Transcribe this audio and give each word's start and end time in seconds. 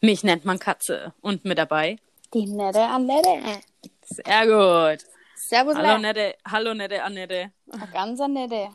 Mich 0.00 0.24
nennt 0.24 0.44
man 0.44 0.58
Katze. 0.58 1.12
Und 1.20 1.44
mit 1.44 1.58
dabei? 1.58 1.96
Die 2.32 2.46
nette 2.46 2.82
Annette. 2.82 3.60
Sehr 4.02 4.46
gut. 4.46 5.04
Servus, 5.36 5.74
Hallo, 5.74 5.88
Hallo, 5.88 5.98
nette, 5.98 6.34
hallo, 6.46 6.74
nette 6.74 7.02
Annette. 7.02 7.52
Ganz 7.92 8.20
nette. 8.20 8.68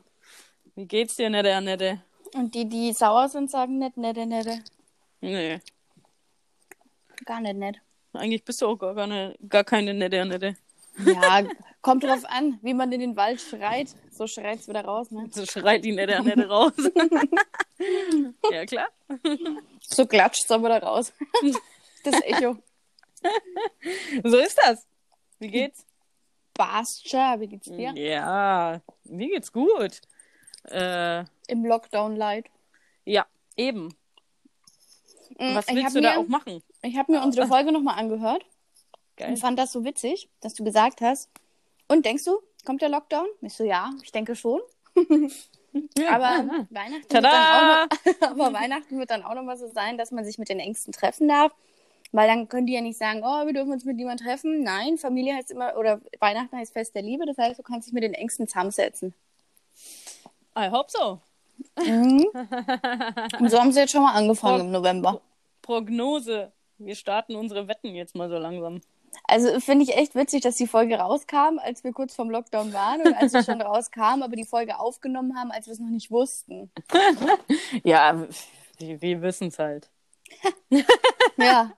Wie 0.76 0.86
geht's 0.86 1.16
dir, 1.16 1.30
nette 1.30 1.54
Annette? 1.56 2.02
Und 2.34 2.54
die, 2.54 2.68
die 2.68 2.92
sauer 2.92 3.30
sind, 3.30 3.50
sagen 3.50 3.80
nicht 3.80 3.98
nette, 3.98 4.26
nette. 4.26 4.60
Nee, 5.22 5.60
Gar 7.26 7.42
nicht 7.42 7.56
nett. 7.56 7.78
eigentlich 8.14 8.44
bist 8.44 8.62
du 8.62 8.68
auch 8.68 8.76
gar 8.78 8.94
keine, 8.94 9.36
gar 9.48 9.64
keine 9.64 9.94
nette 9.94 10.22
Annette. 10.22 10.58
Ja, 10.98 11.44
kommt 11.82 12.04
drauf 12.04 12.24
an, 12.26 12.60
wie 12.62 12.74
man 12.74 12.92
in 12.92 13.00
den 13.00 13.16
Wald 13.16 13.42
schreit. 13.42 13.90
So 14.12 14.28
schreit's 14.28 14.68
wieder 14.68 14.86
raus, 14.86 15.12
ne? 15.12 15.28
So 15.32 15.46
schreit 15.46 15.84
die 15.84 15.92
nette 15.92 16.18
Annette 16.18 16.48
raus. 16.48 16.74
ja, 18.52 18.66
klar. 18.66 18.88
So 19.82 20.06
klatscht's 20.06 20.50
aber 20.52 20.66
wieder 20.70 20.84
raus. 20.84 21.14
Das 22.04 22.22
Echo. 22.22 22.58
So 24.24 24.38
ist 24.38 24.58
das. 24.64 24.88
Wie 25.40 25.48
geht's? 25.50 25.86
Schon. 27.06 27.42
Wie 27.42 27.48
geht's 27.48 27.66
dir? 27.66 27.92
Ja, 27.96 28.82
mir 29.04 29.28
geht's 29.28 29.52
gut. 29.52 30.00
Äh, 30.70 31.20
Im 31.48 31.66
Lockdown 31.66 32.16
Light. 32.16 32.50
ja, 33.04 33.26
eben. 33.58 33.94
Was 35.38 35.68
Mm, 35.68 35.70
ich 35.70 35.76
willst 35.76 35.96
du 35.98 36.02
da 36.02 36.14
mir, 36.14 36.20
auch 36.20 36.28
machen? 36.28 36.64
Ich 36.82 36.98
habe 36.98 37.12
mir 37.12 37.22
unsere 37.22 37.48
Folge 37.48 37.72
nochmal 37.74 38.00
angehört 38.00 38.46
Geil. 39.18 39.30
und 39.30 39.38
fand 39.38 39.58
das 39.58 39.72
so 39.72 39.84
witzig, 39.84 40.30
dass 40.42 40.54
du 40.54 40.64
gesagt 40.64 41.02
hast. 41.02 41.30
Und 41.88 42.06
denkst 42.06 42.26
du, 42.26 42.40
kommt 42.66 42.82
der 42.82 42.90
Lockdown? 42.90 43.28
Ich 43.42 43.54
so, 43.54 43.64
ja, 43.64 43.92
ich 44.04 44.12
denke 44.12 44.36
schon. 44.36 44.62
Aber 46.08 46.46
Weihnachten, 46.70 47.14
wird 47.14 47.24
dann 47.24 47.26
auch 47.26 47.90
noch, 47.90 48.22
aber 48.30 48.54
Weihnachten 48.54 48.98
wird 48.98 49.10
dann 49.10 49.24
auch 49.24 49.34
noch 49.34 49.44
mal 49.44 49.58
so 49.58 49.68
sein, 49.68 49.98
dass 49.98 50.12
man 50.12 50.24
sich 50.24 50.38
mit 50.38 50.48
den 50.48 50.60
Ängsten 50.60 50.94
treffen 50.94 51.28
darf. 51.28 51.52
Weil 52.14 52.30
dann 52.30 52.48
können 52.48 52.66
die 52.66 52.74
ja 52.74 52.80
nicht 52.80 52.98
sagen, 52.98 53.24
oh, 53.26 53.46
wir 53.46 53.52
dürfen 53.52 53.74
uns 53.74 53.84
mit 53.84 53.98
niemandem 53.98 54.26
treffen. 54.26 54.64
Nein, 54.64 54.98
Familie 54.98 55.36
heißt 55.36 55.52
immer, 55.52 55.76
oder 55.76 56.00
Weihnachten 56.20 56.56
heißt 56.56 56.72
Fest 56.72 56.96
der 56.96 57.02
Liebe. 57.02 57.26
Das 57.26 57.38
heißt, 57.38 57.60
du 57.60 57.64
kannst 57.64 57.88
dich 57.88 57.94
mit 57.94 58.04
den 58.04 58.14
Ängsten 58.14 58.48
zusammensetzen. 58.48 59.14
I 60.58 60.70
hope 60.72 60.88
so. 60.88 61.20
Mhm. 61.84 62.26
Und 63.40 63.52
so 63.52 63.60
haben 63.60 63.74
sie 63.74 63.82
jetzt 63.82 63.92
schon 63.92 64.04
mal 64.04 64.14
angefangen 64.14 64.62
im 64.62 64.72
November. 64.72 65.20
Prognose. 65.62 66.54
Wir 66.78 66.96
starten 66.96 67.36
unsere 67.36 67.68
Wetten 67.68 67.96
jetzt 67.96 68.16
mal 68.16 68.30
so 68.30 68.38
langsam. 68.38 68.80
Also 69.24 69.60
finde 69.60 69.84
ich 69.84 69.96
echt 69.96 70.16
witzig, 70.16 70.42
dass 70.42 70.56
die 70.56 70.68
Folge 70.68 70.96
rauskam, 70.98 71.60
als 71.60 71.84
wir 71.84 71.94
kurz 71.94 72.16
vorm 72.16 72.30
Lockdown 72.30 72.74
waren 72.74 73.02
und 73.02 73.14
als 73.14 73.32
sie 73.32 73.44
schon 73.44 73.62
rauskam, 73.62 74.22
aber 74.22 74.36
die 74.36 74.46
Folge 74.46 74.80
aufgenommen 74.80 75.38
haben, 75.38 75.52
als 75.52 75.68
wir 75.68 75.74
es 75.74 75.80
noch 75.80 75.90
nicht 75.90 76.12
wussten. 76.12 76.72
Ja, 77.84 78.28
wir, 78.78 79.02
wir 79.02 79.22
wissen 79.22 79.48
es 79.48 79.60
halt. 79.60 79.90
Ja. 81.38 81.74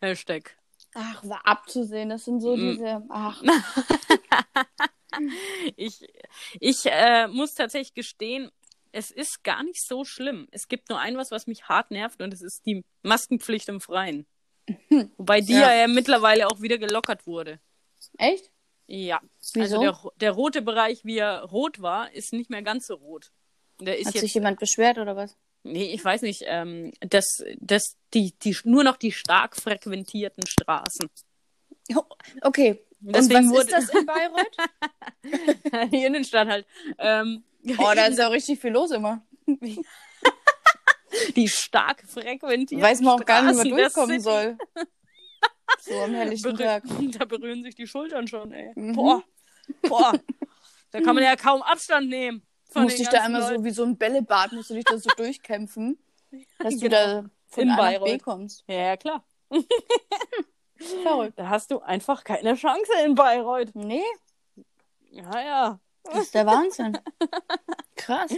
Hashtag. 0.00 0.56
Ach, 0.94 1.24
war 1.24 1.46
abzusehen. 1.46 2.08
Das 2.08 2.24
sind 2.24 2.40
so 2.40 2.56
diese. 2.56 3.02
Ach, 3.08 3.42
Ich, 5.76 6.06
ich 6.60 6.86
äh, 6.86 7.28
muss 7.28 7.54
tatsächlich 7.54 7.94
gestehen, 7.94 8.50
es 8.92 9.10
ist 9.10 9.42
gar 9.44 9.62
nicht 9.62 9.82
so 9.82 10.04
schlimm. 10.04 10.48
Es 10.50 10.68
gibt 10.68 10.88
nur 10.88 10.98
ein 10.98 11.16
was, 11.16 11.30
was 11.30 11.46
mich 11.46 11.68
hart 11.68 11.90
nervt, 11.90 12.22
und 12.22 12.32
es 12.32 12.42
ist 12.42 12.64
die 12.66 12.84
Maskenpflicht 13.02 13.68
im 13.68 13.80
Freien. 13.80 14.26
Wobei 15.18 15.40
die 15.40 15.52
ja. 15.54 15.74
Ja. 15.74 15.86
mittlerweile 15.88 16.46
auch 16.48 16.60
wieder 16.60 16.78
gelockert 16.78 17.26
wurde. 17.26 17.58
echt? 18.18 18.50
Ja. 18.86 19.20
Wieso? 19.54 19.78
Also 19.78 19.80
der, 19.80 20.10
der 20.20 20.30
rote 20.32 20.60
Bereich, 20.62 21.04
wie 21.04 21.18
er 21.18 21.42
rot 21.44 21.80
war, 21.80 22.12
ist 22.12 22.32
nicht 22.32 22.50
mehr 22.50 22.62
ganz 22.62 22.86
so 22.86 22.94
rot. 22.94 23.32
Der 23.80 23.98
ist 23.98 24.06
Hat 24.08 24.14
jetzt. 24.14 24.22
sich 24.22 24.34
jemand 24.34 24.60
beschwert 24.60 24.98
oder 24.98 25.16
was? 25.16 25.36
Nee, 25.62 25.92
ich 25.92 26.04
weiß 26.04 26.20
nicht, 26.22 26.42
ähm, 26.46 26.92
dass, 27.00 27.42
dass 27.58 27.96
die, 28.12 28.34
die 28.42 28.54
nur 28.64 28.84
noch 28.84 28.98
die 28.98 29.12
stark 29.12 29.56
frequentierten 29.56 30.46
Straßen. 30.46 31.08
Oh, 31.96 32.02
Okay. 32.42 32.78
Deswegen 33.00 33.48
und 33.50 33.54
was 33.56 33.66
wurde- 33.66 33.76
ist 33.78 33.88
das 33.90 34.00
in 34.00 34.06
Bayreuth? 34.06 34.56
Die 35.92 36.04
Innenstadt 36.04 36.48
halt. 36.48 36.66
Ähm, 36.98 37.44
Oh, 37.78 37.92
da 37.94 38.06
ist 38.06 38.18
ja 38.18 38.28
richtig 38.28 38.60
viel 38.60 38.70
los 38.72 38.90
immer. 38.90 39.22
die 41.36 41.48
stark 41.48 42.02
frequentierten 42.06 42.82
Weiß 42.84 43.00
man 43.00 43.20
auch 43.20 43.24
gar 43.24 43.42
nicht, 43.42 43.62
wie 43.64 43.70
man 43.70 43.90
Straßen 43.90 44.08
durchkommen 44.08 44.20
soll. 44.20 44.58
So 45.80 45.94
am 45.98 46.14
helllichten 46.14 46.56
Berü 46.56 46.64
Tag. 46.66 46.82
Da 47.18 47.24
berühren 47.24 47.62
sich 47.62 47.74
die 47.74 47.86
Schultern 47.86 48.26
schon, 48.28 48.52
ey. 48.52 48.70
Mhm. 48.76 48.92
Boah. 48.94 49.22
Boah. 49.82 50.12
Da 50.90 51.00
kann 51.00 51.14
man 51.14 51.24
ja 51.24 51.36
kaum 51.36 51.62
Abstand 51.62 52.08
nehmen. 52.10 52.42
Du 52.68 52.72
Von 52.74 52.82
musst 52.84 52.98
dich 52.98 53.08
da 53.08 53.22
einmal 53.22 53.42
so 53.42 53.48
Leuten. 53.50 53.64
wie 53.64 53.70
so 53.70 53.82
ein 53.84 53.96
Bällebad, 53.96 54.52
musst 54.52 54.70
du 54.70 54.74
dich 54.74 54.84
da 54.84 54.96
so 54.98 55.10
durchkämpfen, 55.16 55.98
dass 56.58 56.74
du 56.74 56.80
Genau. 56.80 56.96
da 56.96 57.24
von 57.48 57.62
In 57.62 57.70
A 57.70 57.76
B 57.76 57.80
Bayreuth. 57.82 58.22
kommst. 58.22 58.64
Ja, 58.68 58.74
ja, 58.74 58.96
klar. 58.96 59.24
Verrückt. 61.02 61.38
Da 61.38 61.48
hast 61.48 61.70
du 61.70 61.80
einfach 61.80 62.24
keine 62.24 62.54
Chance 62.56 62.92
in 63.04 63.14
Bayreuth. 63.14 63.74
Nee, 63.74 64.02
Ja, 65.10 65.40
ja. 65.40 65.80
das 66.04 66.24
ist 66.24 66.34
der 66.34 66.46
Wahnsinn. 66.46 66.98
Krass. 67.96 68.30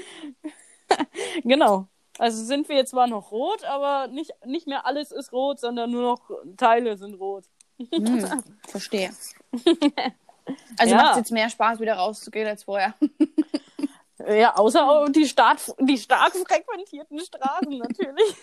Genau. 1.42 1.88
Also 2.18 2.42
sind 2.44 2.68
wir 2.68 2.76
jetzt 2.76 2.90
zwar 2.90 3.06
noch 3.06 3.30
rot, 3.30 3.64
aber 3.64 4.08
nicht, 4.08 4.32
nicht 4.44 4.66
mehr 4.66 4.86
alles 4.86 5.12
ist 5.12 5.32
rot, 5.32 5.60
sondern 5.60 5.90
nur 5.90 6.02
noch 6.02 6.30
Teile 6.56 6.96
sind 6.96 7.14
rot. 7.14 7.44
Hm, 7.78 8.42
verstehe. 8.68 9.10
Also 10.78 10.94
Ja. 10.94 11.02
macht 11.02 11.10
es 11.12 11.16
jetzt 11.18 11.32
mehr 11.32 11.50
Spaß, 11.50 11.80
wieder 11.80 11.94
rauszugehen 11.94 12.46
als 12.46 12.62
vorher. 12.64 12.94
Ja, 14.28 14.56
außer 14.56 15.06
die, 15.10 15.26
stark, 15.28 15.58
die 15.78 15.98
stark 15.98 16.32
frequentierten 16.34 17.20
Straßen 17.20 17.78
natürlich. 17.78 18.34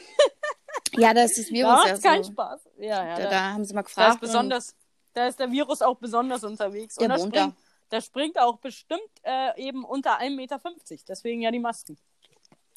Ja, 0.94 1.14
das 1.14 1.32
ist 1.32 1.38
das 1.40 1.46
Da 1.48 1.54
Virus 1.54 1.84
ja 1.86 1.90
macht's 1.92 2.02
keinen 2.04 2.24
so. 2.24 2.32
Spaß. 2.32 2.70
Ja, 2.78 3.06
ja. 3.06 3.16
Da, 3.16 3.24
Da, 3.24 3.30
da 3.30 3.42
haben 3.54 3.66
sie 3.66 3.74
mal 3.74 3.82
da 3.82 3.88
gefragt. 3.88 4.14
ist 4.16 4.22
besonders, 4.22 4.76
da 5.14 5.28
ist 5.28 5.40
der 5.40 5.52
Virus 5.52 5.82
auch 5.82 5.96
besonders 5.98 6.44
unterwegs. 6.44 6.96
Der 6.96 7.06
Und 7.06 7.10
da 7.10 7.18
springt, 7.28 7.56
da 7.90 8.02
springt 8.02 8.40
auch 8.40 8.60
bestimmt 8.60 9.02
äh, 9.24 9.60
eben 9.60 9.84
unter 9.84 10.20
1,50 10.20 10.36
Meter. 10.36 10.60
Deswegen 11.08 11.42
ja 11.42 11.50
die 11.52 11.60
Masken. 11.60 11.98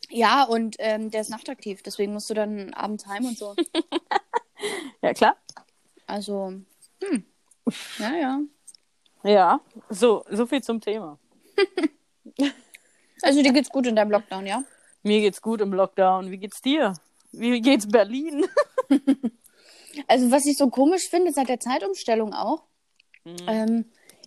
Ja, 0.08 0.44
und 0.44 0.76
ähm, 0.78 1.10
der 1.10 1.20
ist 1.22 1.30
nachtaktiv, 1.30 1.82
deswegen 1.82 2.12
musst 2.12 2.30
du 2.30 2.34
dann 2.34 2.72
abends 2.74 3.06
heim 3.06 3.24
und 3.26 3.38
so. 3.38 3.54
Ja, 5.02 5.12
klar. 5.12 5.36
Also, 6.06 6.54
hm. 7.02 7.24
Ja, 7.98 8.14
ja. 8.16 8.40
Ja, 9.22 9.60
so, 9.90 10.24
so 10.30 10.46
viel 10.46 10.62
zum 10.62 10.80
Thema. 10.80 11.18
Also 13.22 13.42
dir 13.42 13.52
geht's 13.52 13.70
gut 13.70 13.86
in 13.86 13.96
deinem 13.96 14.10
Lockdown, 14.10 14.46
ja? 14.46 14.62
Mir 15.02 15.20
geht's 15.20 15.40
gut 15.40 15.60
im 15.62 15.72
Lockdown. 15.72 16.30
Wie 16.30 16.36
geht's 16.38 16.60
dir? 16.60 16.92
Wie 17.32 17.60
geht's 17.60 17.86
Berlin? 17.88 18.44
Also 20.08 20.30
was 20.30 20.44
ich 20.44 20.58
so 20.58 20.68
komisch 20.68 21.08
finde, 21.08 21.32
seit 21.32 21.48
der 21.48 21.58
Zeitumstellung 21.60 22.34
auch, 22.34 22.64
Mhm. 23.24 23.36
ähm, 23.46 23.84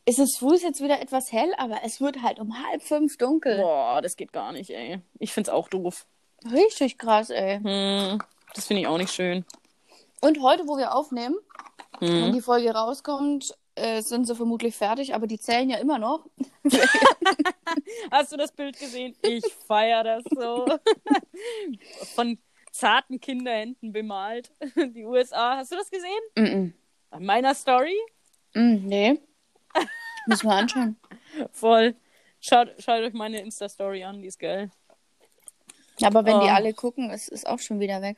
ist 0.09 0.17
es 0.19 0.37
früh 0.37 0.55
jetzt 0.55 0.81
wieder 0.81 0.99
etwas 1.01 1.31
hell, 1.31 1.53
aber 1.57 1.81
es 1.83 2.01
wird 2.01 2.23
halt 2.23 2.39
um 2.39 2.63
halb 2.65 2.81
fünf 2.81 3.17
dunkel. 3.17 3.57
Boah, 3.57 4.01
das 4.01 4.15
geht 4.15 4.33
gar 4.33 4.51
nicht, 4.51 4.71
ey. 4.71 5.01
Ich 5.19 5.31
find's 5.31 5.49
auch 5.49 5.69
doof. 5.69 6.07
Richtig 6.51 6.97
krass, 6.97 7.29
ey. 7.29 7.59
Hm, 7.59 8.19
das 8.55 8.65
finde 8.65 8.81
ich 8.81 8.87
auch 8.87 8.97
nicht 8.97 9.13
schön. 9.13 9.45
Und 10.21 10.41
heute, 10.41 10.67
wo 10.67 10.77
wir 10.77 10.95
aufnehmen, 10.95 11.35
wenn 11.99 12.25
Hm. 12.25 12.33
die 12.33 12.41
Folge 12.41 12.71
rauskommt, 12.73 13.55
äh, 13.75 14.01
sind 14.01 14.25
sie 14.25 14.35
vermutlich 14.35 14.75
fertig, 14.75 15.13
aber 15.13 15.27
die 15.27 15.39
zählen 15.39 15.69
ja 15.69 15.77
immer 15.77 15.99
noch. 15.99 16.25
Hast 18.11 18.31
du 18.31 18.37
das 18.37 18.51
Bild 18.51 18.79
gesehen? 18.79 19.15
Ich 19.21 19.45
feier 19.67 20.03
das 20.03 20.23
so. 20.35 20.65
Von 22.15 22.39
zarten 22.71 23.19
Kinderhänden 23.19 23.91
bemalt. 23.91 24.51
Die 24.75 25.05
USA. 25.05 25.57
Hast 25.57 25.71
du 25.71 25.75
das 25.75 25.91
gesehen? 25.91 26.19
Mm 26.35 26.73
An 27.11 27.25
meiner 27.25 27.53
Story? 27.53 27.95
-mm. 28.55 28.79
Mm, 28.79 28.85
nee. 28.87 29.21
Müssen 30.27 30.47
wir 30.47 30.55
anschauen. 30.55 30.97
Voll. 31.51 31.95
Schaut, 32.41 32.69
schaut 32.79 33.01
euch 33.01 33.13
meine 33.13 33.41
Insta-Story 33.41 34.03
an, 34.03 34.21
die 34.21 34.27
ist 34.27 34.39
geil. 34.39 34.71
Aber 36.01 36.25
wenn 36.25 36.39
die 36.39 36.47
Oh. 36.47 36.53
alle 36.53 36.73
gucken, 36.73 37.09
ist 37.09 37.29
es 37.31 37.45
auch 37.45 37.59
schon 37.59 37.79
wieder 37.79 38.01
weg. 38.01 38.17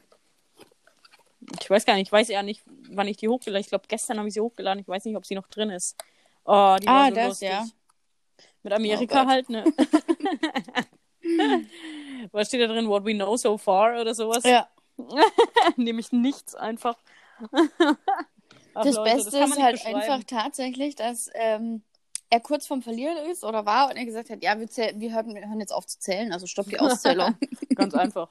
Ich 1.59 1.69
weiß 1.69 1.85
gar 1.85 1.95
nicht, 1.95 2.07
ich 2.07 2.11
weiß 2.11 2.29
eher 2.29 2.43
nicht, 2.43 2.61
wann 2.91 3.07
ich 3.07 3.17
die 3.17 3.27
hochgeladen 3.27 3.61
Ich 3.61 3.69
glaube, 3.69 3.85
gestern 3.87 4.19
habe 4.19 4.27
ich 4.27 4.33
sie 4.35 4.41
hochgeladen. 4.41 4.81
Ich 4.81 4.87
weiß 4.87 5.05
nicht, 5.05 5.15
ob 5.17 5.25
sie 5.25 5.33
noch 5.35 5.47
drin 5.47 5.71
ist. 5.71 5.97
Oh, 6.45 6.77
die 6.79 6.87
Ah, 6.87 7.09
so 7.09 7.15
das, 7.15 7.27
lustig. 7.29 7.49
ja. 7.49 7.65
Mit 8.63 8.73
Amerika 8.73 9.23
Oh 9.23 9.27
halt, 9.27 9.49
ne? 9.49 9.63
Was 12.31 12.47
steht 12.47 12.61
da 12.61 12.67
drin? 12.67 12.87
What 12.87 13.05
we 13.05 13.13
know 13.13 13.35
so 13.37 13.57
far 13.57 13.99
oder 13.99 14.13
sowas? 14.13 14.43
Ja. 14.43 14.67
Nämlich 15.77 16.11
nichts 16.11 16.53
einfach. 16.55 16.97
Ach, 18.73 18.83
Das 18.83 18.95
Leute, 18.95 19.15
Beste 19.15 19.39
man 19.39 19.49
ist 19.51 19.61
halt 19.61 19.85
einfach 19.85 20.23
tatsächlich, 20.25 20.95
dass 20.95 21.29
ähm, 21.33 21.83
er 22.29 22.39
kurz 22.39 22.67
vorm 22.67 22.81
Verlieren 22.81 23.17
ist 23.29 23.43
oder 23.43 23.65
war 23.65 23.89
und 23.89 23.97
er 23.97 24.05
gesagt 24.05 24.29
hat, 24.29 24.41
ja, 24.43 24.57
wir, 24.59 24.67
zähl- 24.67 24.97
wir, 24.99 25.13
hören, 25.13 25.35
wir 25.35 25.47
hören 25.47 25.59
jetzt 25.59 25.73
auf 25.73 25.85
zu 25.85 25.99
zählen, 25.99 26.31
also 26.31 26.47
stopp 26.47 26.67
die 26.67 26.79
Auszählung. 26.79 27.35
Ganz 27.75 27.93
einfach. 27.93 28.29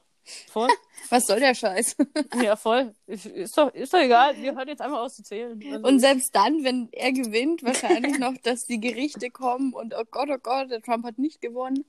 Voll. 0.48 0.68
Was 1.10 1.26
soll 1.26 1.40
der 1.40 1.54
Scheiß? 1.54 1.96
Ja, 2.42 2.56
voll. 2.56 2.94
Ist, 3.06 3.56
doch, 3.58 3.72
ist 3.74 3.92
doch 3.92 3.98
egal. 4.00 4.36
Wir 4.36 4.54
hören 4.54 4.68
jetzt 4.68 4.80
einfach 4.80 5.00
aus 5.00 5.16
zu 5.16 5.22
zählen. 5.22 5.60
Also, 5.72 5.86
Und 5.86 5.98
selbst 6.00 6.34
dann, 6.34 6.62
wenn 6.64 6.88
er 6.92 7.12
gewinnt, 7.12 7.62
wahrscheinlich 7.62 8.18
noch, 8.18 8.36
dass 8.42 8.66
die 8.66 8.80
Gerichte 8.80 9.30
kommen 9.30 9.72
und 9.74 9.94
oh 9.94 10.04
Gott, 10.10 10.28
oh 10.30 10.38
Gott, 10.42 10.70
der 10.70 10.80
Trump 10.82 11.04
hat 11.04 11.18
nicht 11.18 11.40
gewonnen. 11.40 11.84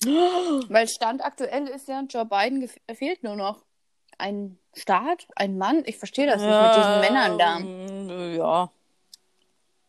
Weil 0.04 0.88
Stand 0.88 1.24
aktuell 1.24 1.66
ist 1.68 1.88
ja, 1.88 2.02
Joe 2.08 2.24
Biden 2.24 2.68
fehlt 2.94 3.22
nur 3.22 3.36
noch. 3.36 3.64
Ein 4.18 4.58
Staat, 4.74 5.26
ein 5.36 5.58
Mann? 5.58 5.82
Ich 5.86 5.96
verstehe 5.96 6.26
das 6.26 6.40
nicht 6.42 6.60
mit 6.60 6.74
diesen 6.76 7.00
Männern 7.00 7.38
da. 7.38 7.60
da. 8.14 8.24
Ja. 8.36 8.70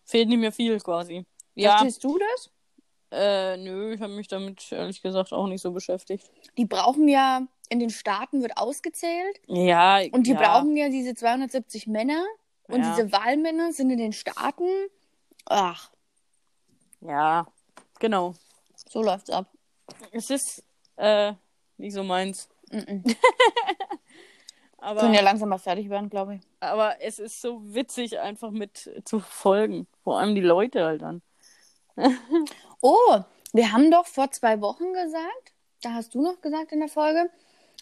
Fehlt 0.05 0.29
nicht 0.29 0.39
mehr 0.39 0.51
viel 0.51 0.79
quasi. 0.79 1.25
Ja, 1.55 1.71
Verstehst 1.79 2.03
du 2.03 2.17
das? 2.17 2.49
äh, 3.11 3.57
nö, 3.57 3.93
ich 3.93 4.01
habe 4.01 4.13
mich 4.13 4.27
damit 4.27 4.71
ehrlich 4.71 5.01
gesagt 5.01 5.33
auch 5.33 5.47
nicht 5.47 5.61
so 5.61 5.71
beschäftigt. 5.71 6.29
Die 6.57 6.65
brauchen 6.65 7.07
ja, 7.07 7.41
in 7.69 7.79
den 7.79 7.89
Staaten 7.89 8.41
wird 8.41 8.57
ausgezählt 8.57 9.39
Ja, 9.47 9.99
und 10.11 10.25
die 10.27 10.31
ja. 10.31 10.39
brauchen 10.39 10.75
ja 10.77 10.89
diese 10.89 11.15
270 11.15 11.87
Männer 11.87 12.23
und 12.67 12.83
Ja. 12.83 12.91
diese 12.95 13.11
Wahlmänner 13.11 13.71
sind 13.73 13.89
in 13.89 13.97
den 13.97 14.13
Staaten. 14.13 14.67
Ach, 15.45 15.89
Ja, 17.01 17.47
genau. 17.99 18.35
so 18.87 19.01
läuft's 19.01 19.29
ab. 19.31 19.47
Es 20.11 20.29
ist 20.29 20.63
äh, 20.97 21.33
nicht 21.77 21.93
so 21.93 22.03
meins. 22.03 22.47
Mhm. 22.71 23.03
Aber, 24.81 25.01
Können 25.01 25.13
ja 25.13 25.21
langsam 25.21 25.49
mal 25.49 25.57
fertig 25.57 25.89
werden, 25.89 26.09
glaube 26.09 26.35
ich. 26.35 26.41
aber 26.61 27.01
es 27.01 27.19
ist 27.19 27.41
so 27.41 27.61
witzig, 27.73 28.19
einfach 28.19 28.51
mit 28.51 28.89
zu 29.03 29.19
folgen. 29.19 29.87
Vor 30.03 30.19
allem 30.19 30.35
die 30.35 30.41
Leute 30.41 30.83
halt 30.85 31.01
dann. 31.01 31.21
Oh, 32.81 33.19
wir 33.51 33.71
haben 33.73 33.91
doch 33.91 34.05
vor 34.07 34.31
zwei 34.31 34.61
Wochen 34.61 34.93
gesagt, 34.93 35.53
da 35.81 35.93
hast 35.95 36.15
du 36.15 36.21
noch 36.21 36.39
gesagt 36.39 36.71
in 36.71 36.79
der 36.79 36.87
Folge, 36.87 37.29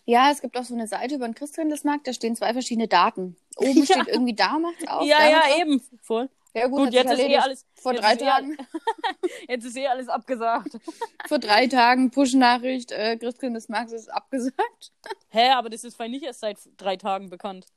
ja, 0.05 0.31
es 0.31 0.41
gibt 0.41 0.57
auch 0.57 0.63
so 0.63 0.73
eine 0.73 0.87
Seite 0.87 1.15
über 1.15 1.27
den 1.27 1.35
Christkindlesmarkt, 1.35 2.07
da 2.07 2.13
stehen 2.13 2.35
zwei 2.35 2.53
verschiedene 2.53 2.87
Daten. 2.87 3.35
Oben 3.57 3.73
Ja. 3.83 3.85
steht 3.85 4.07
irgendwie 4.07 4.33
da 4.33 4.57
macht's 4.57 4.87
auf. 4.87 5.05
ja, 5.05 5.29
ja, 5.29 5.41
auf. 5.41 5.57
eben. 5.59 5.81
Voll. 6.01 6.29
Ja, 6.57 6.67
gut, 6.67 6.85
Gut, 6.85 6.93
jetzt 6.93 7.11
ist 7.11 7.19
eh 7.19 7.37
alles. 7.37 7.65
Vor 7.75 7.93
drei 7.93 8.13
eh 8.13 8.17
Tagen, 8.17 8.57
Jetzt 9.47 9.65
ist 9.65 9.77
eh 9.77 9.87
alles 9.87 10.09
abgesagt. 10.09 10.79
vor 11.27 11.37
drei 11.37 11.67
Tagen 11.67 12.09
Push-Nachricht, 12.09 12.91
äh, 12.91 13.15
Christkindlesmarkt 13.17 13.91
ist 13.91 14.09
abgesagt. 14.09 14.91
Hä, 15.29 15.49
aber 15.51 15.69
das 15.69 15.83
ist 15.83 15.95
vielleicht 15.95 16.13
nicht 16.13 16.23
erst 16.23 16.39
seit 16.39 16.57
drei 16.77 16.97
Tagen 16.97 17.29
bekannt. 17.29 17.67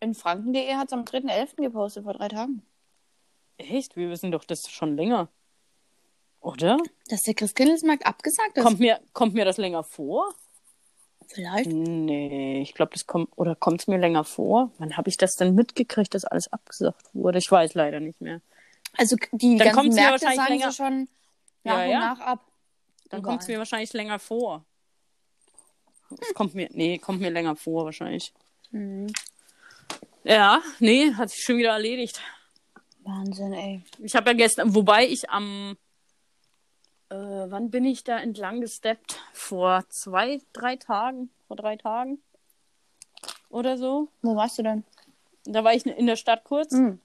In 0.00 0.14
franken.de 0.14 0.74
hat 0.76 0.86
es 0.86 0.92
am 0.94 1.04
3.11. 1.04 1.56
gepostet, 1.56 2.04
vor 2.04 2.14
drei 2.14 2.28
Tagen. 2.28 2.62
Echt? 3.58 3.96
Wir 3.96 4.08
wissen 4.08 4.32
doch 4.32 4.44
das 4.44 4.62
schon 4.70 4.96
länger. 4.96 5.28
Oder? 6.40 6.78
Dass 7.08 7.20
der 7.20 7.34
Christkindlesmarkt 7.34 8.06
abgesagt 8.06 8.56
ist. 8.56 8.64
Kommt 8.64 8.80
mir, 8.80 8.98
kommt 9.12 9.34
mir 9.34 9.44
das 9.44 9.58
länger 9.58 9.84
vor? 9.84 10.34
Vielleicht. 11.32 11.70
Nee, 11.70 12.60
ich 12.62 12.74
glaube, 12.74 12.92
das 12.92 13.06
kommt. 13.06 13.28
Oder 13.36 13.54
kommt 13.54 13.80
es 13.82 13.86
mir 13.86 13.98
länger 13.98 14.24
vor? 14.24 14.72
Wann 14.78 14.96
habe 14.96 15.08
ich 15.08 15.16
das 15.16 15.36
denn 15.36 15.54
mitgekriegt, 15.54 16.12
dass 16.14 16.24
alles 16.24 16.52
abgesagt 16.52 17.06
wurde? 17.12 17.38
Ich 17.38 17.50
weiß 17.50 17.74
leider 17.74 18.00
nicht 18.00 18.20
mehr. 18.20 18.40
Also 18.96 19.16
die 19.32 19.56
Dann 19.56 19.68
ganzen 19.72 19.88
mir 19.90 19.94
Märkte 19.94 20.26
wahrscheinlich 20.26 20.36
sagen 20.40 20.52
länger- 20.58 20.72
schon 20.72 21.08
nach 21.62 21.78
Ja, 21.78 21.84
und 21.84 21.90
ja. 21.90 21.98
nach 22.00 22.20
ab. 22.20 22.44
Dann 23.10 23.22
kommt 23.22 23.42
es 23.42 23.48
mir 23.48 23.58
wahrscheinlich 23.58 23.92
länger 23.92 24.18
vor. 24.18 24.64
Es 26.20 26.34
kommt 26.34 26.54
mir. 26.54 26.68
Nee, 26.72 26.98
kommt 26.98 27.20
mir 27.20 27.30
länger 27.30 27.54
vor 27.54 27.84
wahrscheinlich. 27.84 28.32
Mhm. 28.72 29.06
Ja, 30.24 30.60
nee, 30.80 31.12
hat 31.14 31.30
sich 31.30 31.42
schon 31.44 31.58
wieder 31.58 31.70
erledigt. 31.72 32.20
Wahnsinn, 33.04 33.52
ey. 33.52 33.82
Ich 34.00 34.14
habe 34.16 34.30
ja 34.30 34.36
gestern, 34.36 34.74
wobei 34.74 35.06
ich 35.06 35.30
am, 35.30 35.76
äh, 37.10 37.14
wann 37.50 37.70
bin 37.70 37.84
ich 37.84 38.04
da 38.04 38.18
entlang 38.18 38.60
gesteppt? 38.60 39.18
Vor 39.32 39.84
zwei, 39.88 40.40
drei 40.52 40.76
Tagen, 40.76 41.30
vor 41.46 41.56
drei 41.56 41.76
Tagen 41.76 42.20
oder 43.48 43.76
so. 43.76 44.08
Wo 44.22 44.36
warst 44.36 44.58
du 44.58 44.62
denn? 44.62 44.84
Da 45.44 45.64
war 45.64 45.74
ich 45.74 45.84
in 45.86 46.06
der 46.06 46.16
Stadt 46.16 46.44
kurz 46.44 46.72
Mhm. 46.72 47.00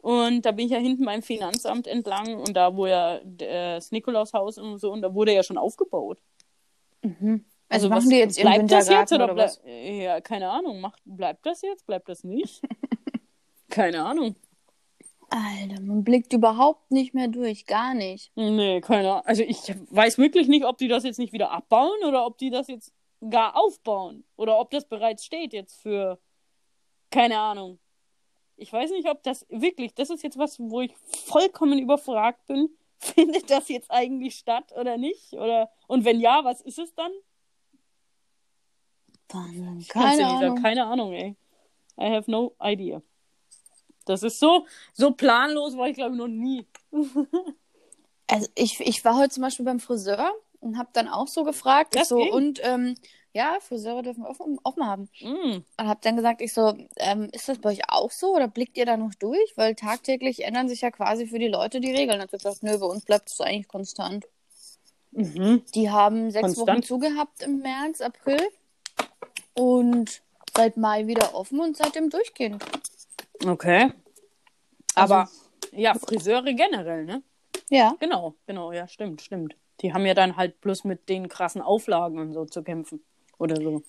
und 0.00 0.42
da 0.46 0.52
bin 0.52 0.66
ich 0.66 0.72
ja 0.72 0.78
hinten 0.78 1.04
beim 1.04 1.22
Finanzamt 1.22 1.86
entlang 1.86 2.36
und 2.38 2.54
da, 2.54 2.74
wo 2.76 2.86
ja 2.86 3.16
äh, 3.16 3.74
das 3.76 3.90
Nikolaushaus 3.92 4.58
und 4.58 4.78
so, 4.78 4.90
und 4.92 5.02
da 5.02 5.12
wurde 5.14 5.34
ja 5.34 5.42
schon 5.42 5.58
aufgebaut. 5.58 6.18
Also, 7.68 7.90
was- 7.90 8.04
machen 8.04 8.10
die 8.10 8.16
jetzt 8.16 8.40
bleibt 8.40 8.70
das 8.70 8.88
jetzt 8.88 9.12
oder, 9.12 9.24
oder 9.24 9.36
was? 9.36 9.60
Ja, 9.64 10.20
keine 10.20 10.50
Ahnung. 10.50 10.80
Macht, 10.80 11.00
bleibt 11.04 11.44
das 11.46 11.62
jetzt? 11.62 11.86
Bleibt 11.86 12.08
das 12.08 12.22
nicht? 12.22 12.62
keine 13.70 14.04
Ahnung. 14.04 14.36
Alter, 15.32 15.80
man 15.80 16.04
blickt 16.04 16.32
überhaupt 16.34 16.90
nicht 16.90 17.14
mehr 17.14 17.28
durch, 17.28 17.64
gar 17.64 17.94
nicht. 17.94 18.30
Nee, 18.34 18.82
keine 18.82 19.12
Ahnung. 19.12 19.26
Also 19.26 19.42
ich 19.42 19.60
weiß 19.90 20.18
wirklich 20.18 20.46
nicht, 20.46 20.66
ob 20.66 20.76
die 20.76 20.88
das 20.88 21.04
jetzt 21.04 21.18
nicht 21.18 21.32
wieder 21.32 21.50
abbauen 21.50 22.04
oder 22.06 22.26
ob 22.26 22.36
die 22.36 22.50
das 22.50 22.68
jetzt 22.68 22.92
gar 23.30 23.56
aufbauen. 23.56 24.24
Oder 24.36 24.58
ob 24.58 24.70
das 24.70 24.86
bereits 24.86 25.24
steht 25.24 25.54
jetzt 25.54 25.80
für. 25.80 26.18
Keine 27.10 27.38
Ahnung. 27.38 27.78
Ich 28.56 28.72
weiß 28.72 28.90
nicht, 28.90 29.08
ob 29.08 29.22
das 29.22 29.46
wirklich, 29.48 29.94
das 29.94 30.10
ist 30.10 30.22
jetzt 30.22 30.38
was, 30.38 30.60
wo 30.60 30.82
ich 30.82 30.94
vollkommen 30.96 31.78
überfragt 31.78 32.46
bin. 32.46 32.68
Findet 32.98 33.50
das 33.50 33.68
jetzt 33.68 33.90
eigentlich 33.90 34.36
statt 34.36 34.72
oder 34.78 34.98
nicht? 34.98 35.32
Oder 35.32 35.70
und 35.88 36.04
wenn 36.04 36.20
ja, 36.20 36.44
was 36.44 36.60
ist 36.60 36.78
es 36.78 36.94
dann? 36.94 37.10
Wahnsinn. 39.30 39.86
Keine 39.88 40.22
sagen. 40.22 40.44
Ahnung. 40.44 40.62
Keine 40.62 40.84
Ahnung, 40.84 41.12
ey. 41.14 41.36
I 41.98 42.14
have 42.14 42.30
no 42.30 42.54
idea. 42.62 43.02
Das 44.04 44.22
ist 44.22 44.38
so, 44.38 44.66
so 44.92 45.12
planlos 45.12 45.76
war 45.76 45.88
ich 45.88 45.96
glaube 45.96 46.12
ich 46.12 46.18
noch 46.18 46.28
nie. 46.28 46.66
Also 48.28 48.48
ich, 48.54 48.80
ich 48.80 49.04
war 49.04 49.18
heute 49.18 49.28
zum 49.28 49.42
Beispiel 49.42 49.66
beim 49.66 49.78
Friseur 49.78 50.32
und 50.60 50.78
habe 50.78 50.88
dann 50.94 51.06
auch 51.06 51.28
so 51.28 51.44
gefragt, 51.44 51.94
Das 51.94 52.08
so, 52.08 52.16
ging? 52.16 52.32
und 52.32 52.60
ähm, 52.62 52.94
ja, 53.34 53.58
Friseure 53.60 54.02
dürfen 54.02 54.24
offen, 54.24 54.58
offen 54.62 54.86
haben. 54.86 55.08
Mm. 55.20 55.64
Und 55.78 55.86
habe 55.88 56.00
dann 56.02 56.16
gesagt, 56.16 56.40
ich 56.40 56.52
so, 56.52 56.74
ähm, 56.96 57.28
ist 57.32 57.48
das 57.48 57.58
bei 57.58 57.70
euch 57.70 57.80
auch 57.88 58.10
so 58.10 58.34
oder 58.34 58.48
blickt 58.48 58.76
ihr 58.76 58.86
da 58.86 58.96
noch 58.96 59.14
durch? 59.14 59.52
Weil 59.56 59.74
tagtäglich 59.74 60.44
ändern 60.44 60.68
sich 60.68 60.82
ja 60.82 60.90
quasi 60.90 61.26
für 61.26 61.38
die 61.38 61.48
Leute 61.48 61.80
die 61.80 61.92
Regeln. 61.92 62.20
Hat 62.20 62.30
sie 62.30 62.36
gesagt, 62.36 62.62
nö, 62.62 62.78
bei 62.78 62.86
uns 62.86 63.04
bleibt 63.04 63.30
es 63.30 63.40
eigentlich 63.40 63.68
konstant. 63.68 64.26
Mhm. 65.12 65.62
Die 65.74 65.90
haben 65.90 66.30
sechs 66.30 66.54
Konstant? 66.54 66.68
Wochen 66.68 66.82
zugehabt 66.82 67.42
im 67.42 67.58
März, 67.58 68.00
April 68.00 68.40
und 69.54 70.22
seit 70.54 70.76
Mai 70.76 71.06
wieder 71.06 71.34
offen 71.34 71.60
und 71.60 71.76
seitdem 71.76 72.10
durchgehend. 72.10 72.62
Okay. 73.46 73.92
Aber 74.94 75.20
Also- 75.20 75.32
ja, 75.72 75.94
Friseure 75.94 76.52
generell, 76.54 77.04
ne? 77.04 77.22
Ja. 77.70 77.94
Genau, 78.00 78.34
genau, 78.46 78.72
ja, 78.72 78.86
stimmt, 78.88 79.22
stimmt. 79.22 79.56
Die 79.80 79.92
haben 79.92 80.04
ja 80.06 80.14
dann 80.14 80.36
halt 80.36 80.60
bloß 80.60 80.84
mit 80.84 81.08
den 81.08 81.28
krassen 81.28 81.62
Auflagen 81.62 82.18
und 82.18 82.32
so 82.34 82.44
zu 82.44 82.62
kämpfen. 82.62 83.02
Oder 83.38 83.56
so. 83.56 83.82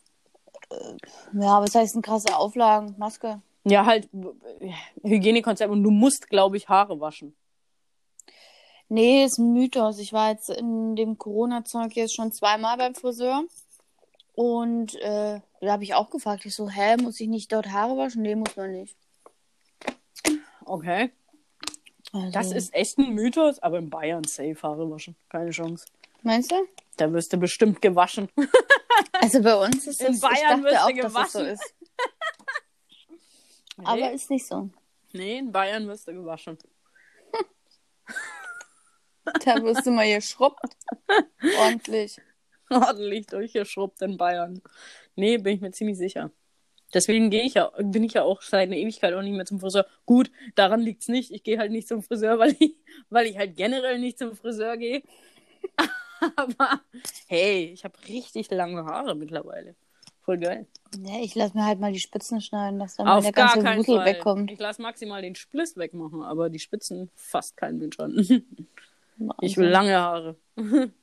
Ja, 1.33 1.61
was 1.61 1.75
heißt 1.75 1.95
denn 1.95 2.01
krasse 2.01 2.35
Auflagen? 2.35 2.95
Maske. 2.97 3.41
Ja, 3.65 3.85
halt 3.85 4.09
äh, 4.59 4.71
Hygienekonzept 5.03 5.71
und 5.71 5.83
du 5.83 5.91
musst, 5.91 6.29
glaube 6.29 6.57
ich, 6.57 6.67
Haare 6.69 7.00
waschen. 7.00 7.35
Nee, 8.89 9.25
ist 9.25 9.38
ein 9.39 9.53
Mythos. 9.53 10.00
Ich 10.00 10.13
war 10.13 10.31
jetzt 10.31 10.50
in 10.50 10.95
dem 10.95 11.17
Corona-Zeug 11.17 11.95
jetzt 11.95 12.15
schon 12.15 12.31
zweimal 12.31 12.77
beim 12.77 12.95
Friseur. 12.95 13.44
Und 14.35 14.95
äh, 14.95 15.39
da 15.61 15.71
habe 15.71 15.83
ich 15.83 15.94
auch 15.94 16.09
gefragt, 16.09 16.45
ich 16.45 16.55
so, 16.55 16.69
hä, 16.69 16.97
muss 16.97 17.19
ich 17.19 17.27
nicht 17.27 17.51
dort 17.51 17.71
Haare 17.71 17.97
waschen? 17.97 18.22
Nee, 18.24 18.36
muss 18.36 18.55
man 18.55 18.72
nicht. 18.72 18.95
Okay. 20.65 21.12
Also, 22.12 22.32
Das 22.32 22.51
ist 22.51 22.74
echt 22.74 22.98
ein 22.98 23.13
Mythos, 23.13 23.60
aber 23.60 23.79
in 23.79 23.89
Bayern 23.89 24.24
safe 24.24 24.55
Haare 24.62 24.89
waschen. 24.89 25.15
Keine 25.29 25.50
Chance. 25.51 25.86
Meinst 26.22 26.51
du? 26.51 26.55
Da 26.98 27.12
wirst 27.12 27.34
du 27.34 27.38
bestimmt 27.38 27.82
gewaschen. 27.82 28.29
Also 29.13 29.41
bei 29.41 29.55
uns 29.55 29.88
ist 29.88 30.01
In 30.01 30.13
es, 30.13 30.20
Bayern 30.20 30.60
ich 30.60 30.65
wirst 30.65 30.75
du 30.75 30.79
auch, 30.79 30.88
dass 30.89 31.27
es 31.27 31.32
so 31.34 31.39
gewaschen. 31.39 31.46
ist. 31.48 31.75
Aber 33.84 34.12
ist 34.12 34.29
nicht 34.29 34.46
so. 34.46 34.70
nee, 35.13 35.38
in 35.39 35.51
Bayern 35.51 35.88
wirst 35.88 36.08
du 36.08 36.13
gewaschen. 36.13 36.58
Da 39.46 39.55
wirst 39.63 39.86
du 39.86 39.91
mal 39.91 40.08
geschrubbt. 40.13 40.60
Ordentlich. 41.60 42.20
Ordentlich 42.70 43.25
durchgeschrubbt 43.27 44.01
in 44.01 44.17
Bayern. 44.17 44.62
Nee, 45.15 45.38
bin 45.38 45.55
ich 45.55 45.62
mir 45.62 45.72
ziemlich 45.72 45.98
sicher. 45.98 46.32
Deswegen 46.93 47.29
gehe 47.29 47.43
ich 47.43 47.55
ja, 47.55 47.71
bin 47.79 48.03
ich 48.03 48.13
ja 48.13 48.23
auch 48.23 48.41
seit 48.41 48.67
einer 48.67 48.77
Ewigkeit 48.77 49.13
auch 49.13 49.21
nicht 49.21 49.35
mehr 49.35 49.45
zum 49.45 49.59
Friseur. 49.59 49.85
Gut, 50.05 50.31
daran 50.55 50.81
liegt's 50.81 51.07
nicht. 51.07 51.31
Ich 51.31 51.43
gehe 51.43 51.57
halt 51.57 51.71
nicht 51.71 51.88
zum 51.88 52.03
Friseur, 52.03 52.39
weil 52.39 52.55
ich, 52.59 52.75
weil 53.09 53.25
ich 53.25 53.38
halt 53.38 53.55
generell 53.55 54.00
nicht 54.00 54.19
zum 54.19 54.35
Friseur 54.35 54.77
gehe. 54.77 55.03
Aber 56.35 56.81
hey, 57.27 57.71
ich 57.73 57.83
habe 57.83 57.95
richtig 58.07 58.50
lange 58.51 58.85
Haare 58.85 59.15
mittlerweile. 59.15 59.75
Voll 60.21 60.38
geil. 60.38 60.67
Ja, 61.03 61.19
ich 61.21 61.35
lasse 61.35 61.57
mir 61.57 61.65
halt 61.65 61.79
mal 61.79 61.91
die 61.91 62.00
Spitzen 62.00 62.39
schneiden, 62.39 62.79
dass 62.79 62.95
dann 62.95 63.07
Auf 63.07 63.23
der 63.23 63.33
gar 63.33 63.50
ganze 63.50 63.63
keinen 63.63 63.79
Wusel 63.79 64.05
wegkommt. 64.05 64.51
Ich 64.51 64.59
lasse 64.59 64.81
maximal 64.81 65.21
den 65.21 65.35
Spliss 65.35 65.75
wegmachen, 65.75 66.21
aber 66.21 66.50
die 66.50 66.59
Spitzen 66.59 67.09
fast 67.13 67.57
kein 67.57 67.77
Mensch 67.77 68.00
an. 68.00 68.15
Ich 69.41 69.57
will 69.57 69.67
lange 69.67 69.95
Haare. 69.95 70.38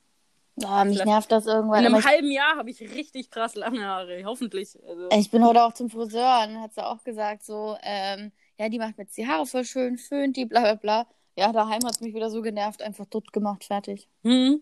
Oh, 0.55 0.83
mich 0.83 0.95
Vielleicht- 0.95 1.05
nervt 1.05 1.31
das 1.31 1.45
irgendwann. 1.47 1.79
In 1.79 1.85
einem 1.87 1.99
ich, 1.99 2.05
halben 2.05 2.31
Jahr 2.31 2.57
habe 2.57 2.69
ich 2.69 2.81
richtig 2.81 3.31
krass 3.31 3.55
lange 3.55 3.85
Haare. 3.85 4.23
Hoffentlich. 4.25 4.77
Also, 4.87 5.09
ich 5.11 5.31
bin 5.31 5.43
heute 5.45 5.63
auch 5.63 5.73
zum 5.73 5.89
Friseur 5.89 6.45
und 6.47 6.61
hat 6.61 6.73
sie 6.73 6.85
auch 6.85 7.03
gesagt, 7.03 7.43
so, 7.43 7.77
ähm, 7.81 8.31
ja, 8.57 8.69
die 8.69 8.77
macht 8.77 8.97
mir 8.97 9.05
jetzt 9.05 9.17
die 9.17 9.27
Haare 9.27 9.45
voll 9.45 9.63
schön, 9.65 9.97
föhnt 9.97 10.35
die, 10.37 10.45
bla 10.45 10.61
bla 10.61 10.75
bla. 10.75 11.07
Ja, 11.37 11.51
daheim 11.53 11.83
hat 11.85 11.91
es 11.95 12.01
mich 12.01 12.13
wieder 12.13 12.29
so 12.29 12.41
genervt, 12.41 12.81
einfach 12.81 13.05
tot 13.05 13.31
gemacht, 13.33 13.63
fertig. 13.63 14.09
hm. 14.23 14.61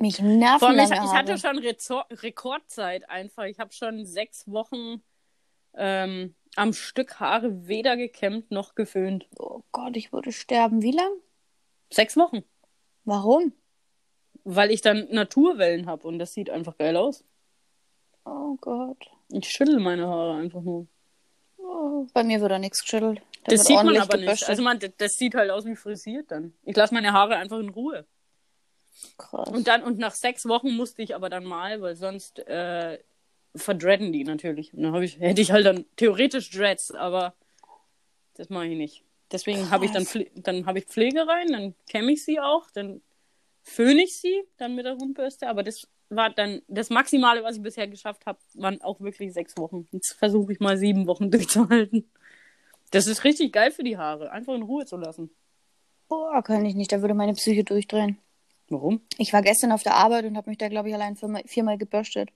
Mich 0.00 0.20
nerven 0.20 0.58
Vor 0.58 0.68
allem, 0.70 0.78
ich, 0.80 0.90
ich 0.90 1.12
hatte 1.12 1.38
schon 1.38 1.58
Rezor 1.58 2.06
Rekordzeit 2.10 3.08
einfach. 3.08 3.44
Ich 3.44 3.60
habe 3.60 3.72
schon 3.72 4.04
sechs 4.04 4.50
Wochen 4.50 5.02
ähm, 5.74 6.34
am 6.56 6.72
Stück 6.72 7.20
Haare 7.20 7.68
weder 7.68 7.96
gekämmt 7.96 8.50
noch 8.50 8.74
geföhnt. 8.74 9.28
Oh 9.38 9.60
Gott, 9.70 9.96
ich 9.96 10.12
würde 10.12 10.32
sterben. 10.32 10.82
Wie 10.82 10.90
lang? 10.90 11.12
Sechs 11.92 12.16
Wochen. 12.16 12.42
Warum? 13.04 13.52
Weil 14.44 14.70
ich 14.70 14.80
dann 14.82 15.08
Naturwellen 15.10 15.86
habe 15.86 16.06
und 16.06 16.18
das 16.18 16.34
sieht 16.34 16.50
einfach 16.50 16.76
geil 16.76 16.96
aus. 16.96 17.24
Oh 18.24 18.56
Gott. 18.60 19.10
Ich 19.30 19.48
schüttel 19.48 19.80
meine 19.80 20.06
Haare 20.06 20.34
einfach 20.34 20.60
nur. 20.60 20.86
Oh, 21.58 22.06
bei 22.12 22.22
mir 22.22 22.40
wird 22.40 22.50
da 22.50 22.58
nichts 22.58 22.82
geschüttelt. 22.82 23.20
Da 23.44 23.52
Das 23.52 23.64
sieht 23.64 23.76
man 23.76 23.96
aber 23.96 24.16
nicht. 24.16 24.26
gebürstet. 24.26 24.48
Also 24.50 24.62
man, 24.62 24.78
das 24.98 25.14
sieht 25.14 25.34
halt 25.34 25.50
aus 25.50 25.64
wie 25.64 25.76
frisiert 25.76 26.30
dann. 26.30 26.52
Ich 26.64 26.76
lasse 26.76 26.94
meine 26.94 27.12
Haare 27.12 27.36
einfach 27.36 27.58
in 27.58 27.70
Ruhe. 27.70 28.04
Krass. 29.18 29.48
Und 29.48 29.66
dann, 29.66 29.82
und 29.82 29.98
nach 29.98 30.14
sechs 30.14 30.46
Wochen 30.46 30.70
musste 30.70 31.02
ich 31.02 31.14
aber 31.14 31.28
dann 31.28 31.44
mal, 31.44 31.80
weil 31.80 31.96
sonst 31.96 32.38
äh, 32.40 32.98
verdreaden 33.54 34.12
die 34.12 34.24
natürlich. 34.24 34.72
Und 34.74 34.82
dann 34.82 35.02
ich, 35.02 35.18
hätte 35.18 35.40
ich 35.40 35.52
halt 35.52 35.66
dann 35.66 35.84
theoretisch 35.96 36.50
Dreads, 36.50 36.92
aber 36.92 37.34
das 38.34 38.50
mache 38.50 38.66
ich 38.66 38.76
nicht. 38.76 39.04
Deswegen 39.32 39.70
habe 39.70 39.84
ich 39.86 39.90
dann, 39.90 40.06
dann 40.34 40.66
habe 40.66 40.78
ich 40.78 40.86
Pflege 40.86 41.26
rein, 41.26 41.48
dann 41.48 41.74
kämme 41.88 42.12
ich 42.12 42.24
sie 42.24 42.40
auch, 42.40 42.70
dann 42.70 43.00
föhne 43.64 44.04
ich 44.04 44.20
sie, 44.20 44.44
dann 44.58 44.74
mit 44.76 44.84
der 44.86 44.92
Rundbürste. 44.94 45.48
Aber 45.48 45.62
das 45.64 45.88
war 46.10 46.30
dann 46.30 46.62
das 46.68 46.90
Maximale, 46.90 47.42
was 47.42 47.56
ich 47.56 47.62
bisher 47.62 47.88
geschafft 47.88 48.24
habe, 48.26 48.38
waren 48.54 48.80
auch 48.82 49.00
wirklich 49.00 49.32
sechs 49.32 49.56
Wochen. 49.56 49.88
Jetzt 49.90 50.12
versuche 50.12 50.52
ich 50.52 50.60
mal 50.60 50.76
sieben 50.78 51.06
Wochen 51.08 51.30
durchzuhalten. 51.32 52.08
Das 52.92 53.06
ist 53.08 53.24
richtig 53.24 53.52
geil 53.52 53.72
für 53.72 53.82
die 53.82 53.96
Haare, 53.96 54.30
einfach 54.30 54.54
in 54.54 54.62
Ruhe 54.62 54.84
zu 54.86 54.96
lassen. 54.96 55.30
Boah, 56.08 56.42
kann 56.42 56.64
ich 56.64 56.74
nicht. 56.76 56.92
Da 56.92 57.00
würde 57.00 57.14
meine 57.14 57.32
Psyche 57.32 57.64
durchdrehen. 57.64 58.18
Warum? 58.68 59.00
Ich 59.18 59.32
war 59.32 59.42
gestern 59.42 59.72
auf 59.72 59.82
der 59.82 59.94
Arbeit 59.94 60.24
und 60.26 60.36
habe 60.36 60.48
mich 60.50 60.58
da, 60.58 60.68
glaube 60.68 60.88
ich, 60.88 60.94
allein 60.94 61.16
viermal, 61.16 61.42
viermal 61.46 61.76
gebürstet. 61.78 62.30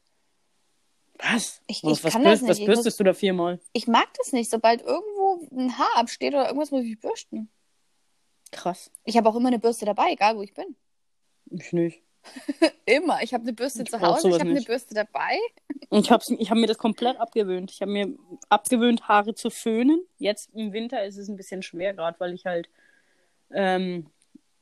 Was? 1.18 1.60
Ich- 1.66 1.82
was, 1.82 1.98
ich 1.98 2.04
was, 2.04 2.12
kann 2.12 2.22
bürst- 2.22 2.42
das 2.48 2.58
nicht. 2.58 2.60
was 2.68 2.74
bürstest 2.74 3.00
du 3.00 3.04
da 3.04 3.12
viermal? 3.14 3.60
Ich 3.72 3.86
mag 3.86 4.08
das 4.18 4.32
nicht. 4.32 4.50
Sobald 4.50 4.82
irgendwo 4.82 5.46
ein 5.52 5.76
Haar 5.78 5.90
absteht 5.96 6.32
oder 6.34 6.46
irgendwas, 6.46 6.70
muss 6.70 6.84
ich 6.84 6.98
bürsten. 6.98 7.48
Krass. 8.50 8.90
Ich 9.04 9.16
habe 9.16 9.28
auch 9.28 9.36
immer 9.36 9.48
eine 9.48 9.58
Bürste 9.58 9.84
dabei, 9.84 10.12
egal 10.12 10.36
wo 10.36 10.42
ich 10.42 10.54
bin. 10.54 10.76
Ich 11.50 11.72
nicht. 11.72 12.02
Immer. 12.86 13.22
Ich 13.22 13.32
habe 13.32 13.42
eine 13.42 13.52
Bürste 13.52 13.82
Ich 13.82 13.90
zu 13.90 14.00
Hause, 14.00 14.28
ich 14.28 14.34
habe 14.34 14.50
eine. 14.50 14.60
Bürste 14.60 14.94
dabei. 14.94 15.38
Und 15.88 16.00
ich 16.04 16.10
habe 16.10 16.24
ich 16.38 16.50
hab 16.50 16.58
mir 16.58 16.66
das 16.66 16.78
komplett 16.78 17.18
abgewöhnt. 17.18 17.70
Ich 17.70 17.80
habe 17.80 17.92
mir 17.92 18.14
abgewöhnt, 18.48 19.08
Haare 19.08 19.34
zu 19.34 19.50
föhnen. 19.50 20.00
Jetzt 20.18 20.50
im 20.54 20.72
Winter 20.72 21.04
ist 21.04 21.16
es 21.16 21.28
ein 21.28 21.36
bisschen 21.36 21.62
schwer, 21.62 21.94
gerade 21.94 22.18
weil 22.20 22.34
ich 22.34 22.46
halt 22.46 22.68
ähm, 23.50 24.06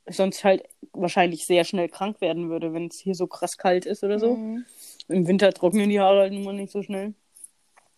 sonst 0.09 0.43
halt 0.43 0.63
wahrscheinlich 0.93 1.45
sehr 1.45 1.63
schnell 1.63 1.89
krank 1.89 2.21
werden 2.21 2.49
würde, 2.49 2.73
wenn 2.73 2.87
es 2.87 2.97
hier 2.97 3.15
so 3.15 3.27
krass 3.27 3.57
kalt 3.57 3.85
ist 3.85 4.03
oder 4.03 4.19
so. 4.19 4.35
Mhm. 4.35 4.65
Im 5.09 5.27
Winter 5.27 5.51
trocknen 5.53 5.89
die 5.89 5.99
Haare 5.99 6.21
halt 6.21 6.33
nun 6.33 6.43
mal 6.43 6.53
nicht 6.53 6.71
so 6.71 6.83
schnell. 6.83 7.13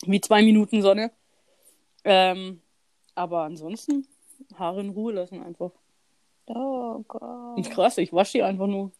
Wie 0.06 0.22
zwei 0.22 0.42
Minuten 0.42 0.82
Sonne. 0.82 1.12
Ähm, 2.04 2.62
aber 3.16 3.44
ansonsten 3.44 4.08
Haare 4.56 4.82
in 4.82 4.90
Ruhe 4.90 5.14
lassen 5.14 5.44
einfach. 5.44 5.72
Oh 6.52 7.04
Gott. 7.08 7.70
Krass, 7.70 7.98
ich 8.00 8.12
wasche 8.12 8.40
die 8.40 8.44
einfach 8.44 8.68
nur. 8.68 8.92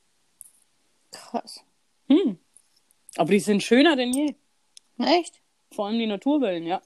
Krass. 1.12 1.64
Hm. 2.08 2.38
Aber 3.18 3.32
die 3.32 3.40
sind 3.40 3.64
schöner 3.64 3.96
denn 3.96 4.14
je. 4.14 4.36
Echt? 5.00 5.42
Vor 5.72 5.88
allem 5.88 5.98
die 6.00 6.08
Naturwellen, 6.08 6.66
ja. 6.66 6.82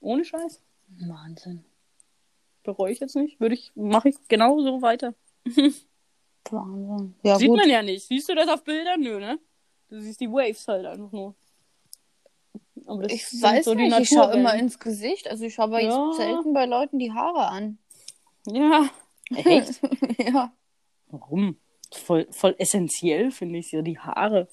Ohne 0.00 0.24
Scheiß. 0.24 0.60
Wahnsinn. 1.08 1.64
Bereue 2.62 2.92
ich 2.92 3.00
jetzt 3.00 3.16
nicht. 3.16 3.40
Würde 3.40 3.54
ich, 3.54 3.72
mache 3.74 4.08
ich 4.10 4.16
genau 4.28 4.60
so 4.60 4.80
weiter. 4.82 5.14
Wahnsinn. 6.50 7.14
Ja, 7.22 7.36
Sieht 7.36 7.48
gut. 7.48 7.58
man 7.58 7.68
ja 7.68 7.82
nicht. 7.82 8.06
Siehst 8.06 8.28
du 8.28 8.34
das 8.34 8.48
auf 8.48 8.62
Bildern? 8.64 9.00
Nö, 9.00 9.18
ne? 9.18 9.38
Du 9.88 10.00
siehst 10.00 10.20
die 10.20 10.30
Waves 10.30 10.66
halt 10.68 10.86
einfach 10.86 11.10
nur. 11.12 11.34
Aber 12.86 13.02
das 13.02 13.12
Ich 13.12 13.42
weiß 13.42 13.64
so 13.64 13.74
die 13.74 13.84
nicht, 13.84 13.98
ich 13.98 14.08
schaue 14.10 14.32
immer 14.32 14.54
ins 14.54 14.78
Gesicht. 14.78 15.28
Also 15.28 15.44
ich 15.44 15.54
schaue 15.54 15.70
Ja. 15.82 16.06
jetzt 16.08 16.16
selten 16.18 16.52
bei 16.52 16.66
Leuten 16.66 16.98
die 16.98 17.12
Haare 17.12 17.48
an. 17.48 17.78
Ja. 18.46 18.88
Echt? 19.30 19.80
ja. 20.18 20.52
Warum? 21.08 21.58
Voll, 21.92 22.26
voll 22.30 22.54
essentiell 22.58 23.30
finde 23.30 23.58
ich 23.58 23.70
ja 23.72 23.82
die 23.82 23.98
Haare. 23.98 24.48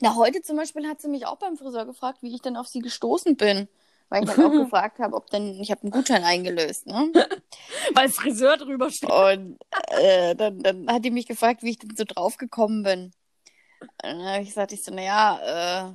Na, 0.00 0.16
heute 0.16 0.42
zum 0.42 0.56
Beispiel 0.56 0.86
hat 0.86 1.00
sie 1.00 1.08
mich 1.08 1.26
auch 1.26 1.36
beim 1.36 1.56
Friseur 1.56 1.86
gefragt, 1.86 2.18
wie 2.22 2.34
ich 2.34 2.42
denn 2.42 2.56
auf 2.56 2.66
sie 2.66 2.80
gestoßen 2.80 3.36
bin. 3.36 3.68
Weil 4.10 4.24
ich 4.24 4.30
dann 4.30 4.44
auch 4.44 4.50
gefragt 4.64 4.98
habe, 4.98 5.16
ob 5.16 5.30
denn, 5.30 5.60
ich 5.60 5.70
habe 5.70 5.82
einen 5.82 5.90
Gutschein 5.90 6.24
eingelöst, 6.24 6.86
ne? 6.86 7.10
Weil 7.94 8.08
Friseur 8.10 8.56
drüber 8.56 8.90
steht. 8.90 9.10
Und 9.10 9.58
äh, 9.98 10.34
dann, 10.34 10.62
dann 10.62 10.86
hat 10.88 11.04
die 11.04 11.10
mich 11.10 11.26
gefragt, 11.26 11.62
wie 11.62 11.70
ich 11.70 11.78
denn 11.78 11.96
so 11.96 12.04
drauf 12.04 12.36
gekommen 12.36 12.82
bin. 12.82 13.12
Und 13.80 13.90
dann 14.02 14.22
habe 14.22 14.42
ich 14.42 14.48
gesagt, 14.48 14.72
ich 14.72 14.84
so, 14.84 14.92
naja, 14.92 15.88
äh, 15.88 15.92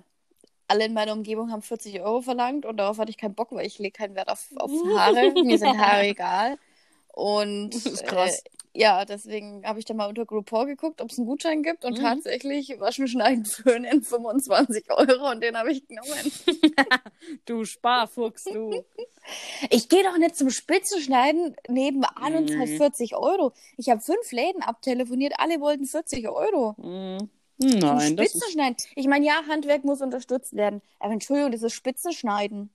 alle 0.67 0.85
in 0.85 0.93
meiner 0.93 1.13
Umgebung 1.13 1.51
haben 1.51 1.61
40 1.61 2.01
Euro 2.01 2.21
verlangt 2.21 2.65
und 2.65 2.77
darauf 2.77 2.99
hatte 2.99 3.09
ich 3.09 3.17
keinen 3.17 3.35
Bock, 3.35 3.51
weil 3.51 3.65
ich 3.65 3.79
lege 3.79 3.97
keinen 3.97 4.15
Wert 4.15 4.29
auf, 4.29 4.47
auf 4.55 4.71
Haare. 4.95 5.33
Mir 5.43 5.57
sind 5.57 5.77
Haare 5.77 6.07
egal. 6.07 6.57
Und 7.13 7.71
Das 7.73 7.85
ist 7.85 8.05
krass. 8.05 8.39
Äh, 8.39 8.49
ja, 8.81 9.03
deswegen 9.03 9.65
habe 9.65 9.79
ich 9.79 9.85
dann 9.85 9.97
mal 9.97 10.07
unter 10.07 10.25
Groupon 10.25 10.67
geguckt, 10.67 11.01
ob 11.01 11.09
es 11.09 11.17
einen 11.17 11.25
Gutschein 11.27 11.63
gibt 11.63 11.83
und 11.85 11.97
Mhm. 11.97 12.03
tatsächlich 12.03 12.79
waschen, 12.79 13.07
schneiden, 13.07 13.43
föhnen 13.45 14.03
25 14.03 14.85
Euro 14.91 15.31
und 15.31 15.41
den 15.41 15.57
habe 15.57 15.71
ich 15.71 15.87
genommen. 15.87 16.31
Du 17.45 17.65
Sparfuchs, 17.65 18.43
du. 18.45 18.83
Ich 19.69 19.89
gehe 19.89 20.03
doch 20.03 20.17
nicht 20.17 20.35
zum 20.35 20.49
Spitzenschneiden 20.49 21.55
nebenan 21.67 22.35
und 22.35 22.49
zahle 22.49 22.65
Mhm. 22.67 22.77
40 22.77 23.15
Euro. 23.15 23.53
Ich 23.77 23.89
habe 23.89 24.01
fünf 24.01 24.31
Läden 24.31 24.61
abtelefoniert, 24.63 25.33
alle 25.37 25.59
wollten 25.59 25.85
40 25.85 26.27
Euro. 26.29 26.75
Hm. 26.79 27.29
Zum 27.59 27.79
Nein, 27.79 28.15
das 28.15 28.27
ist. 28.27 28.31
Spitzenschneiden. 28.37 28.77
Ich 28.95 29.07
meine, 29.07 29.25
ja, 29.25 29.41
Handwerk 29.49 29.83
muss 29.83 30.01
unterstützt 30.01 30.55
werden. 30.55 30.81
Aber 30.99 31.11
Entschuldigung, 31.13 31.51
das 31.51 31.61
ist 31.63 31.73
Spitzenschneiden. 31.73 32.69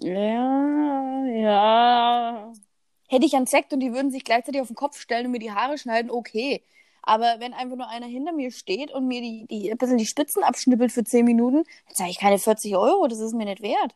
Ja, 0.00 1.24
ja. 1.26 2.52
Hätte 3.08 3.26
ich 3.26 3.34
einen 3.36 3.46
Sekt 3.46 3.72
und 3.72 3.80
die 3.80 3.92
würden 3.92 4.10
sich 4.10 4.24
gleichzeitig 4.24 4.60
auf 4.60 4.68
den 4.68 4.76
Kopf 4.76 4.98
stellen 4.98 5.26
und 5.26 5.32
mir 5.32 5.38
die 5.38 5.52
Haare 5.52 5.76
schneiden, 5.78 6.10
okay. 6.10 6.62
Aber 7.02 7.36
wenn 7.38 7.52
einfach 7.52 7.76
nur 7.76 7.88
einer 7.88 8.06
hinter 8.06 8.32
mir 8.32 8.50
steht 8.50 8.90
und 8.90 9.06
mir 9.06 9.20
die, 9.20 9.46
die, 9.50 9.70
ein 9.70 9.76
bisschen 9.76 9.98
die 9.98 10.06
Spitzen 10.06 10.42
abschnippelt 10.42 10.90
für 10.90 11.04
10 11.04 11.24
Minuten, 11.26 11.64
dann 11.86 11.94
zahle 11.94 12.10
ich 12.10 12.18
keine 12.18 12.38
40 12.38 12.74
Euro. 12.76 13.06
Das 13.08 13.20
ist 13.20 13.34
mir 13.34 13.44
nicht 13.44 13.60
wert. 13.60 13.94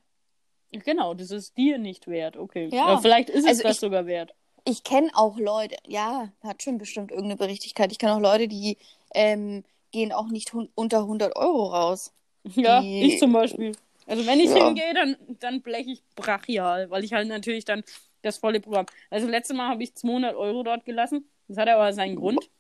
Genau, 0.73 1.15
das 1.15 1.31
ist 1.31 1.57
dir 1.57 1.79
nicht 1.79 2.07
wert. 2.09 2.37
Okay. 2.37 2.69
Ja. 2.71 2.85
Aber 2.85 3.00
vielleicht 3.00 3.31
ist 3.31 3.45
es 3.45 3.47
Also 3.49 3.62
das 3.62 3.77
ich- 3.77 3.81
sogar 3.81 4.05
wert. 4.07 4.35
Ich 4.67 4.85
kenne 4.85 5.09
auch 5.15 5.38
Leute, 5.38 5.77
ja, 5.87 6.29
hat 6.43 6.62
schon 6.62 6.77
bestimmt 6.77 7.11
irgendeine 7.11 7.37
Berichtigkeit. 7.38 7.91
Ich 7.91 7.99
kenne 7.99 8.15
auch 8.15 8.21
Leute, 8.21 8.49
die 8.49 8.77
ähm, 9.15 9.65
gehen 9.93 10.12
auch 10.12 10.29
nicht 10.29 10.53
unter 10.75 10.99
100 10.99 11.35
Euro 11.37 11.69
raus. 11.69 12.12
Ja, 12.55 12.83
Die- 12.83 13.05
ich 13.15 13.19
zum 13.19 13.33
Beispiel. 13.33 13.73
Also 14.07 14.27
wenn 14.27 14.41
ich 14.41 14.50
Ja. 14.50 14.67
hingehe, 14.67 14.93
dann, 14.93 15.17
dann 15.41 15.62
blech 15.62 15.87
ich 15.87 16.03
brachial, 16.17 16.91
weil 16.91 17.05
ich 17.05 17.15
halt 17.15 17.29
natürlich 17.29 17.65
dann 17.65 17.83
das 18.23 18.39
volle 18.39 18.61
Programm. 18.61 18.87
Also 19.11 19.27
letztes 19.29 19.57
Mal 19.57 19.69
habe 19.69 19.83
ich 19.83 19.95
200 19.95 20.35
Euro 20.37 20.63
dort 20.63 20.85
gelassen. 20.85 21.29
Das 21.49 21.57
hat 21.57 21.69
aber 21.69 21.93
seinen 21.93 22.17
Grund. 22.17 22.51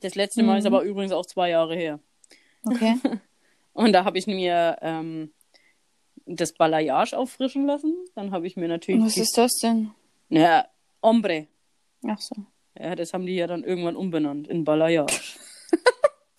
Das 0.00 0.14
letzte 0.14 0.42
Mal 0.42 0.58
ist 0.58 0.64
Mhm. 0.64 0.74
aber 0.74 0.82
übrigens 0.84 1.12
auch 1.12 1.24
zwei 1.26 1.50
Jahre 1.50 1.74
her. 1.76 2.00
Okay. 2.64 2.96
Und 3.72 3.92
da 3.92 4.04
habe 4.04 4.18
ich 4.18 4.26
mir 4.26 4.76
ähm, 4.80 5.32
das 6.26 6.52
Balayage 6.52 7.16
auffrischen 7.16 7.66
lassen. 7.66 7.94
Dann 8.14 8.30
habe 8.32 8.46
ich 8.46 8.56
mir 8.56 8.68
natürlich. 8.68 9.02
Was 9.04 9.16
ist 9.16 9.36
das 9.38 9.52
denn? 9.62 9.90
Ja, 10.28 10.66
Ombre. 11.00 11.46
Ach 12.06 12.20
so. 12.20 12.34
Ja, 12.78 12.94
das 12.94 13.12
haben 13.14 13.26
die 13.26 13.36
ja 13.36 13.46
dann 13.46 13.64
irgendwann 13.64 13.96
umbenannt 13.96 14.48
in 14.48 14.64
Balayage. 14.64 15.20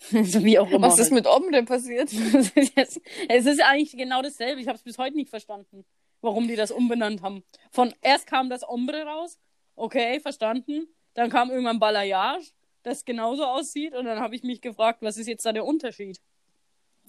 so 0.00 0.44
wie 0.44 0.58
auch 0.58 0.70
immer. 0.70 0.86
Was 0.88 0.98
ist 0.98 1.10
halt. 1.10 1.24
mit 1.24 1.26
Om 1.26 1.50
denn 1.50 1.64
passiert? 1.64 2.12
es 3.28 3.46
ist 3.46 3.62
eigentlich 3.62 3.92
genau 3.96 4.22
dasselbe. 4.22 4.60
Ich 4.60 4.68
habe 4.68 4.76
es 4.76 4.82
bis 4.84 4.98
heute 4.98 5.16
nicht 5.16 5.30
verstanden, 5.30 5.84
warum 6.20 6.48
die 6.48 6.56
das 6.56 6.70
umbenannt 6.70 7.22
haben. 7.22 7.44
Von 7.70 7.92
erst 8.02 8.26
kam 8.26 8.50
das 8.50 8.68
Ombre 8.68 9.04
raus, 9.04 9.38
okay, 9.76 10.20
verstanden. 10.20 10.88
Dann 11.14 11.30
kam 11.30 11.50
irgendwann 11.50 11.80
Balayage, 11.80 12.52
das 12.82 13.04
genauso 13.04 13.44
aussieht. 13.44 13.94
Und 13.94 14.04
dann 14.04 14.20
habe 14.20 14.34
ich 14.34 14.42
mich 14.42 14.60
gefragt, 14.60 15.02
was 15.02 15.16
ist 15.16 15.26
jetzt 15.26 15.44
da 15.44 15.52
der 15.52 15.64
Unterschied? 15.64 16.20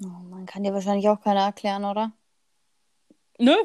Oh, 0.04 0.24
man 0.30 0.46
kann 0.46 0.64
dir 0.64 0.74
wahrscheinlich 0.74 1.08
auch 1.10 1.22
keiner 1.22 1.42
erklären, 1.42 1.86
oder? 1.86 2.14
Nö. 3.38 3.56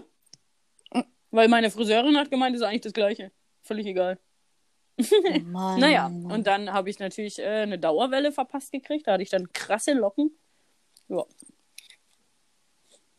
Weil 1.30 1.48
meine 1.48 1.70
Friseurin 1.70 2.16
hat 2.16 2.30
gemeint, 2.30 2.54
das 2.54 2.62
ist 2.62 2.68
eigentlich 2.68 2.82
das 2.82 2.92
Gleiche. 2.92 3.32
Völlig 3.62 3.86
egal. 3.86 4.18
Oh 4.98 5.38
Mann. 5.44 5.80
Naja, 5.80 6.06
und 6.06 6.46
dann 6.46 6.72
habe 6.72 6.90
ich 6.90 6.98
natürlich 6.98 7.38
äh, 7.40 7.62
eine 7.62 7.78
Dauerwelle 7.78 8.30
verpasst 8.30 8.70
gekriegt. 8.70 9.06
Da 9.06 9.12
hatte 9.14 9.22
ich 9.22 9.30
dann 9.30 9.52
krasse 9.52 9.94
Locken. 9.94 10.36
Ja. 11.08 11.24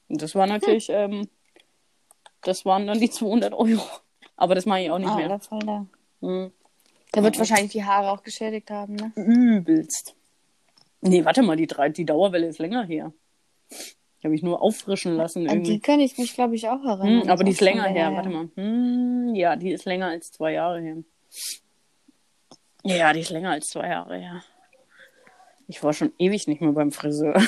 Und 0.07 0.21
das 0.21 0.35
war 0.35 0.47
natürlich, 0.47 0.89
ähm, 0.89 1.27
das 2.47 2.65
waren 2.65 2.87
dann 2.87 2.99
die 2.99 3.09
200 3.09 3.53
Euro. 3.53 3.83
Aber 4.37 4.55
das 4.55 4.65
mache 4.65 4.81
ich 4.81 4.91
auch 4.91 4.99
nicht 4.99 5.09
ah, 5.09 5.15
mehr. 5.15 5.27
der 5.27 5.39
Fall 5.39 5.59
da. 5.59 5.85
Hm. 6.21 6.51
Der 7.13 7.23
wird 7.23 7.37
wahrscheinlich 7.39 7.71
die 7.71 7.83
Haare 7.83 8.11
auch 8.11 8.23
geschädigt 8.23 8.69
haben, 8.69 8.95
ne? 8.95 9.11
Übelst. 9.15 10.15
Nee, 11.01 11.23
warte 11.23 11.43
mal, 11.43 11.55
die, 11.55 11.67
drei, 11.67 11.89
die 11.89 12.05
Dauerwelle 12.05 12.47
ist 12.47 12.59
länger 12.59 12.83
her. 12.83 13.13
Die 13.71 14.27
habe 14.27 14.35
ich 14.35 14.43
nur 14.43 14.61
auffrischen 14.61 15.15
lassen 15.15 15.47
An 15.47 15.57
irgendwie. 15.57 15.73
die 15.73 15.79
kann 15.79 15.99
ich 15.99 16.17
mich, 16.17 16.33
glaube 16.33 16.55
ich, 16.55 16.67
auch 16.67 16.83
erinnern. 16.83 17.23
Hm, 17.23 17.29
aber 17.29 17.43
die 17.43 17.51
ist 17.51 17.61
länger 17.61 17.83
her, 17.83 18.09
länger 18.09 18.15
warte 18.15 18.29
mal. 18.29 18.49
Hm, 18.55 19.35
ja, 19.35 19.55
die 19.55 19.71
ist 19.71 19.85
länger 19.85 20.07
als 20.07 20.31
zwei 20.31 20.53
Jahre 20.53 20.81
her. 20.81 20.97
Ja, 22.83 23.13
die 23.13 23.21
ist 23.21 23.29
länger 23.29 23.51
als 23.51 23.67
zwei 23.67 23.87
Jahre 23.87 24.17
her. 24.17 24.43
Ich 25.67 25.81
war 25.83 25.93
schon 25.93 26.11
ewig 26.19 26.47
nicht 26.47 26.61
mehr 26.61 26.71
beim 26.71 26.91
Friseur. 26.91 27.41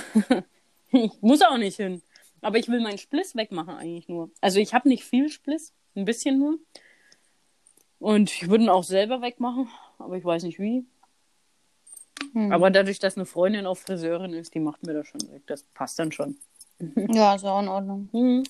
ich 0.92 1.12
muss 1.22 1.42
auch 1.42 1.58
nicht 1.58 1.78
hin. 1.78 2.02
Aber 2.42 2.58
ich 2.58 2.68
will 2.70 2.82
meinen 2.82 2.98
Spliss 2.98 3.36
wegmachen 3.36 3.76
eigentlich 3.76 4.08
nur. 4.08 4.30
Also 4.42 4.60
ich 4.60 4.74
habe 4.74 4.90
nicht 4.90 5.04
viel 5.04 5.30
Spliss, 5.30 5.74
ein 5.96 6.06
bisschen 6.06 6.40
nur. 6.40 6.60
Und 8.00 8.32
ich 8.32 8.50
würde 8.50 8.66
ihn 8.66 8.70
auch 8.70 8.84
selber 8.84 9.22
wegmachen, 9.22 9.70
aber 9.98 10.18
ich 10.18 10.26
weiß 10.26 10.44
nicht 10.44 10.60
wie. 10.60 10.86
Hm. 12.34 12.52
Aber 12.52 12.70
dadurch, 12.70 13.00
dass 13.00 13.16
eine 13.16 13.26
Freundin 13.26 13.66
auch 13.66 13.78
Friseurin 13.78 14.34
ist, 14.34 14.54
die 14.54 14.60
macht 14.60 14.86
mir 14.86 14.94
das 14.94 15.08
schon 15.08 15.22
weg. 15.32 15.44
Das 15.48 15.64
passt 15.64 16.00
dann 16.00 16.12
schon. 16.12 16.38
Ja, 17.10 17.34
ist 17.34 17.44
auch 17.44 17.60
in 17.60 17.70
Ordnung. 17.70 18.10
Hm. 18.12 18.44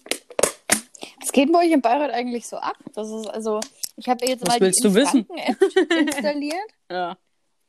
Was 1.22 1.32
geht 1.32 1.52
bei 1.52 1.60
euch 1.60 1.72
im 1.72 1.82
Bayreuth 1.82 2.12
eigentlich 2.12 2.46
so 2.46 2.58
ab? 2.58 2.76
Das 2.94 3.10
ist 3.10 3.28
also, 3.28 3.62
ich 3.96 4.10
habe 4.10 4.26
jetzt 4.26 4.42
Was 4.42 4.50
mal 4.50 4.60
willst 4.60 4.84
die 4.84 4.88
du 4.88 4.96
wissen? 4.96 5.26
Franken-App 5.26 5.98
installiert. 6.08 6.70
Ja. 6.92 7.18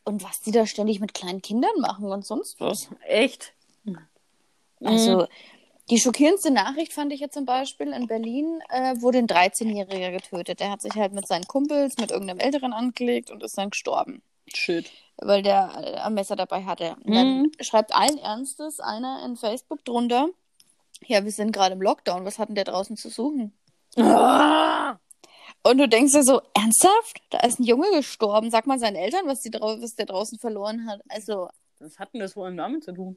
Und 0.04 0.24
was 0.24 0.40
die 0.40 0.50
da 0.50 0.66
ständig 0.66 0.98
mit 0.98 1.14
kleinen 1.14 1.42
Kindern 1.42 1.70
machen 1.80 2.10
und 2.10 2.26
sonst 2.26 2.58
was. 2.60 2.88
Echt? 3.06 3.52
Also, 4.80 5.26
die 5.90 5.98
schockierendste 5.98 6.50
Nachricht 6.50 6.92
fand 6.92 7.12
ich 7.12 7.20
jetzt 7.20 7.34
zum 7.34 7.46
Beispiel, 7.46 7.92
in 7.92 8.06
Berlin 8.06 8.60
äh, 8.68 9.00
wurde 9.00 9.18
ein 9.18 9.26
13-Jähriger 9.26 10.10
getötet. 10.10 10.60
Der 10.60 10.70
hat 10.70 10.82
sich 10.82 10.94
halt 10.94 11.12
mit 11.12 11.26
seinen 11.26 11.46
Kumpels, 11.46 11.96
mit 11.98 12.10
irgendeinem 12.10 12.40
Älteren 12.40 12.72
angelegt 12.72 13.30
und 13.30 13.42
ist 13.42 13.56
dann 13.56 13.70
gestorben, 13.70 14.22
Shit. 14.52 14.90
weil 15.16 15.42
der 15.42 15.70
äh, 15.76 15.94
ein 16.00 16.14
Messer 16.14 16.36
dabei 16.36 16.64
hatte. 16.64 16.96
Und 17.04 17.14
dann 17.14 17.52
schreibt 17.60 17.94
allen 17.94 18.18
Ernstes 18.18 18.80
einer 18.80 19.24
in 19.24 19.36
Facebook 19.36 19.84
drunter, 19.84 20.28
ja, 21.06 21.24
wir 21.24 21.32
sind 21.32 21.52
gerade 21.52 21.74
im 21.74 21.82
Lockdown, 21.82 22.24
was 22.24 22.38
hat 22.38 22.48
denn 22.48 22.56
der 22.56 22.64
draußen 22.64 22.96
zu 22.96 23.08
suchen? 23.08 23.52
Ah! 23.96 24.98
Und 25.62 25.78
du 25.78 25.88
denkst 25.88 26.12
dir 26.12 26.22
so, 26.22 26.40
ernsthaft? 26.54 27.20
Da 27.30 27.40
ist 27.40 27.60
ein 27.60 27.64
Junge 27.64 27.90
gestorben. 27.92 28.50
Sag 28.50 28.66
mal 28.66 28.78
seinen 28.78 28.96
Eltern, 28.96 29.26
was, 29.26 29.40
die 29.40 29.50
was 29.52 29.94
der 29.94 30.06
draußen 30.06 30.38
verloren 30.38 30.86
hat. 30.88 31.00
Also, 31.08 31.48
Was 31.78 31.98
hat 31.98 32.12
denn 32.14 32.20
das 32.20 32.36
wohl 32.36 32.54
damit 32.54 32.84
zu 32.84 32.92
tun? 32.92 33.16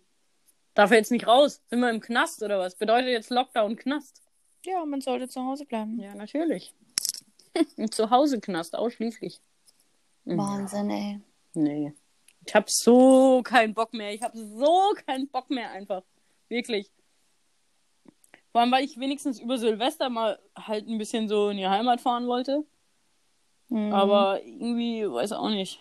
Darf 0.73 0.91
er 0.91 0.97
jetzt 0.97 1.11
nicht 1.11 1.27
raus? 1.27 1.61
Sind 1.69 1.79
wir 1.79 1.89
im 1.89 1.99
Knast 1.99 2.41
oder 2.43 2.59
was? 2.59 2.75
Bedeutet 2.75 3.09
jetzt 3.09 3.29
Lockdown 3.29 3.75
Knast? 3.75 4.21
ja, 4.65 4.85
man 4.85 5.01
sollte 5.01 5.27
zu 5.27 5.43
Hause 5.43 5.65
bleiben. 5.65 5.99
Ja, 5.99 6.13
natürlich. 6.15 6.73
Ein 7.77 7.91
Zuhause-Knast, 7.91 8.75
ausschließlich. 8.75 9.41
Wahnsinn, 10.25 10.89
ey. 10.89 11.19
Nee. 11.53 11.93
Ich 12.45 12.55
hab 12.55 12.69
so 12.69 13.41
keinen 13.43 13.73
Bock 13.73 13.93
mehr. 13.93 14.13
Ich 14.13 14.21
hab 14.21 14.35
so 14.35 14.93
keinen 15.05 15.27
Bock 15.27 15.49
mehr 15.49 15.71
einfach. 15.71 16.03
Wirklich. 16.47 16.91
Vor 18.51 18.61
allem, 18.61 18.71
weil 18.71 18.83
ich 18.83 18.99
wenigstens 18.99 19.39
über 19.39 19.57
Silvester 19.57 20.09
mal 20.09 20.39
halt 20.55 20.87
ein 20.87 20.97
bisschen 20.97 21.27
so 21.27 21.49
in 21.49 21.57
die 21.57 21.67
Heimat 21.67 22.01
fahren 22.01 22.27
wollte. 22.27 22.63
Mhm. 23.69 23.93
Aber 23.93 24.43
irgendwie, 24.43 25.09
weiß 25.09 25.33
auch 25.33 25.49
nicht. 25.49 25.79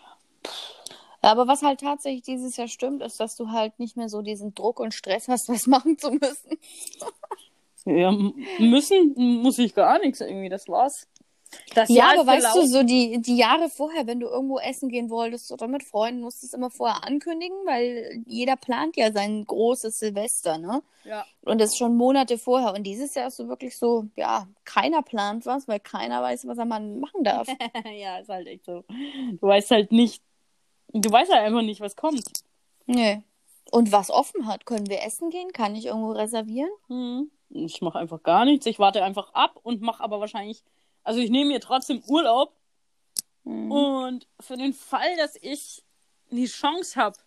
Aber 1.21 1.47
was 1.47 1.61
halt 1.61 1.81
tatsächlich 1.81 2.23
dieses 2.23 2.57
Jahr 2.57 2.67
stimmt, 2.67 3.01
ist, 3.03 3.19
dass 3.19 3.35
du 3.35 3.51
halt 3.51 3.79
nicht 3.79 3.95
mehr 3.95 4.09
so 4.09 4.21
diesen 4.21 4.55
Druck 4.55 4.79
und 4.79 4.93
Stress 4.93 5.27
hast, 5.27 5.49
was 5.49 5.67
machen 5.67 5.97
zu 5.97 6.11
müssen. 6.11 6.57
Ja, 7.85 8.11
müssen 8.59 9.13
muss 9.41 9.57
ich 9.57 9.73
gar 9.73 9.99
nichts 9.99 10.21
irgendwie. 10.21 10.49
Das 10.49 10.67
war's. 10.67 11.07
Das 11.73 11.89
Ja, 11.89 11.95
Jahr 11.95 12.19
aber 12.19 12.27
weißt 12.27 12.55
du, 12.55 12.65
so 12.65 12.83
die, 12.83 13.21
die 13.21 13.35
Jahre 13.35 13.69
vorher, 13.69 14.07
wenn 14.07 14.19
du 14.19 14.27
irgendwo 14.27 14.59
essen 14.59 14.87
gehen 14.89 15.09
wolltest 15.09 15.51
oder 15.51 15.67
mit 15.67 15.83
Freunden, 15.83 16.21
musst 16.21 16.41
du 16.41 16.47
es 16.47 16.53
immer 16.53 16.69
vorher 16.69 17.03
ankündigen, 17.03 17.57
weil 17.65 18.23
jeder 18.25 18.55
plant 18.55 18.95
ja 18.95 19.11
sein 19.11 19.43
großes 19.45 19.99
Silvester, 19.99 20.57
ne? 20.57 20.81
Ja. 21.03 21.25
Und 21.41 21.59
das 21.59 21.71
ist 21.71 21.77
schon 21.77 21.97
Monate 21.97 22.37
vorher. 22.37 22.73
Und 22.73 22.83
dieses 22.83 23.15
Jahr 23.15 23.27
ist 23.27 23.37
so 23.37 23.47
wirklich 23.49 23.77
so, 23.77 24.05
ja, 24.15 24.47
keiner 24.63 25.01
plant 25.01 25.45
was, 25.45 25.67
weil 25.67 25.79
keiner 25.79 26.21
weiß, 26.21 26.47
was 26.47 26.57
er 26.57 26.65
mal 26.65 26.79
machen 26.79 27.23
darf. 27.23 27.47
ja, 27.97 28.19
ist 28.19 28.29
halt 28.29 28.47
echt 28.47 28.65
so. 28.65 28.83
Du 28.87 29.47
weißt 29.47 29.71
halt 29.71 29.91
nicht, 29.91 30.21
du 30.93 31.11
weißt 31.11 31.31
halt 31.31 31.41
einfach 31.43 31.61
nicht, 31.61 31.81
was 31.81 31.95
kommt. 31.95 32.23
nee. 32.85 33.23
Und 33.73 33.93
was 33.93 34.09
offen 34.09 34.47
hat, 34.47 34.65
können 34.65 34.89
wir 34.89 35.01
essen 35.03 35.29
gehen? 35.29 35.53
Kann 35.53 35.75
ich 35.75 35.85
irgendwo 35.85 36.11
reservieren? 36.11 36.69
Hm. 36.87 37.31
Ich 37.51 37.81
mache 37.81 37.99
einfach 37.99 38.21
gar 38.21 38.43
nichts. 38.43 38.65
Ich 38.65 38.79
warte 38.79 39.01
einfach 39.01 39.33
ab 39.33 39.59
und 39.63 39.81
mache 39.81 40.03
aber 40.03 40.19
wahrscheinlich, 40.19 40.61
also 41.03 41.21
ich 41.21 41.29
nehme 41.29 41.51
mir 41.53 41.61
trotzdem 41.61 42.03
Urlaub 42.07 42.53
Mhm. 43.43 43.71
und 43.71 44.27
für 44.41 44.57
den 44.57 44.73
Fall, 44.73 45.15
dass 45.17 45.35
ich 45.41 45.83
die 46.31 46.45
Chance 46.47 46.99
habe, 46.99 47.17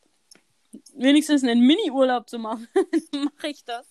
wenigstens 0.95 1.43
einen 1.43 1.61
Mini-Urlaub 1.61 2.29
zu 2.29 2.39
machen, 2.39 2.69
mache 3.13 3.49
ich 3.49 3.65
das. 3.65 3.87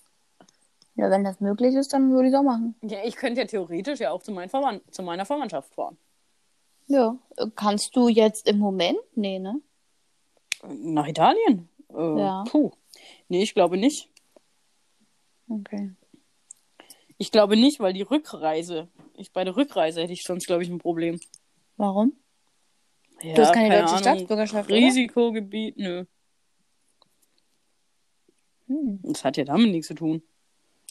Ja, 0.95 1.09
wenn 1.09 1.23
das 1.23 1.39
möglich 1.39 1.73
ist, 1.75 1.91
dann 1.91 2.11
würde 2.11 2.27
ich 2.27 2.33
es 2.33 2.39
auch 2.39 2.43
machen. 2.43 2.75
Ja, 2.81 2.99
ich 3.03 3.15
könnte 3.15 3.41
ja 3.41 3.47
theoretisch 3.47 3.99
ja 3.99 4.11
auch 4.11 4.21
zu, 4.21 4.31
meinen 4.31 4.49
Verwand 4.49 4.83
zu 4.93 5.01
meiner 5.01 5.25
Verwandtschaft 5.25 5.73
fahren. 5.73 5.97
Ja. 6.87 7.17
Kannst 7.55 7.95
du 7.95 8.07
jetzt 8.09 8.47
im 8.47 8.59
Moment? 8.59 8.97
Nee, 9.15 9.39
ne? 9.39 9.59
Nach 10.67 11.07
Italien? 11.07 11.69
Äh, 11.89 12.19
Ja. 12.19 12.43
Puh. 12.47 12.71
Nee, 13.27 13.43
ich 13.43 13.53
glaube 13.53 13.77
nicht. 13.77 14.09
Okay. 15.49 15.93
Ich 17.17 17.31
glaube 17.31 17.55
nicht, 17.57 17.79
weil 17.79 17.93
die 17.93 18.01
Rückreise, 18.01 18.89
ich 19.15 19.31
bei 19.31 19.43
der 19.43 19.55
Rückreise 19.55 20.01
hätte 20.01 20.13
ich 20.13 20.23
sonst, 20.23 20.47
glaube 20.47 20.63
ich, 20.63 20.69
ein 20.69 20.77
Problem. 20.79 21.19
Warum? 21.77 22.13
Ja, 23.21 23.35
Du 23.35 23.41
hast 23.43 23.53
keine, 23.53 23.69
deutsche 23.69 23.85
Ahnung. 23.87 23.99
Staatsbürgerschaft, 23.99 24.69
oder? 24.69 24.77
Risikogebiet, 24.77 25.77
nö. 25.77 26.05
Hm. 28.67 28.99
Das 29.03 29.23
hat 29.23 29.37
ja 29.37 29.43
damit 29.43 29.71
nichts 29.71 29.87
zu 29.87 29.93
tun. 29.95 30.23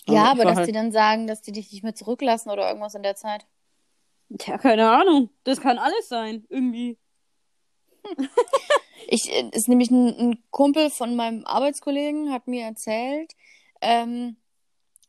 Ja, 0.06 0.24
ich 0.24 0.30
aber 0.30 0.44
dass 0.44 0.56
halt- 0.58 0.68
die 0.68 0.72
dann 0.72 0.92
sagen, 0.92 1.26
dass 1.26 1.42
die 1.42 1.52
dich 1.52 1.70
nicht 1.72 1.82
mehr 1.82 1.94
zurücklassen 1.94 2.50
oder 2.50 2.68
irgendwas 2.68 2.94
in 2.94 3.02
der 3.02 3.16
Zeit. 3.16 3.46
Ja, 4.46 4.58
keine 4.58 4.90
Ahnung. 4.90 5.30
Das 5.44 5.60
kann 5.60 5.78
alles 5.78 6.08
sein, 6.08 6.46
irgendwie. 6.48 6.98
Ich, 9.08 9.30
äh, 9.30 9.50
ist 9.52 9.68
nämlich 9.68 9.90
ein, 9.90 10.08
ein 10.16 10.44
Kumpel 10.50 10.88
von 10.88 11.16
meinem 11.16 11.44
Arbeitskollegen, 11.44 12.32
hat 12.32 12.46
mir 12.46 12.64
erzählt, 12.64 13.32
ähm, 13.80 14.36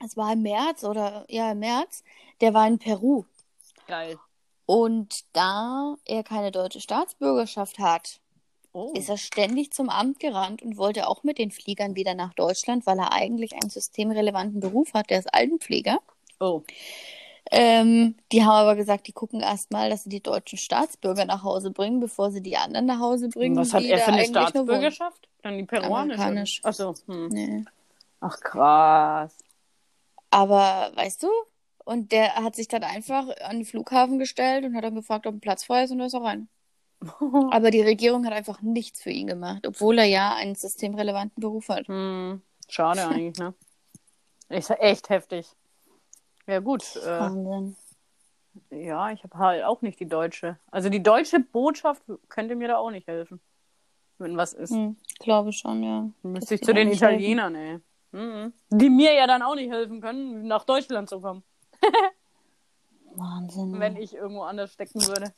es 0.03 0.17
war 0.17 0.33
im 0.33 0.41
März 0.41 0.83
oder 0.83 1.25
ja, 1.29 1.51
im 1.51 1.59
März, 1.59 2.03
der 2.41 2.53
war 2.53 2.67
in 2.67 2.79
Peru. 2.79 3.23
Geil. 3.87 4.17
Und 4.65 5.23
da 5.33 5.95
er 6.05 6.23
keine 6.23 6.51
deutsche 6.51 6.81
Staatsbürgerschaft 6.81 7.79
hat, 7.79 8.19
Oh. 8.75 8.91
ist 8.95 9.07
er 9.07 9.17
ständig 9.17 9.71
zum 9.71 9.89
Amt 9.89 10.19
gerannt 10.19 10.63
und 10.63 10.77
wollte 10.77 11.07
auch 11.07 11.23
mit 11.23 11.37
den 11.37 11.51
Fliegern 11.51 11.95
wieder 11.95 12.15
nach 12.15 12.33
Deutschland, 12.33 12.87
weil 12.87 12.97
er 12.97 13.13
eigentlich 13.13 13.53
einen 13.53 13.69
systemrelevanten 13.69 14.59
Beruf 14.59 14.95
hat. 14.95 15.11
Der 15.11 15.19
ist 15.19 15.31
Altenpfleger. 15.31 15.99
oh. 16.39 16.63
Ähm, 17.51 18.15
die 18.31 18.43
haben 18.43 18.51
aber 18.51 18.75
gesagt, 18.75 19.07
die 19.07 19.11
gucken 19.11 19.41
erst 19.41 19.71
mal, 19.71 19.89
dass 19.89 20.03
sie 20.03 20.09
die 20.09 20.23
deutschen 20.23 20.57
Staatsbürger 20.57 21.25
nach 21.25 21.43
Hause 21.43 21.71
bringen, 21.71 21.99
bevor 21.99 22.31
sie 22.31 22.41
die 22.41 22.57
anderen 22.57 22.85
nach 22.85 22.99
Hause 22.99 23.29
bringen. 23.29 23.55
Was 23.57 23.73
hat 23.73 23.83
er 23.83 23.99
für 23.99 24.13
eine. 24.13 24.25
Staatsbürgerschaft? 24.25 25.27
Dann 25.41 25.57
die 25.57 25.65
peruanische. 25.65 26.21
Amerikanisch. 26.21 26.61
Achso. 26.63 26.95
Hm. 27.07 27.27
Nee. 27.27 27.65
Ach, 28.21 28.39
krass. 28.39 29.35
Aber 30.29 30.91
weißt 30.95 31.23
du, 31.23 31.27
und 31.85 32.11
der 32.11 32.35
hat 32.35 32.55
sich 32.55 32.67
dann 32.67 32.83
einfach 32.83 33.27
an 33.41 33.57
den 33.57 33.65
Flughafen 33.65 34.19
gestellt 34.19 34.65
und 34.65 34.75
hat 34.75 34.83
dann 34.83 34.95
gefragt, 34.95 35.27
ob 35.27 35.35
ein 35.35 35.41
Platz 35.41 35.65
frei 35.65 35.83
ist 35.83 35.91
und 35.91 35.99
da 35.99 36.05
ist 36.05 36.13
er 36.13 36.23
rein. 36.23 36.47
Aber 37.51 37.69
die 37.69 37.81
Regierung 37.81 38.25
hat 38.25 38.33
einfach 38.33 38.61
nichts 38.61 39.01
für 39.01 39.09
ihn 39.09 39.27
gemacht, 39.27 39.67
obwohl 39.67 39.99
er 39.99 40.05
ja 40.05 40.33
einen 40.33 40.55
systemrelevanten 40.55 41.41
Beruf 41.41 41.69
hat. 41.69 41.87
hm. 41.87 42.41
Schade 42.69 43.05
eigentlich, 43.07 43.37
ne? 43.37 43.53
Ist 44.49 44.71
echt 44.71 45.09
heftig. 45.09 45.47
Ja, 46.47 46.59
gut. 46.59 46.95
Äh, 46.97 47.19
Wahnsinn. 47.19 47.75
ja, 48.69 49.11
ich 49.11 49.23
habe 49.23 49.37
halt 49.37 49.63
auch 49.63 49.81
nicht 49.81 49.99
die 49.99 50.07
deutsche. 50.07 50.59
Also 50.71 50.89
die 50.89 51.01
deutsche 51.01 51.39
Botschaft 51.39 52.03
könnte 52.29 52.55
mir 52.55 52.67
da 52.67 52.77
auch 52.77 52.91
nicht 52.91 53.07
helfen. 53.07 53.39
Wenn 54.17 54.37
was 54.37 54.53
ist. 54.53 54.71
Hm, 54.71 54.95
glaube 55.19 55.51
schon, 55.53 55.83
ja. 55.83 56.09
Müsste 56.21 56.55
ich 56.55 56.61
zu 56.61 56.73
den 56.73 56.91
Italienern, 56.91 57.55
ey. 57.55 57.79
Mhm. 58.11 58.53
Die 58.69 58.89
mir 58.89 59.13
ja 59.13 59.25
dann 59.25 59.41
auch 59.41 59.55
nicht 59.55 59.71
helfen 59.71 59.99
können, 59.99 60.45
nach 60.47 60.65
Deutschland 60.65 61.09
zu 61.09 61.19
kommen, 61.19 61.43
Wahnsinn. 63.15 63.79
wenn 63.79 63.95
ich 63.97 64.13
irgendwo 64.13 64.43
anders 64.43 64.71
stecken 64.71 65.01
würde. 65.07 65.33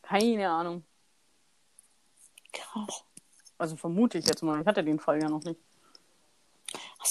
Keine 0.00 0.48
Ahnung. 0.48 0.82
Krass. 2.54 3.04
Also 3.58 3.76
vermute 3.76 4.16
ich 4.16 4.26
jetzt 4.26 4.42
mal. 4.42 4.60
Ich 4.62 4.66
hatte 4.66 4.82
den 4.82 4.98
Fall 4.98 5.20
ja 5.20 5.28
noch 5.28 5.42
nicht. 5.44 5.60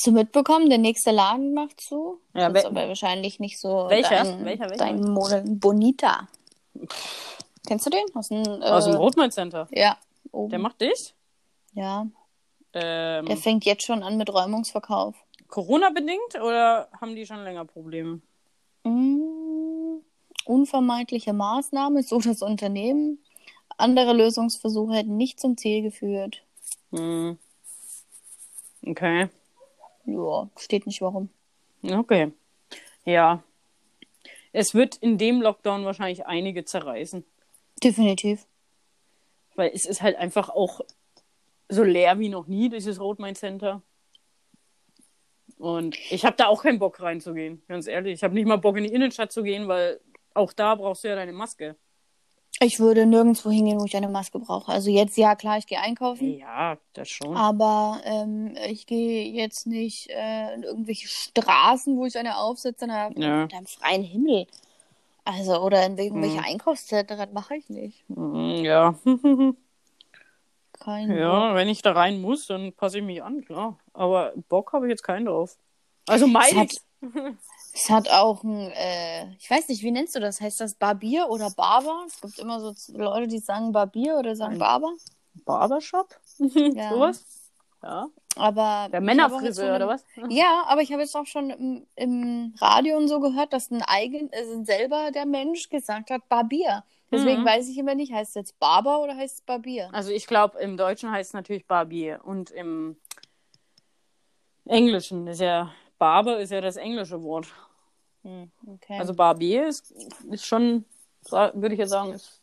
Hast 0.05 0.11
du 0.11 0.19
mitbekommen, 0.19 0.69
der 0.69 0.77
nächste 0.77 1.09
Laden 1.09 1.55
macht 1.55 1.81
zu? 1.81 2.21
Ja, 2.35 2.47
das 2.51 2.61
ist 2.61 2.65
aber 2.67 2.87
wahrscheinlich 2.89 3.39
nicht 3.39 3.59
so 3.59 3.87
Welcher? 3.89 4.23
dein, 4.23 4.45
Welcher, 4.45 4.69
welcher? 4.69 4.75
dein 4.77 5.01
Model. 5.01 5.41
Bonita. 5.47 6.27
Kennst 7.65 7.87
du 7.87 7.89
den? 7.89 8.03
Aus 8.13 8.27
dem, 8.27 8.43
äh, 8.43 8.65
Aus 8.65 8.85
dem 8.85 8.97
Rotmain 8.97 9.31
Center. 9.31 9.67
Ja. 9.71 9.97
Oben. 10.31 10.51
Der 10.51 10.59
macht 10.59 10.79
dich? 10.79 11.15
ja. 11.73 12.05
Ähm, 12.73 13.25
Der 13.25 13.35
fängt 13.37 13.65
jetzt 13.65 13.83
schon 13.83 14.03
an 14.03 14.17
mit 14.17 14.31
Räumungsverkauf. 14.31 15.15
Corona-bedingt 15.47 16.35
oder 16.35 16.87
haben 17.01 17.15
die 17.15 17.25
schon 17.25 17.43
länger 17.43 17.65
Probleme? 17.65 18.21
Mm, 18.83 20.01
unvermeidliche 20.45 21.33
Maßnahme, 21.33 22.03
so 22.03 22.19
das 22.19 22.43
Unternehmen. 22.43 23.23
Andere 23.77 24.13
Lösungsversuche 24.13 24.93
hätten 24.93 25.17
nicht 25.17 25.39
zum 25.39 25.57
Ziel 25.57 25.81
geführt. 25.81 26.43
Hm. 26.91 27.39
Okay. 28.85 29.29
Ja, 30.05 30.49
steht 30.57 30.85
nicht 30.85 31.01
warum. 31.01 31.29
Okay. 31.83 32.31
Ja. 33.05 33.43
Es 34.51 34.73
wird 34.73 34.95
in 34.97 35.17
dem 35.17 35.41
Lockdown 35.41 35.85
wahrscheinlich 35.85 36.25
einige 36.25 36.63
zerreißen. 36.65 37.25
Definitiv. 37.83 38.45
Weil 39.55 39.71
es 39.73 39.85
ist 39.85 40.01
halt 40.01 40.15
einfach 40.15 40.49
auch 40.49 40.81
so 41.67 41.83
leer 41.83 42.19
wie 42.19 42.29
noch 42.29 42.47
nie, 42.47 42.69
dieses 42.69 42.99
Rotmain 42.99 43.35
Center. 43.35 43.81
Und 45.57 45.97
ich 46.11 46.25
habe 46.25 46.35
da 46.35 46.47
auch 46.47 46.63
keinen 46.63 46.79
Bock 46.79 47.01
reinzugehen, 47.01 47.61
ganz 47.67 47.87
ehrlich. 47.87 48.13
Ich 48.13 48.23
habe 48.23 48.33
nicht 48.33 48.45
mal 48.45 48.57
Bock 48.57 48.77
in 48.77 48.83
die 48.83 48.93
Innenstadt 48.93 49.31
zu 49.31 49.43
gehen, 49.43 49.67
weil 49.67 49.99
auch 50.33 50.53
da 50.53 50.75
brauchst 50.75 51.03
du 51.03 51.07
ja 51.07 51.15
deine 51.15 51.33
Maske. 51.33 51.75
Ich 52.61 52.79
würde 52.79 53.05
nirgendwo 53.05 53.49
hingehen, 53.51 53.79
wo 53.81 53.85
ich 53.85 53.95
eine 53.97 54.07
Maske 54.07 54.39
brauche. 54.39 54.71
Also 54.71 54.89
jetzt, 54.89 55.17
ja, 55.17 55.35
klar, 55.35 55.57
ich 55.57 55.67
gehe 55.67 55.79
einkaufen. 55.79 56.37
Ja, 56.37 56.77
das 56.93 57.09
schon. 57.09 57.35
Aber 57.35 57.99
ähm, 58.05 58.55
ich 58.69 58.87
gehe 58.87 59.25
jetzt 59.33 59.67
nicht 59.67 60.09
äh, 60.09 60.53
in 60.55 60.63
irgendwelche 60.63 61.07
Straßen, 61.07 61.97
wo 61.97 62.05
ich 62.05 62.17
eine 62.17 62.37
aufsetze, 62.37 62.79
sondern 62.87 63.13
Ja. 63.21 63.43
unter 63.43 63.57
dem 63.57 63.65
freien 63.67 64.03
Himmel. 64.03 64.47
Also, 65.25 65.59
oder 65.61 65.85
in 65.85 65.97
irgendwelche 65.97 66.37
Hm. 66.37 66.45
Einkaufszentren, 66.45 67.17
das 67.17 67.31
mache 67.33 67.55
ich 67.55 67.67
nicht. 67.69 68.03
Mm, 68.09 68.51
Ja. 68.63 68.95
Kein 70.79 71.07
Bock. 71.07 71.17
ja, 71.17 71.55
wenn 71.55 71.67
ich 71.69 71.81
da 71.81 71.93
rein 71.93 72.21
muss, 72.21 72.47
dann 72.47 72.71
passe 72.73 72.99
ich 72.99 73.03
mich 73.03 73.23
an, 73.23 73.43
klar. 73.43 73.79
Aber 73.93 74.33
Bock 74.49 74.71
habe 74.73 74.85
ich 74.87 74.91
jetzt 74.91 75.03
keinen 75.03 75.25
drauf. 75.25 75.57
Also 76.07 76.27
hat, 76.33 76.69
es 77.75 77.89
hat 77.89 78.09
auch 78.09 78.41
ein, 78.43 78.71
äh, 78.71 79.31
ich 79.37 79.49
weiß 79.51 79.67
nicht, 79.67 79.83
wie 79.83 79.91
nennst 79.91 80.15
du 80.15 80.19
das? 80.21 80.39
Heißt 80.39 80.61
das 80.61 80.75
Barbier 80.75 81.27
oder 81.29 81.49
Barber? 81.51 82.05
Es 82.07 82.21
gibt 82.21 82.39
immer 82.39 82.59
so 82.61 82.73
Leute, 82.97 83.27
die 83.27 83.39
sagen 83.39 83.71
Barbier 83.73 84.15
oder 84.17 84.35
sagen 84.35 84.53
Ein- 84.53 84.59
Barber. 84.59 84.93
Barbershop? 85.45 86.17
Ja. 86.39 86.89
Sowas? 86.89 87.25
Ja. 87.83 88.07
Aber 88.37 88.87
Der 88.91 89.01
Männerfriseur, 89.01 89.75
oder 89.75 89.87
was? 89.87 90.03
Ja, 90.29 90.63
aber 90.67 90.81
ich 90.81 90.91
habe 90.91 91.01
jetzt 91.03 91.15
auch 91.15 91.25
schon 91.25 91.49
im, 91.51 91.87
im 91.95 92.53
Radio 92.59 92.97
und 92.97 93.07
so 93.07 93.19
gehört, 93.19 93.53
dass 93.53 93.69
ein 93.71 93.81
eigen, 93.81 94.29
also 94.33 94.63
selber 94.63 95.11
der 95.11 95.25
Mensch 95.25 95.69
gesagt 95.69 96.09
hat, 96.09 96.27
Barbier. 96.29 96.83
Deswegen 97.11 97.41
Mhm. 97.41 97.45
weiß 97.45 97.69
ich 97.69 97.77
immer 97.77 97.93
nicht, 97.95 98.11
heißt 98.11 98.29
es 98.29 98.35
jetzt 98.35 98.59
Barber 98.59 98.99
oder 99.01 99.15
heißt 99.15 99.35
es 99.35 99.41
Barbier? 99.41 99.89
Also 99.93 100.11
ich 100.11 100.25
glaube, 100.27 100.59
im 100.59 100.75
Deutschen 100.77 101.11
heißt 101.11 101.29
es 101.29 101.33
natürlich 101.33 101.65
Barbier 101.67 102.19
und 102.23 102.51
im 102.51 102.97
Englischen 104.65 105.27
ist 105.27 105.41
ja 105.41 105.71
Barber 105.97 106.39
ist 106.39 106.51
ja 106.51 106.59
das 106.61 106.75
englische 106.77 107.21
Wort. 107.23 107.47
Hm, 108.25 108.51
okay. 108.65 108.97
Also 108.97 109.13
Barbier 109.13 109.67
ist, 109.67 109.91
ist 110.31 110.45
schon, 110.45 110.83
würde 111.29 111.73
ich 111.73 111.79
jetzt 111.79 111.91
sagen, 111.91 112.11
ist 112.11 112.41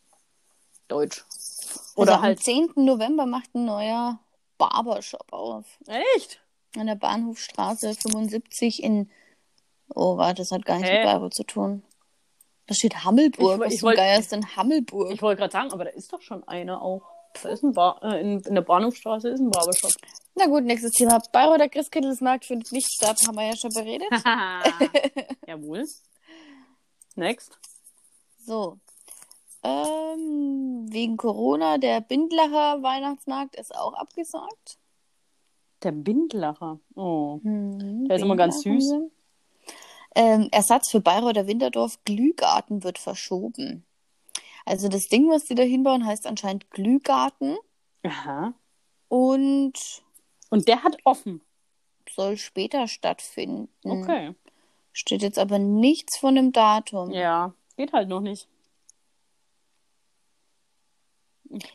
Deutsch. 0.87 1.25
Oder 1.95 2.13
also 2.13 2.23
halt. 2.23 2.37
am 2.37 2.43
10. 2.43 2.71
November 2.75 3.25
macht 3.25 3.53
ein 3.53 3.65
neuer 3.65 4.17
Barbershop 4.57 5.31
auf. 5.33 5.65
Echt? 6.15 6.41
An 6.77 6.87
der 6.87 6.95
Bahnhofstraße 6.95 7.93
75 7.95 8.81
in. 8.81 9.11
Oh, 9.93 10.17
warte, 10.17 10.41
das 10.41 10.51
hat 10.51 10.65
gar 10.65 10.77
nichts 10.77 10.89
Hä? 10.89 10.99
mit 10.99 11.05
Bayreuth 11.05 11.33
zu 11.33 11.43
tun. 11.43 11.83
Da 12.67 12.73
steht 12.73 13.03
Hammelburg. 13.03 13.55
Ich 13.55 13.59
Was 13.59 13.73
ich 13.73 13.79
zum 13.81 13.91
Geier 13.91 14.19
ist 14.19 14.31
denn 14.31 14.55
Hammelburg? 14.55 15.11
Ich 15.11 15.21
wollte 15.21 15.41
gerade 15.41 15.51
sagen, 15.51 15.73
aber 15.73 15.83
da 15.83 15.89
ist 15.91 16.13
doch 16.13 16.21
schon 16.21 16.47
einer 16.47 16.81
auch. 16.81 17.03
Da 17.41 17.49
ist 17.49 17.63
ein 17.63 17.73
Bar, 17.73 18.01
äh, 18.03 18.21
in, 18.21 18.39
in 18.41 18.55
der 18.55 18.61
Bahnhofstraße 18.61 19.29
ist 19.29 19.39
ein 19.39 19.49
Barbershop. 19.49 19.91
Na 20.35 20.45
gut, 20.47 20.63
nächstes 20.63 20.91
Thema. 20.91 21.21
Bayreuther 21.31 21.69
Christkindlesmarkt 21.69 22.45
findet 22.45 22.71
nicht 22.71 22.91
statt, 22.91 23.19
haben 23.27 23.35
wir 23.35 23.47
ja 23.47 23.55
schon 23.55 23.71
beredet. 23.71 24.07
Jawohl. 25.47 25.85
Next. 27.15 27.57
So. 28.45 28.79
Ähm, 29.63 30.87
wegen 30.89 31.17
Corona, 31.17 31.77
der 31.77 32.01
Bindlacher 32.01 32.83
Weihnachtsmarkt 32.83 33.55
ist 33.55 33.73
auch 33.73 33.93
abgesagt. 33.93 34.77
Der 35.83 35.91
Bindlacher. 35.91 36.79
Oh. 36.95 37.39
Mhm, 37.43 38.07
Der 38.07 38.17
ist 38.17 38.23
immer 38.23 38.35
ganz 38.35 38.61
süß. 38.61 38.93
Ähm, 40.15 40.49
Ersatz 40.51 40.91
für 40.91 40.99
Bayreuther 40.99 41.47
Winterdorf 41.47 41.97
Glühgarten 42.05 42.83
wird 42.83 42.99
verschoben. 42.99 43.85
Also 44.65 44.87
das 44.87 45.07
Ding, 45.07 45.29
was 45.29 45.45
die 45.45 45.55
da 45.55 45.63
hinbauen, 45.63 46.05
heißt 46.05 46.25
anscheinend 46.27 46.69
Glühgarten 46.71 47.57
Aha. 48.03 48.53
und 49.09 49.73
Und 50.49 50.67
der 50.67 50.83
hat 50.83 50.97
offen. 51.03 51.41
soll 52.09 52.37
später 52.37 52.87
stattfinden. 52.87 53.67
Okay. 53.83 54.35
Steht 54.93 55.21
jetzt 55.21 55.39
aber 55.39 55.59
nichts 55.59 56.17
von 56.17 56.35
dem 56.35 56.51
Datum. 56.51 57.11
Ja, 57.11 57.53
geht 57.75 57.93
halt 57.93 58.07
noch 58.09 58.21
nicht. 58.21 58.47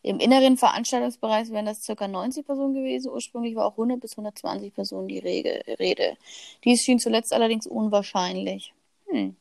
Im 0.02 0.18
inneren 0.18 0.56
Veranstaltungsbereich 0.56 1.50
wären 1.50 1.66
das 1.66 1.84
ca. 1.86 2.08
90 2.08 2.44
Personen 2.44 2.74
gewesen. 2.74 3.12
Ursprünglich 3.12 3.54
war 3.54 3.66
auch 3.66 3.72
100 3.72 4.00
bis 4.00 4.12
120 4.12 4.74
Personen 4.74 5.06
die 5.06 5.18
Rede. 5.20 6.16
Dies 6.64 6.82
schien 6.82 6.98
zuletzt 6.98 7.32
allerdings 7.32 7.66
unwahrscheinlich. 7.66 8.74
Hm. 9.06 9.36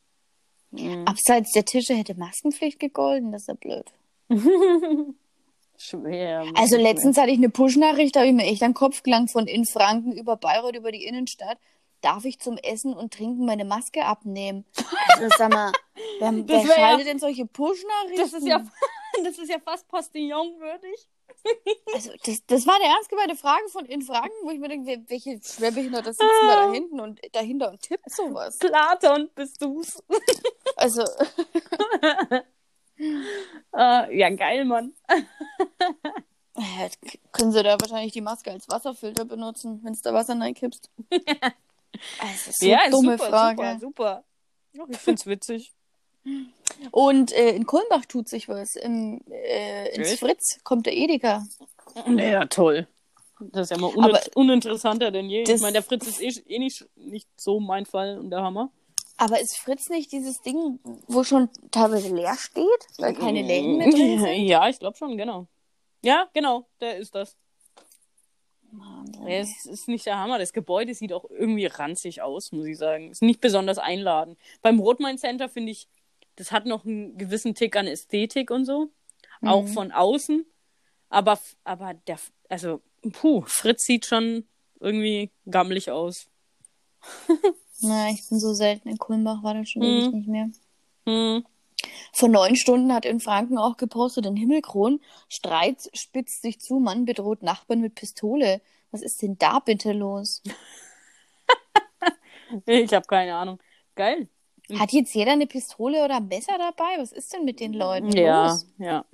Mhm. 0.72 1.06
Abseits 1.06 1.52
der 1.54 1.66
Tische 1.66 1.94
hätte 1.94 2.16
Maskenpflicht 2.16 2.80
gegolten. 2.80 3.32
Das 3.32 3.44
ist 3.44 3.48
ja 3.48 3.54
blöd. 3.54 3.86
Schwer. 5.80 6.44
Also 6.56 6.76
schwer. 6.76 6.84
letztens 6.84 7.18
hatte 7.18 7.30
ich 7.30 7.38
eine 7.38 7.50
Push-Nachricht, 7.50 8.16
da 8.16 8.22
habe 8.22 8.30
ich 8.30 8.36
mir 8.36 8.46
echt 8.46 8.64
an 8.64 8.72
den 8.72 8.76
Kopf 8.76 9.04
gelangt 9.04 9.32
von 9.32 9.46
in 9.46 9.64
Franken 9.66 10.12
über 10.12 10.36
Bayreuth, 10.36 10.76
über 10.76 10.92
die 10.92 11.06
Innenstadt. 11.06 11.60
Darf 12.02 12.26
ich 12.26 12.40
zum 12.40 12.58
Essen 12.58 12.94
und 12.94 13.14
Trinken 13.14 13.46
meine 13.46 13.64
Maske 13.66 14.04
abnehmen? 14.06 14.66
Also 15.10 15.30
sag 15.38 15.52
mal, 15.54 15.72
wer, 16.20 16.32
wer 16.32 16.48
wär 16.48 16.62
ja- 16.64 16.76
schaltet 16.76 17.08
denn 17.08 17.20
solche 17.20 17.46
Push-Nachrichten? 17.46 18.22
Das 18.22 18.34
ist 18.34 18.48
ja, 18.48 18.66
das 19.24 19.38
ist 19.38 19.50
ja 19.50 19.60
fast 19.60 19.88
postillonwürdig. 19.88 21.08
Also, 21.94 22.12
das, 22.26 22.46
das 22.48 22.66
war 22.68 22.76
eine 22.76 22.86
ernst 22.86 23.10
gemeinte 23.10 23.36
Frage 23.36 23.68
von 23.70 23.86
in 23.86 24.02
Franken, 24.02 24.34
wo 24.44 24.50
ich 24.50 24.60
mir 24.60 24.70
denke, 24.70 25.04
welche 25.08 25.40
Schwerbehinderte 25.44 26.12
sitzen 26.12 26.26
da, 26.48 26.66
da 26.66 26.72
hinten 26.72 27.00
und 27.00 27.20
dahinter 27.34 27.70
und 27.70 27.82
tippt 27.82 28.10
sowas. 28.12 28.58
Platon 28.58 29.30
bist 29.36 29.62
du's. 29.62 30.02
Also, 30.88 31.04
Äh, 33.00 34.18
ja, 34.18 34.30
geil, 34.30 34.66
Mann. 34.66 34.94
können 37.32 37.52
sie 37.52 37.62
da 37.62 37.80
wahrscheinlich 37.80 38.14
die 38.14 38.22
Maske 38.22 38.52
als 38.52 38.68
Wasserfilter 38.70 39.26
benutzen, 39.26 39.82
wenn 39.84 39.94
es 39.94 40.02
da 40.02 40.14
Wasser 40.14 40.40
reinkippst? 40.40 40.90
Also, 42.20 42.52
so 42.54 42.68
ja, 42.68 42.90
dumme 42.92 43.18
super, 43.18 43.30
Frage. 43.30 43.78
super, 43.80 44.24
super. 44.72 44.88
Ich 44.90 44.98
find's 44.98 45.26
witzig. 45.26 45.74
Und 46.92 47.32
äh, 47.32 47.56
in 47.56 47.66
Kulmbach 47.66 48.06
tut 48.06 48.28
sich 48.28 48.48
was. 48.50 48.76
Im, 48.76 49.22
äh, 49.32 49.96
ins 49.96 50.10
Echt? 50.10 50.20
Fritz 50.20 50.60
kommt 50.64 50.86
der 50.86 50.96
Edeka. 50.96 51.44
Ja, 52.16 52.46
toll. 52.46 52.88
Das 53.40 53.64
ist 53.64 53.70
ja 53.72 53.78
mal 53.80 53.96
unin 53.96 54.16
uninteressanter 54.36 55.10
denn 55.10 55.28
je. 55.28 55.42
Ich 55.42 55.62
meine, 55.62 55.74
der 55.74 55.82
Fritz 55.82 56.06
ist 56.06 56.22
eh, 56.22 56.56
eh 56.56 56.60
nicht, 56.60 56.86
nicht 56.98 57.28
so 57.36 57.60
mein 57.60 57.88
Fall 57.88 58.20
und 58.20 58.30
der 58.30 58.44
Hammer. 58.44 58.70
Aber 59.18 59.40
ist 59.40 59.58
Fritz 59.58 59.90
nicht 59.90 60.12
dieses 60.12 60.42
Ding, 60.42 60.80
wo 61.08 61.24
schon 61.24 61.50
teilweise 61.72 62.14
leer 62.14 62.36
steht, 62.38 62.88
weil 63.00 63.14
keine 63.16 63.42
Läden 63.42 63.78
mehr 63.78 63.90
drin 63.90 64.20
sind? 64.20 64.28
Ja, 64.48 64.70
ich 64.70 64.78
glaube 64.80 64.96
schon, 64.98 65.18
genau. 65.18 65.48
Ja, 66.04 66.30
genau, 66.34 66.68
der 66.80 66.98
ist 66.98 67.16
das. 67.16 67.36
Ja, 68.72 69.28
Es 69.28 69.66
ist 69.66 69.88
nicht 69.88 70.06
der 70.06 70.18
Hammer. 70.20 70.38
Das 70.38 70.54
Gebäude 70.54 70.94
sieht 70.94 71.14
auch 71.14 71.26
irgendwie 71.32 71.66
ranzig 71.66 72.22
aus, 72.22 72.52
muss 72.52 72.68
ich 72.68 72.78
sagen. 72.78 73.10
Ist 73.10 73.22
nicht 73.24 73.42
besonders 73.42 73.80
einladend. 73.80 74.38
Beim 74.62 74.80
Rotmain 74.80 75.18
Center 75.18 75.50
finde 75.50 75.72
ich, 75.72 75.88
das 76.36 76.52
hat 76.52 76.66
noch 76.68 76.86
einen 76.86 77.18
gewissen 77.18 77.56
Tick 77.56 77.76
an 77.76 77.88
Ästhetik 77.88 78.52
und 78.52 78.66
so. 78.66 78.90
Auch 79.42 79.64
Mhm. 79.64 79.68
von 79.70 79.92
außen. 79.92 80.46
Aber, 81.10 81.40
aber 81.64 81.94
der, 81.96 82.20
also, 82.50 82.82
puh, 83.14 83.42
Fritz 83.48 83.86
sieht 83.86 84.06
schon 84.06 84.48
irgendwie 84.80 85.32
gammelig 85.50 85.90
aus. 85.90 86.28
Na, 87.82 88.10
ich 88.10 88.28
bin 88.28 88.40
so 88.40 88.54
selten 88.54 88.90
in 88.90 88.98
Kulmbach, 88.98 89.44
war 89.44 89.54
das 89.54 89.70
schon 89.70 89.82
Mhm. 89.84 89.88
ewig 89.88 90.12
nicht 90.14 90.28
mehr. 90.28 90.50
Hm. 91.06 91.46
Vor 92.12 92.30
neun 92.30 92.56
Stunden 92.56 92.92
hat 92.94 93.06
in 93.06 93.20
Franken 93.20 93.58
auch 93.58 93.78
gepostet, 93.78 94.26
in 94.26 94.36
Himmelkron, 94.36 95.00
Streit 95.30 95.90
spitzt 95.94 96.42
sich 96.42 96.60
zu, 96.60 96.80
Mann 96.80 97.06
bedroht 97.06 97.44
Nachbarn 97.44 97.82
mit 97.82 97.96
Pistole. 97.96 98.62
Was 98.92 99.02
ist 99.02 99.22
denn 99.22 99.38
da 99.38 99.60
bitte 99.60 99.92
los? 99.94 100.42
Ich 102.66 102.94
habe 102.94 103.06
keine 103.06 103.36
Ahnung. 103.36 103.60
Geil. 103.96 104.30
Hat 104.80 104.92
jetzt 104.94 105.14
jeder 105.14 105.34
eine 105.34 105.48
Pistole 105.48 106.04
oder 106.04 106.16
ein 106.18 106.28
Messer 106.28 106.58
dabei? 106.58 106.98
Was 106.98 107.12
ist 107.12 107.34
denn 107.34 107.44
mit 107.46 107.60
den 107.60 107.74
Leuten 107.74 108.10
Ja, 108.12 108.48
los? 108.52 108.66
ja. 108.78 109.06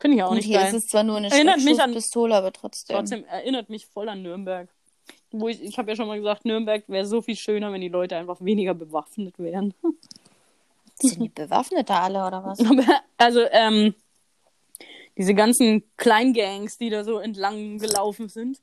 Finde 0.00 0.16
ich 0.16 0.22
auch 0.22 0.30
Und 0.30 0.36
nicht 0.36 0.46
hier 0.46 0.58
geil. 0.58 0.68
ist 0.68 0.74
es 0.84 0.86
zwar 0.88 1.02
nur 1.02 1.16
eine 1.16 1.30
Erinnert 1.30 1.56
mich 1.58 1.68
an- 1.80 1.90
Schreckschusspistole, 1.90 2.34
aber 2.36 2.52
trotzdem. 2.52 2.96
Trotzdem 2.96 3.24
erinnert 3.24 3.68
mich 3.68 3.86
voll 3.86 4.08
an 4.08 4.22
Nürnberg. 4.22 4.68
Wo 5.36 5.48
ich 5.48 5.62
ich 5.62 5.78
habe 5.78 5.90
ja 5.90 5.96
schon 5.96 6.06
mal 6.06 6.18
gesagt, 6.18 6.44
Nürnberg 6.44 6.84
wäre 6.88 7.06
so 7.06 7.20
viel 7.20 7.36
schöner, 7.36 7.72
wenn 7.72 7.80
die 7.80 7.88
Leute 7.88 8.16
einfach 8.16 8.40
weniger 8.40 8.74
bewaffnet 8.74 9.38
wären. 9.38 9.74
Sind 11.00 11.20
die 11.20 11.28
bewaffnet 11.28 11.90
da 11.90 12.02
alle 12.04 12.24
oder 12.24 12.44
was? 12.44 12.58
Also, 13.18 13.40
ähm, 13.50 13.94
diese 15.16 15.34
ganzen 15.34 15.82
Kleingangs, 15.96 16.78
die 16.78 16.90
da 16.90 17.04
so 17.04 17.18
entlang 17.18 17.78
gelaufen 17.78 18.28
sind. 18.28 18.60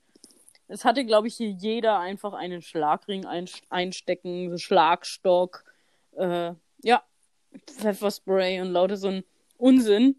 Es 0.68 0.84
hatte, 0.84 1.04
glaube 1.04 1.28
ich, 1.28 1.36
hier 1.36 1.50
jeder 1.50 1.98
einfach 1.98 2.32
einen 2.32 2.62
Schlagring 2.62 3.26
ein, 3.26 3.48
einstecken, 3.68 4.50
so 4.50 4.56
Schlagstock, 4.56 5.64
äh, 6.16 6.52
ja, 6.82 7.02
Pfefferspray 7.66 8.60
und 8.60 8.72
lauter 8.72 8.96
so 8.96 9.08
ein 9.08 9.24
Unsinn. 9.58 10.16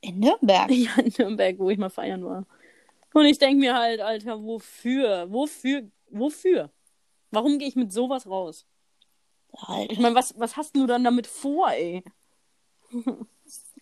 In 0.00 0.20
Nürnberg? 0.20 0.70
Ja, 0.70 0.96
in 0.98 1.12
Nürnberg, 1.16 1.58
wo 1.58 1.70
ich 1.70 1.78
mal 1.78 1.90
feiern 1.90 2.24
war. 2.24 2.46
Und 3.14 3.26
ich 3.26 3.38
denke 3.38 3.58
mir 3.60 3.74
halt, 3.76 4.00
Alter, 4.00 4.42
wofür? 4.42 5.26
Wofür? 5.30 5.90
Wofür? 6.10 6.70
Warum 7.30 7.58
gehe 7.58 7.68
ich 7.68 7.76
mit 7.76 7.92
sowas 7.92 8.26
raus? 8.26 8.66
Alter, 9.52 9.92
Ich 9.92 9.98
meine, 9.98 10.14
was, 10.14 10.38
was 10.38 10.56
hast 10.56 10.74
du 10.76 10.86
dann 10.86 11.04
damit 11.04 11.26
vor, 11.26 11.70
ey? 11.72 12.02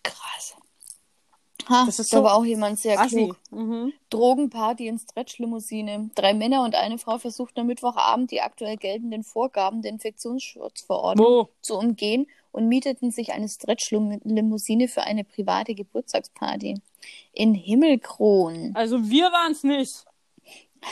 krass. 0.03 0.55
Ha, 1.69 1.85
Das 1.85 1.99
ist 1.99 2.09
so 2.09 2.23
war 2.23 2.33
auch 2.35 2.43
jemand 2.45 2.79
sehr 2.79 2.99
Assi. 2.99 3.25
klug. 3.27 3.37
Mhm. 3.51 3.93
Drogenparty 4.09 4.87
in 4.87 4.97
Stretchlimousine. 4.99 6.09
Drei 6.15 6.33
Männer 6.33 6.63
und 6.63 6.75
eine 6.75 6.97
Frau 6.97 7.17
versuchten 7.19 7.59
am 7.61 7.67
Mittwochabend 7.67 8.31
die 8.31 8.41
aktuell 8.41 8.77
geltenden 8.77 9.23
Vorgaben 9.23 9.81
der 9.81 9.91
Infektionsschutzverordnung 9.91 11.25
Wo? 11.25 11.49
zu 11.61 11.77
umgehen 11.77 12.27
und 12.51 12.67
mieteten 12.67 13.11
sich 13.11 13.31
eine 13.31 13.47
Stretchlimousine 13.47 14.87
für 14.87 15.03
eine 15.03 15.23
private 15.23 15.75
Geburtstagsparty. 15.75 16.81
In 17.33 17.53
Himmelkron. 17.53 18.71
Also 18.75 19.09
wir 19.09 19.25
waren 19.31 19.51
es 19.53 19.63
nicht. 19.63 20.05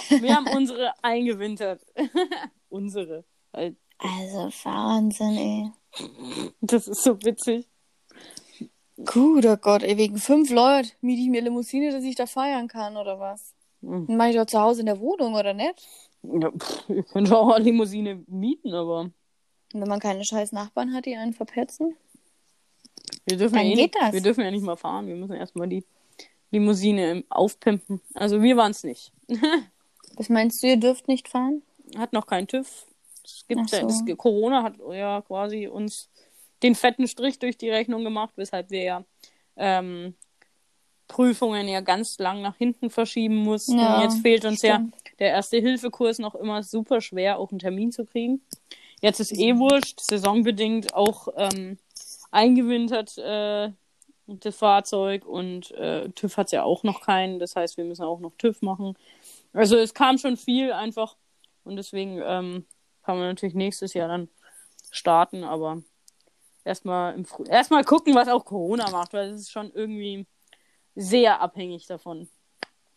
Wir 0.10 0.36
haben 0.36 0.48
unsere 0.48 0.94
eingewintert. 1.02 1.82
unsere. 2.70 3.26
Also 3.52 4.50
Wahnsinn, 4.64 5.38
ey. 5.38 5.72
Das 6.62 6.88
ist 6.88 7.04
so 7.04 7.22
witzig. 7.24 7.68
Guter 9.06 9.58
Gott, 9.58 9.82
ey, 9.84 9.98
wegen 9.98 10.18
fünf 10.18 10.50
Leuten 10.50 10.90
miete 11.02 11.22
ich 11.22 11.30
mir 11.30 11.42
Limousine, 11.42 11.92
dass 11.92 12.04
ich 12.04 12.16
da 12.16 12.26
feiern 12.26 12.68
kann, 12.68 12.98
oder 12.98 13.20
was? 13.20 13.54
Hm. 13.82 14.08
Dann 14.08 14.18
mache 14.18 14.30
ich 14.32 14.36
doch 14.36 14.46
zu 14.46 14.60
Hause 14.60 14.82
in 14.82 14.88
der 14.88 15.00
Wohnung, 15.00 15.36
oder 15.36 15.54
nicht? 15.54 15.88
Ja, 16.24 16.52
pff, 16.52 16.90
ihr 16.90 17.04
könnt 17.04 17.32
auch 17.32 17.50
eine 17.54 17.64
Limousine 17.64 18.24
mieten, 18.28 18.74
aber 18.74 19.02
Und 19.02 19.14
wenn 19.82 19.88
man 19.88 20.00
keine 20.02 20.26
scheiß 20.26 20.52
Nachbarn 20.52 20.94
hat, 20.94 21.06
die 21.06 21.16
einen 21.16 21.34
verpetzen? 21.34 21.96
wir 23.26 23.38
dürfen, 23.38 23.56
Dann 23.56 23.66
ja, 23.68 23.72
eh 23.72 23.76
geht 23.76 23.96
das. 24.00 24.12
wir 24.12 24.22
dürfen 24.22 24.44
ja 24.44 24.52
nicht 24.52 24.64
mal 24.64 24.76
fahren. 24.76 25.08
Wir 25.08 25.16
müssen 25.16 25.36
erstmal 25.36 25.70
die 25.70 25.86
Limousine 26.52 27.12
im- 27.12 27.24
aufpimpen. 27.30 28.02
Also 28.14 28.42
wir 28.42 28.58
waren 28.58 28.72
es 28.72 28.84
nicht. 28.84 29.12
Was 30.16 30.30
meinst 30.30 30.62
du, 30.64 30.68
ihr 30.68 30.78
dürft 30.78 31.08
nicht 31.08 31.28
fahren? 31.28 31.62
Hat 31.98 32.14
noch 32.14 32.26
keinen 32.28 32.48
TÜV. 32.48 32.86
Es 33.24 33.46
gibt 33.48 33.62
Ach 33.66 33.70
ja, 33.72 33.82
so. 33.82 33.88
das, 34.06 34.18
Corona 34.18 34.64
hat 34.64 34.76
ja 34.92 35.22
quasi 35.22 35.68
uns 35.68 36.10
den 36.64 36.76
fetten 36.76 37.08
Strich 37.08 37.40
durch 37.40 37.58
die 37.58 37.70
Rechnung 37.70 38.04
gemacht, 38.04 38.34
weshalb 38.36 38.70
wir 38.70 38.84
ja 38.84 39.04
ähm, 39.56 40.16
Prüfungen 41.08 41.68
ja 41.68 41.82
ganz 41.82 42.18
lang 42.20 42.42
nach 42.42 42.56
hinten 42.58 42.90
verschieben 42.90 43.38
mussten. 43.38 43.80
Ja, 43.80 44.04
Jetzt 44.04 44.20
fehlt 44.22 44.46
uns 44.46 44.62
ja 44.62 44.76
stimmt. 44.76 44.96
der 45.20 45.30
Erste-Hilfe-Kurs 45.30 46.20
noch 46.20 46.36
immer 46.36 46.64
super 46.64 47.02
schwer, 47.02 47.40
auch 47.40 47.52
einen 47.52 47.60
Termin 47.60 47.92
zu 47.92 48.06
kriegen. 48.06 48.42
Jetzt 49.02 49.20
ist 49.20 49.32
eh 49.38 49.56
wurscht, 49.58 50.02
saisonbedingt 50.02 50.94
auch 50.94 51.30
ähm, 51.38 51.78
eingewintert 52.32 53.18
äh, 53.18 53.72
das 54.30 54.56
Fahrzeug 54.56 55.26
und 55.26 55.72
äh, 55.72 56.10
TÜV 56.10 56.38
hat 56.38 56.52
ja 56.52 56.64
auch 56.64 56.84
noch 56.84 57.02
keinen. 57.02 57.40
Das 57.40 57.56
heißt, 57.56 57.78
wir 57.78 57.86
müssen 57.86 58.04
auch 58.04 58.20
noch 58.20 58.34
TÜV 58.38 58.62
machen. 58.62 58.96
Also 59.54 59.76
es 59.78 59.94
kam 59.94 60.18
schon 60.18 60.38
viel 60.38 60.72
einfach 60.72 61.16
und 61.64 61.76
deswegen 61.76 62.22
ähm, 62.24 62.66
kann 63.04 63.18
man 63.18 63.28
natürlich 63.28 63.56
nächstes 63.56 63.94
Jahr 63.94 64.08
dann 64.08 64.30
starten, 64.92 65.44
aber 65.44 65.82
erstmal 66.64 67.16
im 67.16 67.26
Früh 67.26 67.46
erstmal 67.48 67.84
gucken, 67.84 68.16
was 68.16 68.28
auch 68.28 68.46
Corona 68.46 68.90
macht, 68.90 69.14
weil 69.14 69.30
es 69.30 69.42
ist 69.42 69.52
schon 69.52 69.72
irgendwie 69.74 70.26
sehr 70.96 71.42
abhängig 71.42 71.88
davon. 71.88 72.30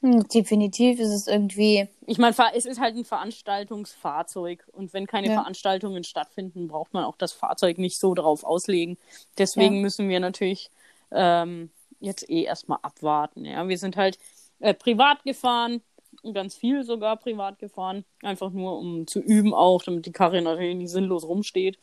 Hm, 0.03 0.27
definitiv 0.29 0.99
ist 0.99 1.11
es 1.11 1.27
irgendwie. 1.29 1.89
Ich 2.07 2.19
meine, 2.19 2.35
es 2.55 2.67
ist 2.67 2.81
halt 2.81 2.97
ein 2.97 3.05
Veranstaltungsfahrzeug 3.05 4.67
und 4.73 4.93
wenn 4.93 5.07
keine 5.07 5.29
Ja. 5.29 5.35
Veranstaltungen 5.35 6.03
stattfinden, 6.03 6.67
braucht 6.67 6.93
man 6.93 7.05
auch 7.05 7.17
das 7.17 7.33
Fahrzeug 7.33 7.79
nicht 7.79 7.99
so 7.99 8.13
darauf 8.15 8.43
auslegen. 8.43 8.99
Deswegen 9.39 9.77
Ja. 9.77 9.81
müssen 9.83 10.09
wir 10.09 10.19
natürlich 10.19 10.71
ähm, 11.15 11.71
jetzt 12.01 12.29
eh 12.29 12.43
erstmal 12.45 12.79
abwarten. 12.83 13.45
Ja, 13.45 13.69
wir 13.69 13.79
sind 13.79 13.97
halt 13.97 14.19
äh, 14.61 14.75
privat 14.75 15.23
gefahren, 15.25 15.83
ganz 16.35 16.55
viel 16.55 16.85
sogar 16.85 17.17
privat 17.17 17.59
gefahren, 17.59 18.05
einfach 18.23 18.51
nur 18.51 18.79
um 18.79 19.07
zu 19.07 19.21
üben 19.21 19.55
auch, 19.55 19.83
damit 19.83 20.07
die 20.07 20.13
Karre 20.13 20.41
natürlich 20.43 20.77
nicht 20.77 20.91
sinnlos 20.91 21.25
rumsteht. 21.27 21.79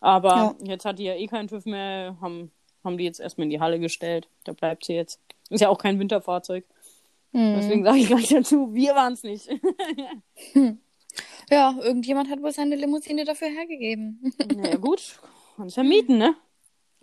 Aber 0.00 0.36
Ja. 0.36 0.54
jetzt 0.62 0.84
hat 0.84 0.98
die 0.98 1.04
ja 1.04 1.14
eh 1.14 1.26
keinen 1.26 1.48
TÜV 1.48 1.64
mehr, 1.64 2.16
haben, 2.20 2.50
haben 2.84 2.98
die 2.98 3.04
jetzt 3.04 3.20
erstmal 3.20 3.44
in 3.44 3.50
die 3.50 3.60
Halle 3.60 3.80
gestellt. 3.80 4.28
Da 4.44 4.52
bleibt 4.52 4.84
sie 4.84 4.94
jetzt. 4.94 5.20
Ist 5.50 5.60
ja 5.60 5.68
auch 5.68 5.78
kein 5.78 5.98
Winterfahrzeug. 5.98 6.64
Hm. 7.32 7.54
Deswegen 7.56 7.84
sage 7.84 7.98
ich 7.98 8.06
gleich 8.06 8.28
dazu, 8.28 8.72
wir 8.74 8.94
waren 8.94 9.12
es 9.14 9.22
nicht. 9.22 9.48
Ja, 11.50 11.74
irgendjemand 11.82 12.30
hat 12.30 12.42
wohl 12.42 12.52
seine 12.52 12.76
Limousine 12.76 13.24
dafür 13.24 13.48
hergegeben. 13.48 14.32
naja, 14.54 14.76
gut. 14.76 15.18
Kannst 15.56 15.76
ja 15.76 15.82
mieten, 15.82 16.18
ne? 16.18 16.34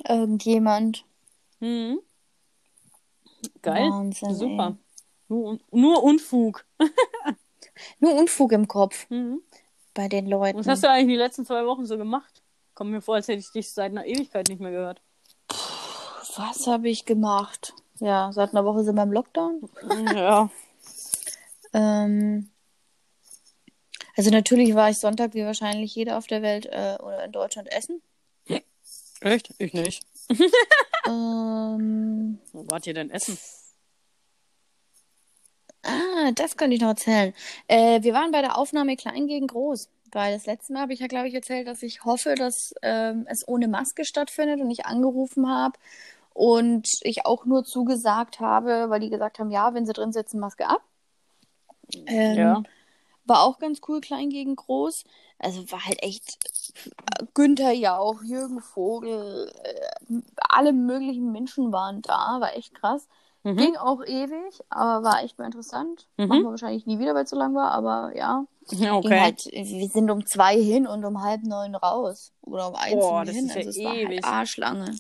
Irgendjemand. 0.08 1.04
Mhm. 1.60 2.00
Geil. 3.62 3.90
Wahnsinn, 3.90 4.34
Super. 4.36 4.78
Nur, 5.28 5.60
nur 5.72 6.04
Unfug. 6.04 6.66
Nur 8.00 8.14
Unfug 8.16 8.52
im 8.54 8.68
Kopf 8.68 9.10
Mhm. 9.10 9.42
bei 9.94 10.08
den 10.08 10.28
Leuten. 10.28 10.60
Was 10.60 10.68
hast 10.68 10.84
du 10.84 10.90
eigentlich 10.90 11.16
die 11.16 11.16
letzten 11.18 11.46
zwei 11.46 11.66
Wochen 11.66 11.86
so 11.86 11.98
gemacht? 11.98 12.42
Kommt 12.74 12.92
mir 12.92 13.02
vor, 13.02 13.16
als 13.16 13.28
hätte 13.28 13.40
ich 13.40 13.52
dich 13.52 13.72
seit 13.72 13.92
einer 13.92 14.06
Ewigkeit 14.06 14.48
nicht 14.50 14.60
mehr 14.62 14.72
gehört. 14.72 15.02
Was 16.38 16.68
habe 16.68 16.90
ich 16.90 17.06
gemacht? 17.06 17.74
Ja, 18.00 18.32
seit 18.34 18.52
einer 18.52 18.66
Woche 18.66 18.84
sind 18.84 18.96
wir 18.96 19.04
im 19.04 19.12
Lockdown. 19.14 19.70
ja. 20.16 20.50
Ähm, 21.74 22.50
also 24.18 24.30
natürlich 24.30 24.76
war 24.76 24.90
ich 24.90 24.98
Sonntag 25.00 25.34
wie 25.34 25.46
wahrscheinlich 25.46 25.96
jeder 25.96 26.18
auf 26.18 26.28
der 26.28 26.42
Welt 26.42 26.66
äh, 26.68 26.98
oder 27.02 27.26
in 27.26 27.32
Deutschland 27.32 27.72
essen. 27.72 28.02
Echt? 29.22 29.54
Ich 29.58 29.74
nicht. 29.74 30.04
Ähm, 31.06 32.40
Wo 32.52 32.66
wart 32.68 32.88
ihr 32.88 32.94
denn 32.96 33.12
essen? 33.12 33.38
ah, 35.84 36.32
das 36.34 36.58
könnte 36.58 36.76
ich 36.76 36.82
noch 36.82 36.90
erzählen. 36.90 37.34
Äh, 37.68 38.02
wir 38.04 38.14
waren 38.14 38.32
bei 38.32 38.42
der 38.42 38.58
Aufnahme 38.58 38.96
Klein 38.96 39.28
gegen 39.28 39.48
Groß. 39.48 39.90
Weil 40.12 40.34
das 40.34 40.46
letzte 40.46 40.72
Mal 40.74 40.82
habe 40.84 40.94
ich 40.94 41.00
ja, 41.02 41.08
glaube 41.08 41.28
ich, 41.28 41.34
erzählt, 41.34 41.68
dass 41.68 41.84
ich 41.84 42.06
hoffe, 42.06 42.36
dass 42.36 42.74
ähm, 42.82 43.26
es 43.30 43.46
ohne 43.48 43.68
Maske 43.68 44.06
stattfindet 44.06 44.62
und 44.62 44.72
ich 44.72 44.86
angerufen 44.86 45.50
habe 45.50 45.78
und 46.34 46.88
ich 47.02 47.26
auch 47.26 47.46
nur 47.46 47.66
zugesagt 47.66 48.40
habe, 48.40 48.90
weil 48.90 49.02
die 49.02 49.10
gesagt 49.10 49.40
haben, 49.40 49.52
ja, 49.52 49.74
wenn 49.74 49.86
sie 49.86 49.94
drin 49.94 50.14
sitzen, 50.14 50.40
Maske 50.40 50.68
ab. 50.68 50.84
Ähm, 52.08 52.36
Ja. 52.38 52.64
War 53.26 53.44
auch 53.44 53.60
ganz 53.60 53.82
cool, 53.88 54.02
klein 54.02 54.30
gegen 54.30 54.56
groß. 54.56 55.06
Also 55.40 55.70
war 55.72 55.86
halt 55.86 56.02
echt 56.02 56.38
Günther 57.34 57.72
Jauch, 57.74 58.22
Jürgen 58.24 58.62
Vogel, 58.62 59.52
äh, 59.64 60.16
alle 60.38 60.74
möglichen 60.74 61.32
Menschen 61.32 61.72
waren 61.72 62.02
da, 62.02 62.38
war 62.40 62.56
echt 62.56 62.74
krass. 62.74 63.08
Mhm. 63.44 63.58
Ging 63.58 63.76
auch 63.78 64.04
ewig, 64.04 64.60
aber 64.70 65.04
war 65.08 65.24
echt 65.24 65.38
mal 65.38 65.46
interessant. 65.46 66.08
Mhm. 66.18 66.28
Machen 66.28 66.44
wir 66.44 66.50
wahrscheinlich 66.52 66.86
nie 66.88 66.98
wieder, 67.00 67.14
weil 67.14 67.26
es 67.26 67.30
so 67.30 67.36
lang 67.38 67.54
war, 67.54 67.72
aber 67.72 68.16
ja. 68.16 68.46
Ja, 68.72 68.78
Ging 69.00 69.12
okay. 69.12 69.20
halt, 69.20 69.46
wir 69.52 69.88
sind 69.90 70.10
um 70.10 70.26
zwei 70.26 70.60
hin 70.60 70.88
und 70.88 71.06
um 71.06 71.22
halb 71.22 71.44
neun 71.44 71.76
raus. 71.76 72.32
Oder 72.42 72.70
um 72.70 72.76
eins 72.76 72.96
Boah, 72.96 73.24
hin. 73.24 73.46
ist 73.46 73.50
ja 73.54 73.56
also 73.58 73.70
es 73.70 73.84
war 73.84 73.94
ewig. 73.96 74.24
halt 74.24 74.26
Arschlange. 74.26 74.96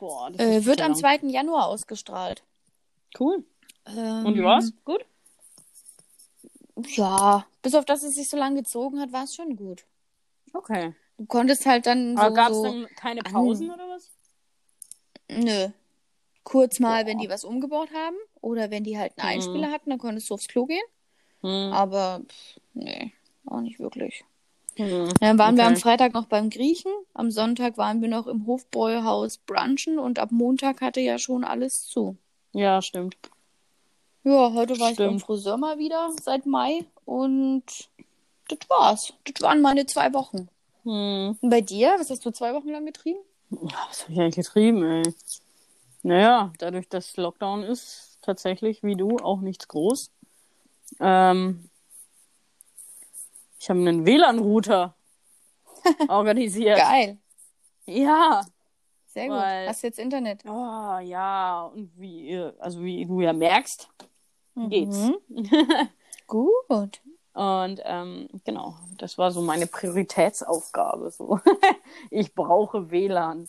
Boah, 0.00 0.30
das 0.30 0.40
Äh, 0.44 0.64
wird 0.64 0.80
ja 0.80 0.86
am 0.86 0.92
lang. 0.92 1.00
2. 1.00 1.28
Januar 1.28 1.66
ausgestrahlt. 1.68 2.42
Cool. 3.18 3.44
Ähm, 3.86 4.26
Und 4.26 4.34
wie 4.34 4.42
war's? 4.42 4.72
Gut? 4.84 5.04
Ja, 6.88 7.46
bis 7.62 7.74
auf 7.74 7.84
dass 7.84 8.02
es 8.02 8.14
sich 8.14 8.28
so 8.28 8.36
lange 8.36 8.56
gezogen 8.62 9.00
hat, 9.00 9.12
war 9.12 9.24
es 9.24 9.34
schon 9.34 9.56
gut. 9.56 9.84
Okay. 10.52 10.94
Du 11.18 11.26
konntest 11.26 11.66
halt 11.66 11.86
dann 11.86 12.16
so, 12.16 12.22
Aber 12.22 12.34
gab's 12.34 12.56
so 12.56 12.62
dann 12.64 12.86
keine 12.96 13.20
Pausen 13.22 13.70
oder 13.70 13.88
was? 13.88 14.10
nö. 15.28 15.68
Kurz 16.42 16.80
mal, 16.80 17.06
wenn 17.06 17.18
die 17.18 17.28
was 17.28 17.44
umgebaut 17.44 17.90
haben 17.94 18.16
oder 18.40 18.70
wenn 18.70 18.82
die 18.82 18.98
halt 18.98 19.12
einen 19.18 19.28
Mhm. 19.28 19.34
Einspieler 19.36 19.70
hatten, 19.70 19.90
dann 19.90 19.98
konntest 19.98 20.30
du 20.30 20.34
aufs 20.34 20.48
Klo 20.48 20.66
gehen. 20.66 20.82
Hm. 21.42 21.72
Aber 21.72 22.22
pff, 22.26 22.60
nee, 22.74 23.12
auch 23.46 23.60
nicht 23.60 23.78
wirklich. 23.78 24.24
Hm. 24.76 25.08
Dann 25.20 25.38
waren 25.38 25.56
wir 25.56 25.64
am 25.66 25.72
Okay. 25.74 25.80
Freitag 25.82 26.14
noch 26.14 26.26
beim 26.26 26.48
Griechen. 26.48 26.90
Am 27.12 27.30
Sonntag 27.30 27.76
waren 27.76 28.00
wir 28.00 28.08
noch 28.08 28.26
im 28.26 28.46
Hofbräuhaus 28.46 29.38
brunchen 29.38 29.98
und 29.98 30.18
ab 30.18 30.32
Montag 30.32 30.80
hatte 30.80 31.00
ja 31.00 31.18
schon 31.18 31.44
alles 31.44 31.84
zu. 31.86 32.16
Ja, 32.52 32.80
stimmt. 32.80 33.16
Ja, 34.22 34.52
heute 34.52 34.78
war 34.78 34.90
ich 34.90 34.96
beim 34.98 35.18
Stimmt. 35.18 35.22
Friseur 35.22 35.56
mal 35.56 35.78
wieder 35.78 36.10
seit 36.22 36.44
Mai 36.46 36.84
und 37.06 37.64
das 38.48 38.58
war's. 38.68 39.12
Das 39.24 39.40
waren 39.42 39.62
meine 39.62 39.86
zwei 39.86 40.12
Wochen. 40.12 40.48
Hm. 40.84 41.38
Und 41.40 41.50
bei 41.50 41.60
dir? 41.60 41.94
Was 41.98 42.10
hast 42.10 42.24
du 42.24 42.30
zwei 42.30 42.52
Wochen 42.54 42.68
lang 42.70 42.84
getrieben? 42.84 43.20
Was 43.50 44.02
habe 44.04 44.12
ich 44.12 44.20
eigentlich 44.20 44.46
getrieben, 44.46 44.82
ey? 44.84 45.14
Naja, 46.02 46.52
dadurch, 46.58 46.88
dass 46.88 47.16
Lockdown 47.16 47.62
ist, 47.62 48.18
tatsächlich, 48.22 48.82
wie 48.82 48.94
du, 48.94 49.18
auch 49.18 49.40
nichts 49.40 49.68
groß. 49.68 50.10
Ähm, 51.00 51.68
ich 53.58 53.68
habe 53.68 53.80
einen 53.80 54.06
WLAN-Router 54.06 54.94
organisiert. 56.08 56.78
Geil. 56.78 57.18
Ja. 57.86 58.42
Sehr 59.08 59.26
gut. 59.28 59.36
Weil- 59.36 59.68
Hast 59.68 59.82
jetzt 59.82 59.98
Internet? 59.98 60.42
Oh, 60.46 60.98
ja. 61.02 61.64
Und 61.74 61.90
wie, 61.98 62.36
also 62.58 62.82
wie 62.82 63.04
du 63.04 63.20
ja 63.20 63.32
merkst, 63.32 63.88
geht's. 64.68 64.96
Mhm. 64.96 65.16
Gut. 66.26 67.00
Und 67.32 67.80
ähm, 67.84 68.28
genau, 68.44 68.76
das 68.98 69.16
war 69.16 69.30
so 69.30 69.40
meine 69.40 69.66
Prioritätsaufgabe. 69.66 71.10
So. 71.10 71.40
ich 72.10 72.34
brauche 72.34 72.90
WLAN. 72.90 73.48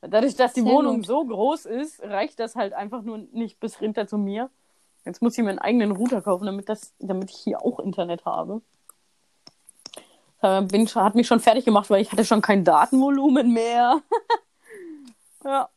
Dadurch, 0.00 0.36
dass 0.36 0.52
die 0.52 0.62
Sehr 0.62 0.72
Wohnung 0.72 0.98
gut. 0.98 1.06
so 1.06 1.24
groß 1.24 1.66
ist, 1.66 2.02
reicht 2.02 2.38
das 2.40 2.56
halt 2.56 2.72
einfach 2.72 3.02
nur 3.02 3.18
nicht 3.32 3.60
bis 3.60 3.80
runter 3.80 4.06
zu 4.06 4.16
mir. 4.16 4.50
Jetzt 5.04 5.22
muss 5.22 5.36
ich 5.36 5.44
mir 5.44 5.50
einen 5.50 5.58
eigenen 5.58 5.92
Router 5.92 6.22
kaufen, 6.22 6.46
damit, 6.46 6.68
das, 6.68 6.94
damit 6.98 7.30
ich 7.30 7.36
hier 7.36 7.64
auch 7.64 7.80
Internet 7.80 8.24
habe. 8.24 8.62
Das 10.40 10.68
bin, 10.68 10.86
hat 10.86 11.14
mich 11.14 11.26
schon 11.26 11.40
fertig 11.40 11.64
gemacht, 11.64 11.90
weil 11.90 12.00
ich 12.00 12.12
hatte 12.12 12.24
schon 12.24 12.42
kein 12.42 12.62
Datenvolumen 12.64 13.52
mehr. 13.52 14.02
ja. 15.44 15.68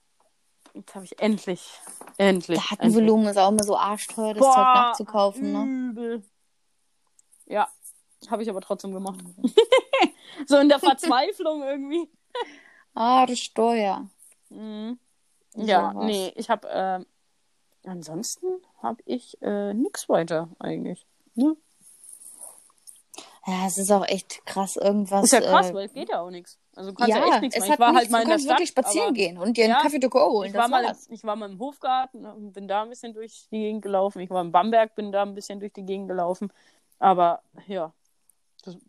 Jetzt 0.73 0.95
habe 0.95 1.05
ich 1.05 1.19
endlich, 1.19 1.79
endlich. 2.17 2.59
Datenvolumen 2.69 3.27
ist 3.27 3.37
auch 3.37 3.49
immer 3.49 3.63
so 3.63 3.77
arschteuer, 3.77 4.33
das 4.33 4.43
Zeug 4.43 4.55
nachzukaufen, 4.55 5.51
ne? 5.51 5.89
Übel. 5.91 6.23
Ja, 7.45 7.67
habe 8.29 8.43
ich 8.43 8.49
aber 8.49 8.61
trotzdem 8.61 8.93
gemacht. 8.93 9.19
so 10.47 10.57
in 10.57 10.69
der 10.69 10.79
Verzweiflung 10.79 11.63
irgendwie. 11.63 12.09
Arschteuer. 12.93 14.09
Mhm. 14.49 14.99
Ja, 15.55 15.91
Sowas. 15.91 16.05
nee, 16.05 16.31
ich 16.35 16.49
habe, 16.49 16.69
äh, 16.69 17.89
ansonsten 17.89 18.47
habe 18.81 19.01
ich 19.05 19.41
äh, 19.41 19.73
nix 19.73 20.07
weiter 20.07 20.49
eigentlich. 20.59 21.05
Ne? 21.35 21.57
Ja, 23.45 23.65
es 23.67 23.77
ist 23.77 23.91
auch 23.91 24.07
echt 24.07 24.45
krass, 24.45 24.77
irgendwas. 24.77 25.25
Ist 25.25 25.33
ja 25.33 25.41
krass, 25.41 25.71
äh, 25.71 25.73
weil 25.73 25.85
es 25.87 25.93
geht 25.93 26.09
ja 26.09 26.21
auch 26.21 26.29
nichts. 26.29 26.60
Also 26.75 26.93
kannst 26.93 27.09
ja, 27.09 27.17
ja, 27.25 27.33
echt 27.33 27.41
nichts 27.41 27.55
es 27.57 27.67
machen. 27.67 27.71
hat 27.71 27.75
Ich 27.75 27.79
war 27.79 27.87
halt 27.87 27.95
nichts, 27.97 28.11
mal 28.11 28.17
du 28.19 28.23
in 28.23 28.27
der 28.27 28.33
kannst 28.33 28.45
Stadt. 28.45 28.59
wirklich 28.59 28.69
spazieren 28.69 29.13
gehen 29.13 29.37
und 29.37 29.57
dir 29.57 29.65
einen 29.65 29.73
Ja, 29.73 29.81
Kaffee 29.81 29.99
to 29.99 30.09
go 30.09 30.19
holen. 30.31 30.49
Ich 30.49 30.55
war, 30.55 30.67
mal, 30.67 30.83
war's. 30.85 31.07
ich 31.09 31.23
war 31.23 31.35
mal 31.35 31.49
im 31.51 31.59
Hofgarten 31.59 32.25
und 32.25 32.53
bin 32.53 32.67
da 32.67 32.83
ein 32.83 32.89
bisschen 32.89 33.13
durch 33.13 33.47
die 33.51 33.59
Gegend 33.59 33.81
gelaufen. 33.81 34.19
Ich 34.21 34.29
war 34.29 34.41
in 34.41 34.51
Bamberg, 34.51 34.95
bin 34.95 35.11
da 35.11 35.23
ein 35.23 35.35
bisschen 35.35 35.59
durch 35.59 35.73
die 35.73 35.83
Gegend 35.85 36.07
gelaufen. 36.07 36.51
Aber 36.99 37.41
ja, 37.67 37.93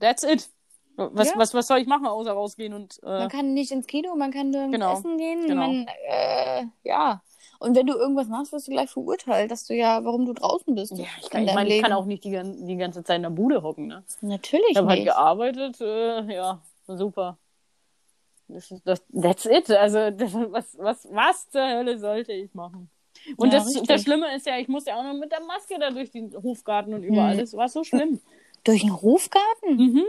that's 0.00 0.22
it. 0.22 0.48
Was, 0.96 1.28
Ja. 1.30 1.34
was, 1.38 1.54
was 1.54 1.66
soll 1.66 1.78
ich 1.78 1.86
machen, 1.86 2.06
außer 2.06 2.32
rausgehen 2.32 2.74
und. 2.74 3.02
Äh, 3.02 3.06
Man 3.06 3.28
kann 3.30 3.54
nicht 3.54 3.72
ins 3.72 3.86
Kino, 3.86 4.14
man 4.14 4.30
kann 4.30 4.50
nirgends 4.50 4.74
Genau, 4.74 4.92
essen 4.92 5.16
gehen. 5.18 5.46
genau. 5.46 5.66
Man, 5.66 5.86
äh, 6.06 6.64
ja. 6.84 7.22
Und 7.58 7.74
wenn 7.76 7.86
du 7.86 7.94
irgendwas 7.96 8.26
machst, 8.28 8.52
wirst 8.52 8.66
du 8.68 8.72
gleich 8.72 8.90
verurteilt, 8.90 9.50
dass 9.50 9.66
du 9.66 9.74
ja, 9.74 10.04
warum 10.04 10.26
du 10.26 10.34
draußen 10.34 10.74
bist. 10.74 10.92
ja, 10.98 11.04
ich, 11.20 11.30
kann, 11.30 11.44
ich 11.46 11.54
meine, 11.54 11.74
ich 11.74 11.80
kann 11.82 11.92
auch 11.92 12.04
nicht 12.04 12.24
die, 12.24 12.30
die 12.66 12.76
ganze 12.76 13.02
Zeit 13.04 13.16
in 13.16 13.22
der 13.22 13.30
Bude 13.30 13.62
hocken. 13.62 13.86
Ne? 13.86 14.04
Natürlich 14.20 14.70
Ich 14.70 14.76
habe 14.76 14.88
halt 14.88 15.04
gearbeitet, 15.04 15.80
äh, 15.80 16.22
ja, 16.34 16.60
super. 16.86 17.38
Das 18.54 18.70
ist, 18.70 18.82
das, 18.86 19.02
that's 19.12 19.44
it. 19.46 19.70
Also, 19.70 20.10
das, 20.10 20.32
was, 20.34 20.78
was, 20.78 21.08
was 21.10 21.50
zur 21.50 21.66
Hölle 21.68 21.98
sollte 21.98 22.32
ich 22.32 22.52
machen? 22.54 22.90
Und 23.36 23.52
Ja, 23.52 23.58
das, 23.58 23.68
richtig. 23.68 23.86
das 23.88 24.02
Schlimme 24.02 24.34
ist 24.34 24.46
ja, 24.46 24.58
ich 24.58 24.68
musste 24.68 24.90
ja 24.90 24.96
auch 24.98 25.04
noch 25.04 25.14
mit 25.14 25.30
der 25.32 25.42
Maske 25.42 25.78
da 25.78 25.90
durch 25.90 26.10
den 26.10 26.32
Hofgarten 26.42 26.92
und 26.94 27.02
überall. 27.04 27.32
Hm. 27.32 27.38
Das 27.40 27.54
war 27.54 27.68
so 27.68 27.84
schlimm. 27.84 28.20
Durch 28.64 28.82
den 28.82 29.00
Hofgarten? 29.02 29.76
mhm. 29.76 30.04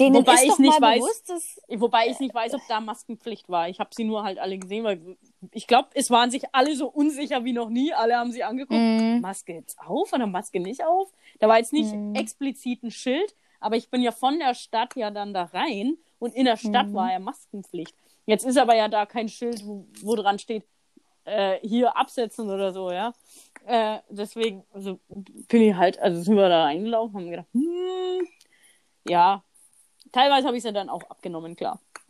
Denen 0.00 0.16
Wobei 0.16 0.32
ist 0.34 0.44
ich 0.44 0.58
nicht 0.58 0.78
weiß- 0.80 0.94
bewusst, 0.94 1.28
dass 1.28 1.60
Wobei 1.68 2.08
ich 2.08 2.18
nicht 2.20 2.34
weiß, 2.34 2.54
ob 2.54 2.62
da 2.68 2.80
Maskenpflicht 2.80 3.48
war. 3.50 3.68
Ich 3.68 3.80
habe 3.80 3.90
sie 3.92 4.04
nur 4.04 4.22
halt 4.22 4.38
alle 4.38 4.58
gesehen, 4.58 4.82
weil 4.84 5.16
ich 5.52 5.66
glaube, 5.66 5.88
es 5.94 6.10
waren 6.10 6.30
sich 6.30 6.44
alle 6.54 6.74
so 6.74 6.88
unsicher 6.88 7.44
wie 7.44 7.52
noch 7.52 7.68
nie. 7.68 7.92
Alle 7.92 8.16
haben 8.16 8.32
sie 8.32 8.42
angeguckt. 8.42 8.80
Mhm. 8.80 9.20
Maske 9.20 9.52
jetzt 9.52 9.78
auf 9.78 10.12
oder 10.12 10.26
Maske 10.26 10.58
nicht 10.60 10.84
auf? 10.84 11.12
Da 11.38 11.48
war 11.48 11.58
jetzt 11.58 11.72
nicht 11.74 11.92
Mhm. 11.92 12.14
explizit 12.14 12.82
ein 12.82 12.90
Schild, 12.90 13.34
aber 13.60 13.76
ich 13.76 13.90
bin 13.90 14.00
ja 14.00 14.10
von 14.12 14.38
der 14.38 14.54
Stadt 14.54 14.96
ja 14.96 15.10
dann 15.10 15.34
da 15.34 15.44
rein 15.44 15.98
und 16.18 16.34
in 16.34 16.44
der 16.44 16.56
Stadt 16.56 16.88
Mhm. 16.88 16.94
war 16.94 17.12
ja 17.12 17.18
Maskenpflicht. 17.18 17.94
Jetzt 18.26 18.44
ist 18.44 18.58
aber 18.58 18.74
ja 18.74 18.88
da 18.88 19.06
kein 19.06 19.28
Schild, 19.28 19.64
wo, 19.66 19.86
wo 20.02 20.14
dran 20.16 20.38
steht, 20.38 20.64
äh, 21.24 21.58
hier 21.66 21.96
absetzen 21.96 22.48
oder 22.50 22.72
so, 22.72 22.90
ja. 22.90 23.12
Äh, 23.66 23.98
deswegen 24.08 24.64
also, 24.72 24.98
bin 25.08 25.62
ich 25.62 25.74
halt, 25.74 25.98
also 25.98 26.22
sind 26.22 26.36
wir 26.36 26.48
da 26.48 26.64
reingelaufen, 26.64 27.16
haben 27.16 27.30
gedacht, 27.30 27.48
hm, 27.52 28.26
ja. 29.08 29.42
Teilweise 30.12 30.46
habe 30.46 30.56
ich 30.56 30.62
sie 30.62 30.72
dann 30.72 30.88
auch 30.88 31.02
abgenommen, 31.10 31.54
klar. 31.54 31.80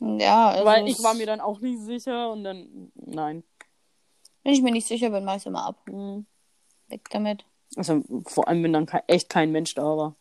ja, 0.00 0.48
also 0.50 0.64
Weil 0.64 0.84
es- 0.88 0.98
ich 0.98 1.02
war 1.04 1.14
mir 1.14 1.26
dann 1.26 1.40
auch 1.40 1.60
nicht 1.60 1.80
sicher 1.80 2.30
und 2.32 2.44
dann, 2.44 2.92
nein. 2.94 3.42
wenn 4.42 4.52
ich 4.52 4.62
mir 4.62 4.72
nicht 4.72 4.86
sicher 4.86 5.10
bin, 5.10 5.24
mach 5.24 5.36
ich 5.36 5.46
immer 5.46 5.64
ab. 5.66 5.76
Hm. 5.86 6.26
Weg 6.88 7.08
damit. 7.10 7.44
Also 7.76 8.02
vor 8.26 8.48
allem, 8.48 8.62
wenn 8.64 8.72
dann 8.74 8.86
echt 9.06 9.30
kein 9.30 9.50
Mensch 9.52 9.74
da 9.74 9.82
war. 9.96 10.14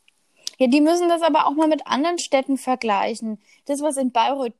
Ja, 0.61 0.67
die 0.67 0.79
müssen 0.79 1.09
das 1.09 1.23
aber 1.23 1.47
auch 1.47 1.55
mal 1.55 1.67
mit 1.67 1.87
anderen 1.87 2.19
Städten 2.19 2.55
vergleichen. 2.55 3.41
Das, 3.65 3.81
was 3.81 3.97
in 3.97 4.11
Bayreuth 4.11 4.53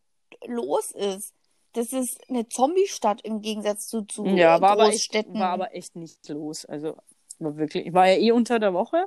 los 0.47 0.89
ist, 0.89 1.35
das 1.73 1.93
ist 1.93 2.19
eine 2.27 2.49
Zombie-Stadt 2.49 3.21
im 3.21 3.41
Gegensatz 3.43 3.87
zu, 3.87 4.01
zu 4.01 4.25
Ja, 4.25 4.59
war 4.61 4.71
aber, 4.71 4.87
echt, 4.87 5.13
war 5.31 5.49
aber 5.49 5.75
echt 5.75 5.95
nichts 5.95 6.27
los. 6.29 6.65
Also 6.65 6.97
war 7.37 7.55
wirklich, 7.57 7.85
ich 7.85 7.93
war 7.93 8.07
ja 8.07 8.17
eh 8.17 8.31
unter 8.31 8.57
der 8.57 8.73
Woche 8.73 9.05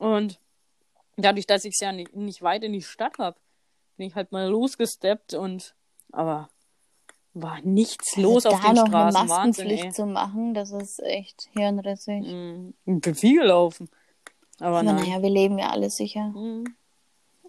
und 0.00 0.40
dadurch, 1.16 1.46
dass 1.46 1.64
ich 1.64 1.74
es 1.74 1.80
ja 1.80 1.92
nicht, 1.92 2.16
nicht 2.16 2.42
weit 2.42 2.64
in 2.64 2.72
die 2.72 2.82
Stadt 2.82 3.18
habe, 3.18 3.38
bin 3.96 4.08
ich 4.08 4.16
halt 4.16 4.32
mal 4.32 4.48
losgesteppt 4.48 5.34
und 5.34 5.76
aber 6.10 6.48
war 7.34 7.60
nichts 7.60 8.16
los 8.16 8.46
also 8.46 8.56
auf 8.56 8.62
da 8.62 8.66
den 8.66 8.74
noch 8.74 8.84
eine 8.86 9.12
Straßen. 9.12 9.14
Wahnsinn, 9.14 9.28
Maskenpflicht 9.28 9.84
ey. 9.84 9.92
zu 9.92 10.06
machen, 10.06 10.54
das 10.54 10.72
ist 10.72 11.00
echt 11.04 11.50
hirnrissig. 11.52 12.26
Mhm. 12.26 12.74
Ich 12.84 13.00
bin 13.00 13.14
viel 13.14 13.40
gelaufen. 13.40 13.88
Aber 14.60 14.78
Aber 14.78 14.92
naja, 14.92 15.20
wir 15.22 15.30
leben 15.30 15.58
ja 15.58 15.70
alle 15.70 15.90
sicher. 15.90 16.28
Mhm. 16.28 16.64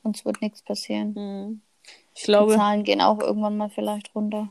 Uns 0.04 0.26
wird 0.26 0.41
nichts 0.41 0.62
passieren. 0.62 1.13
Mhm. 1.13 1.62
Ich 2.13 2.22
Die 2.22 2.26
glaube, 2.26 2.56
Zahlen 2.56 2.84
gehen 2.84 3.02
auch 3.02 3.20
irgendwann 3.20 3.58
mal 3.58 3.70
vielleicht 3.70 4.13
runter. 4.15 4.50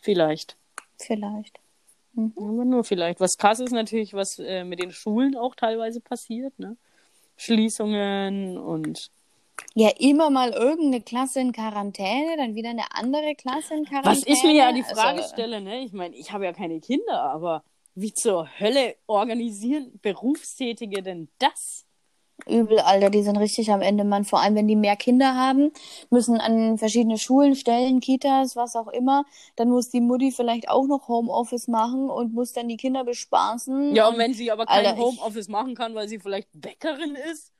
vielleicht. 0.00 0.56
Vielleicht. 0.98 1.58
Aber 2.16 2.64
nur 2.64 2.82
vielleicht. 2.84 3.20
Was 3.20 3.36
krass 3.36 3.60
ist 3.60 3.72
natürlich, 3.72 4.14
was 4.14 4.38
äh, 4.38 4.64
mit 4.64 4.80
den 4.80 4.90
Schulen 4.90 5.36
auch 5.36 5.54
teilweise 5.54 6.00
passiert, 6.00 6.58
ne? 6.58 6.76
Schließungen 7.36 8.56
und 8.56 9.10
Ja, 9.74 9.90
immer 9.98 10.30
mal 10.30 10.52
irgendeine 10.52 11.02
Klasse 11.02 11.40
in 11.40 11.52
Quarantäne, 11.52 12.36
dann 12.38 12.54
wieder 12.54 12.70
eine 12.70 12.90
andere 12.92 13.34
Klasse 13.34 13.74
in 13.74 13.84
Quarantäne. 13.84 14.16
Was 14.16 14.26
ich 14.26 14.42
mir 14.42 14.52
ja 14.54 14.72
die 14.72 14.82
Also, 14.82 14.94
Frage 14.94 15.22
stelle, 15.24 15.60
ne? 15.60 15.80
Ich 15.80 15.92
meine, 15.92 16.14
ich 16.16 16.32
habe 16.32 16.44
ja 16.46 16.52
keine 16.54 16.80
Kinder, 16.80 17.20
aber 17.22 17.62
wie 17.96 18.12
zur 18.14 18.48
Hölle 18.60 18.94
organisieren 19.06 19.98
Berufstätige 20.02 21.02
denn 21.02 21.28
das? 21.38 21.84
Übel, 22.46 22.78
Alter, 22.80 23.08
die 23.08 23.22
sind 23.22 23.38
richtig 23.38 23.72
am 23.72 23.80
Ende, 23.80 24.04
Mann. 24.04 24.26
Vor 24.26 24.40
allem, 24.40 24.54
wenn 24.54 24.68
die 24.68 24.76
mehr 24.76 24.94
Kinder 24.96 25.34
haben, 25.34 25.72
müssen 26.10 26.38
an 26.38 26.76
verschiedene 26.76 27.16
Schulen, 27.18 27.56
Stellen, 27.56 27.98
Kitas, 28.00 28.54
was 28.54 28.76
auch 28.76 28.88
immer. 28.88 29.24
Dann 29.56 29.70
muss 29.70 29.88
die 29.88 30.02
Mutti 30.02 30.30
vielleicht 30.30 30.68
auch 30.68 30.86
noch 30.86 31.08
Homeoffice 31.08 31.66
machen 31.66 32.10
und 32.10 32.34
muss 32.34 32.52
dann 32.52 32.68
die 32.68 32.76
Kinder 32.76 33.04
bespaßen. 33.04 33.96
Ja, 33.96 34.08
und 34.08 34.18
wenn 34.18 34.34
sie 34.34 34.50
aber 34.52 34.66
kein 34.66 34.84
Alter, 34.86 34.98
ich- 34.98 35.02
Homeoffice 35.02 35.48
machen 35.48 35.74
kann, 35.74 35.94
weil 35.94 36.08
sie 36.08 36.18
vielleicht 36.18 36.48
Bäckerin 36.52 37.14
ist? 37.32 37.52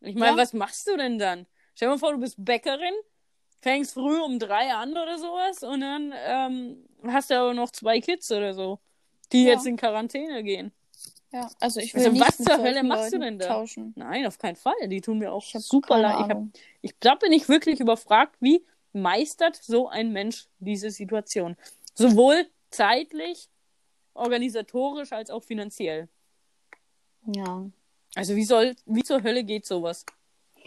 Ich 0.00 0.14
meine, 0.16 0.32
Ja. 0.36 0.42
was 0.42 0.54
machst 0.54 0.88
du 0.88 0.96
denn 0.96 1.18
dann? 1.18 1.46
Stell 1.74 1.88
dir 1.88 1.92
mal 1.92 1.98
vor, 1.98 2.12
du 2.12 2.18
bist 2.20 2.36
Bäckerin, 2.42 2.94
fängst 3.60 3.92
früh 3.92 4.18
um 4.18 4.38
drei 4.38 4.72
an 4.72 4.92
oder 4.92 5.18
sowas 5.18 5.62
und 5.62 5.82
dann 5.82 6.14
ähm, 6.26 6.86
hast 7.06 7.28
du 7.30 7.38
aber 7.38 7.52
noch 7.52 7.70
zwei 7.70 8.00
Kids 8.00 8.32
oder 8.32 8.54
so, 8.54 8.78
die 9.32 9.44
Ja. 9.44 9.52
jetzt 9.52 9.66
in 9.66 9.76
Quarantäne 9.76 10.42
gehen. 10.42 10.72
Ja, 11.32 11.48
also 11.60 11.78
ich 11.80 11.94
will 11.94 12.00
Also 12.00 12.12
nicht 12.12 12.26
was 12.26 12.38
zur 12.38 12.58
Hölle 12.58 12.82
machst 12.82 13.12
du 13.12 13.18
denn 13.18 13.38
da? 13.38 13.46
Tauschen. 13.46 13.92
Nein, 13.96 14.26
auf 14.26 14.38
keinen 14.38 14.56
Fall. 14.56 14.74
Die 14.88 15.00
tun 15.00 15.18
mir 15.18 15.32
auch 15.32 15.44
super 15.44 15.98
leid. 15.98 16.16
Ich, 16.24 16.28
hab, 16.28 16.42
ich 16.82 16.94
da 16.98 17.14
bin 17.14 17.30
ich 17.32 17.48
wirklich 17.48 17.78
überfragt, 17.78 18.36
wie 18.40 18.64
meistert 18.92 19.54
so 19.56 19.88
ein 19.88 20.12
Mensch 20.12 20.48
diese 20.58 20.90
Situation? 20.90 21.56
Sowohl 21.94 22.46
zeitlich, 22.70 23.48
organisatorisch 24.14 25.12
als 25.12 25.30
auch 25.30 25.44
finanziell. 25.44 26.08
Ja. 27.32 27.64
Also 28.16 28.34
wie 28.34 28.44
soll, 28.44 28.74
wie 28.86 29.02
zur 29.04 29.22
Hölle 29.22 29.44
geht 29.44 29.66
sowas? 29.66 30.04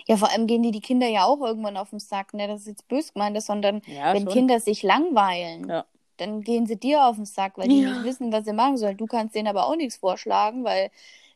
Ja, 0.08 0.18
vor 0.18 0.32
allem 0.32 0.48
gehen 0.48 0.64
die 0.64 0.72
die 0.72 0.82
Kinder 0.82 1.08
ja 1.08 1.26
auch 1.26 1.42
irgendwann 1.42 1.78
auf 1.78 1.90
den 1.92 2.00
Sack, 2.00 2.34
ne? 2.34 2.48
Das 2.48 2.62
ist 2.62 2.68
jetzt 2.68 2.88
bös 2.88 3.14
gemeint, 3.14 3.42
sondern 3.42 3.82
Ja, 3.86 4.14
wenn 4.14 4.24
schon. 4.24 4.32
Kinder 4.34 4.60
sich 4.60 4.82
langweilen, 4.84 5.70
Ja. 5.70 5.86
Dann 6.24 6.42
gehen 6.42 6.66
sie 6.66 6.76
dir 6.78 7.06
auf 7.06 7.16
den 7.18 7.26
Sack, 7.26 7.58
weil 7.58 7.68
die 7.68 7.82
Ja. 7.82 7.90
nicht 7.92 8.04
wissen, 8.04 8.32
was 8.32 8.46
sie 8.46 8.54
machen 8.54 8.78
sollen. 8.78 8.98
Du 8.98 9.06
kannst 9.06 9.36
denen 9.36 9.48
aber 9.48 9.68
auch 9.68 9.76
nichts 9.76 9.98
vorschlagen, 9.98 10.64
weil 10.64 10.90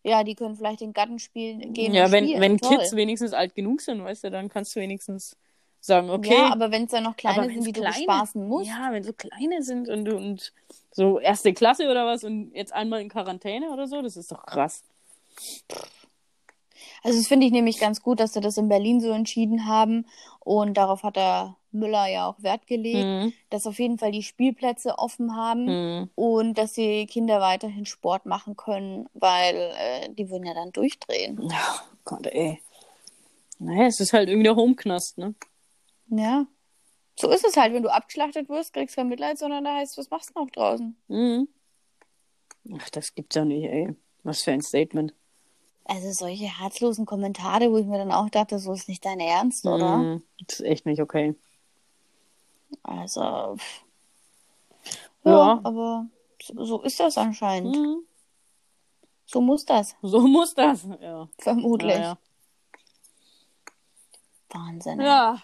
ja, 0.04 0.24
die 0.24 0.36
können 0.36 0.56
vielleicht 0.56 0.82
den 0.82 0.94
Garten 0.94 1.20
spielen, 1.20 1.74
gehen 1.74 1.94
ja, 1.94 2.12
wenn, 2.12 2.26
spielen. 2.26 2.42
wenn 2.42 2.58
Toll. 2.58 2.78
Kids 2.78 2.96
wenigstens 2.96 3.34
alt 3.34 3.56
genug 3.56 3.82
sind, 3.82 4.04
weißt 4.04 4.24
du, 4.26 4.32
dann 4.32 4.48
kannst 4.48 4.76
du 4.76 4.80
wenigstens 4.80 5.36
sagen, 5.82 6.10
okay. 6.10 6.34
Ja, 6.34 6.52
aber 6.52 6.72
wenn 6.72 6.86
es 6.86 6.92
dann 6.92 7.04
noch 7.04 7.16
kleine 7.18 7.50
sind, 7.52 7.66
die 7.66 7.72
du 7.74 7.82
kleine- 7.82 7.96
bespaßen 7.96 8.48
musst, 8.48 8.68
Ja, 8.70 8.90
wenn 8.92 9.04
so 9.04 9.14
kleine 9.14 9.62
sind 9.64 9.90
und, 9.90 10.06
du- 10.06 10.16
und 10.16 10.54
so 10.92 11.20
erste 11.20 11.54
Klasse 11.54 11.90
oder 11.90 12.06
was 12.06 12.24
und 12.24 12.52
jetzt 12.54 12.74
einmal 12.74 13.02
in 13.02 13.10
Quarantäne 13.10 13.70
oder 13.70 13.88
so, 13.88 14.02
das 14.02 14.16
ist 14.18 14.32
doch 14.32 14.46
krass. 14.46 14.84
Also 17.04 17.18
das 17.20 17.28
finde 17.28 17.46
ich 17.46 17.52
nämlich 17.52 17.80
ganz 17.80 18.02
gut, 18.02 18.20
dass 18.20 18.34
sie 18.34 18.42
das 18.42 18.58
in 18.58 18.70
Berlin 18.70 19.00
so 19.02 19.12
entschieden 19.12 19.66
haben. 19.68 20.06
Und 20.40 20.76
darauf 20.76 21.04
hat 21.04 21.16
der 21.16 21.56
Müller 21.72 22.08
ja 22.08 22.28
auch 22.28 22.42
Wert 22.42 22.66
gelegt, 22.68 23.06
Mhm. 23.08 23.34
dass 23.50 23.68
auf 23.68 23.78
jeden 23.80 23.98
Fall 23.98 24.12
die 24.12 24.24
Spielplätze 24.24 24.98
offen 24.98 25.36
haben 25.36 25.66
Mhm. 25.66 26.10
und 26.16 26.58
dass 26.58 26.74
die 26.74 27.06
Kinder 27.06 27.40
weiterhin 27.42 27.86
Sport 27.86 28.26
machen 28.26 28.56
können, 28.56 29.08
weil 29.14 29.56
äh, 29.78 30.10
die 30.14 30.30
würden 30.30 30.46
ja 30.46 30.54
dann 30.54 30.72
durchdrehen. 30.72 31.40
Ja, 31.50 31.82
Gott, 32.06 32.26
ey. 32.28 32.62
Naja, 33.60 33.88
es 33.88 34.00
ist 34.00 34.14
halt 34.14 34.30
irgendwie 34.30 34.46
der 34.46 34.56
Homeknast, 34.56 35.18
ne? 35.18 35.36
Ja. 36.10 36.46
So 37.20 37.30
ist 37.32 37.44
es 37.46 37.58
halt, 37.58 37.74
wenn 37.74 37.82
du 37.84 37.90
abgeschlachtet 37.92 38.48
wirst, 38.50 38.74
kriegst 38.74 38.96
du 38.96 39.02
kein 39.02 39.08
Mitleid, 39.10 39.38
sondern 39.40 39.64
da 39.64 39.76
heißt, 39.76 39.98
was 39.98 40.10
machst 40.12 40.32
du 40.36 40.40
noch 40.40 40.50
draußen? 40.52 40.96
Mhm. 41.08 41.48
Ach, 42.80 42.90
das 42.92 43.14
gibt's 43.16 43.36
ja 43.36 43.46
nicht, 43.46 43.66
ey. 43.66 43.96
Was 44.24 44.42
für 44.44 44.52
ein 44.52 44.62
Statement. 44.62 45.14
Also 45.88 46.12
solche 46.12 46.46
herzlosen 46.46 47.06
Kommentare, 47.06 47.72
wo 47.72 47.78
ich 47.78 47.86
mir 47.86 47.98
dann 47.98 48.12
auch 48.12 48.30
dachte, 48.30 48.60
so 48.60 48.74
ist 48.74 48.90
nicht 48.90 49.06
dein 49.06 49.20
Ernst, 49.22 49.66
oder? 49.66 49.98
Mhm. 49.98 50.24
Das 50.46 50.60
ist 50.60 50.66
echt 50.66 50.86
nicht 50.86 51.02
okay. 51.02 51.34
Also, 52.84 53.56
pff. 53.58 53.84
Ja. 55.24 55.32
ja, 55.32 55.62
aber 55.64 56.06
so, 56.56 56.82
ist 56.82 57.00
das 57.00 57.18
anscheinend. 57.18 57.76
Mhm. 57.76 58.04
So 59.26 59.42
muss 59.42 59.66
das, 59.66 59.96
So 60.02 60.22
muss 60.28 60.54
das. 60.54 60.86
Ja. 61.02 61.28
vermutlich. 61.38 61.98
Ja, 61.98 62.18
Wahnsinn. 64.50 65.02
ja. 65.02 65.42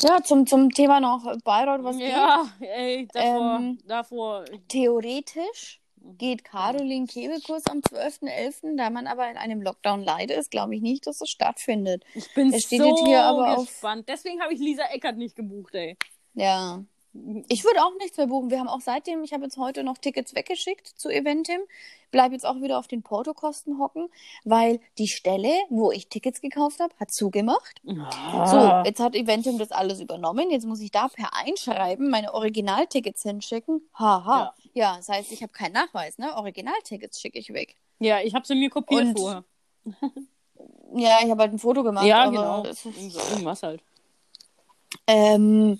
Ja, 0.00 0.22
zum, 0.22 0.46
zum 0.46 0.70
Thema 0.70 1.00
noch 1.00 1.24
Bayreuth, 1.44 1.82
was 1.82 1.98
geht. 1.98 2.10
Ja, 2.10 2.46
ey, 2.60 3.08
davor, 3.12 3.56
Ähm, 3.58 3.78
davor. 3.86 4.44
Theoretisch 4.68 5.77
geht 6.18 6.44
Caroline 6.44 7.06
Kebekus 7.06 7.62
am 7.66 7.78
12.11., 7.78 8.76
da 8.76 8.90
man 8.90 9.06
aber 9.06 9.30
in 9.30 9.36
einem 9.36 9.62
Lockdown 9.62 10.02
leidet, 10.02 10.36
ist, 10.38 10.50
glaube 10.50 10.74
ich 10.74 10.82
nicht, 10.82 11.06
dass 11.06 11.20
es 11.20 11.28
stattfindet. 11.28 12.04
Ich 12.14 12.32
bin 12.34 12.52
es 12.52 12.64
steht 12.64 12.80
so 12.80 12.86
jetzt 12.88 13.04
hier 13.06 13.22
aber 13.22 13.56
auf- 13.58 13.66
gespannt. 13.66 14.08
Deswegen 14.08 14.40
habe 14.40 14.52
ich 14.52 14.60
Lisa 14.60 14.84
Eckert 14.92 15.16
nicht 15.16 15.36
gebucht, 15.36 15.74
ey. 15.74 15.96
Ja. 16.34 16.82
Ich 17.48 17.64
würde 17.64 17.82
auch 17.82 17.92
nichts 17.98 18.16
mehr 18.16 18.26
buchen. 18.26 18.50
Wir 18.50 18.58
haben 18.60 18.68
auch 18.68 18.80
seitdem, 18.80 19.24
ich 19.24 19.32
habe 19.32 19.44
jetzt 19.44 19.56
heute 19.56 19.82
noch 19.82 19.98
Tickets 19.98 20.34
weggeschickt 20.34 20.86
zu 20.86 21.08
Eventim, 21.08 21.60
bleib 22.10 22.32
jetzt 22.32 22.44
auch 22.46 22.60
wieder 22.60 22.78
auf 22.78 22.86
den 22.86 23.02
Portokosten 23.02 23.78
hocken, 23.78 24.08
weil 24.44 24.80
die 24.98 25.08
Stelle, 25.08 25.50
wo 25.70 25.90
ich 25.90 26.08
Tickets 26.08 26.40
gekauft 26.40 26.80
habe, 26.80 26.94
hat 27.00 27.10
zugemacht. 27.10 27.80
Ah. 27.86 28.46
So, 28.46 28.88
jetzt 28.88 29.00
hat 29.00 29.14
Eventim 29.16 29.58
das 29.58 29.72
alles 29.72 30.00
übernommen. 30.00 30.50
Jetzt 30.50 30.66
muss 30.66 30.80
ich 30.80 30.90
da 30.90 31.08
per 31.08 31.34
Einschreiben 31.34 32.10
meine 32.10 32.34
Originaltickets 32.34 33.22
hinschicken. 33.22 33.82
Haha. 33.94 34.54
Ja, 34.74 34.96
das 34.96 35.08
heißt, 35.08 35.32
ich 35.32 35.42
habe 35.42 35.52
keinen 35.52 35.72
Nachweis, 35.72 36.18
ne? 36.18 36.36
Originaltickets 36.36 37.20
schicke 37.20 37.38
ich 37.38 37.52
weg. 37.52 37.74
Ja, 37.98 38.20
ich 38.20 38.34
habe 38.34 38.46
sie 38.46 38.54
mir 38.54 38.70
kopiert 38.70 39.02
Und- 39.02 39.18
vorher. 39.18 39.44
Ja, 40.94 41.18
ich 41.22 41.30
habe 41.30 41.42
halt 41.42 41.52
ein 41.52 41.58
Foto 41.58 41.82
gemacht. 41.82 42.06
Ja, 42.06 42.26
genau. 42.28 42.64
Irgendwas 42.64 43.62
halt. 43.62 43.82
Ähm, 45.06 45.78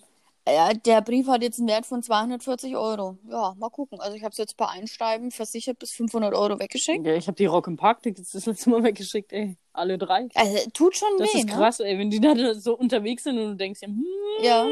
ja, 0.50 0.72
der 0.72 1.00
Brief 1.02 1.26
hat 1.28 1.42
jetzt 1.42 1.58
einen 1.58 1.68
Wert 1.68 1.86
von 1.86 2.02
240 2.02 2.76
Euro. 2.76 3.18
Ja, 3.28 3.54
mal 3.58 3.70
gucken. 3.70 4.00
Also 4.00 4.16
ich 4.16 4.22
habe 4.22 4.32
es 4.32 4.38
jetzt 4.38 4.56
per 4.56 4.70
Einschreiben 4.70 5.30
versichert 5.30 5.78
bis 5.78 5.92
500 5.92 6.34
Euro 6.34 6.58
weggeschickt. 6.58 7.06
Ja, 7.06 7.14
ich 7.14 7.26
habe 7.26 7.36
die 7.36 7.46
Rock 7.46 7.66
im 7.66 7.76
Park 7.76 8.02
Tickets 8.02 8.32
das 8.32 8.46
letzte 8.46 8.70
Mal 8.70 8.82
weggeschickt, 8.82 9.32
ey. 9.32 9.56
Alle 9.72 9.98
drei. 9.98 10.28
Also 10.34 10.70
tut 10.72 10.96
schon 10.96 11.08
Das 11.18 11.32
weh, 11.32 11.38
ist 11.38 11.46
ne? 11.46 11.52
krass, 11.52 11.80
ey, 11.80 11.98
wenn 11.98 12.10
die 12.10 12.20
da 12.20 12.54
so 12.54 12.76
unterwegs 12.76 13.24
sind 13.24 13.38
und 13.38 13.50
du 13.50 13.56
denkst, 13.56 13.80
ja, 13.82 13.88
hm, 13.88 14.04
Ja. 14.42 14.66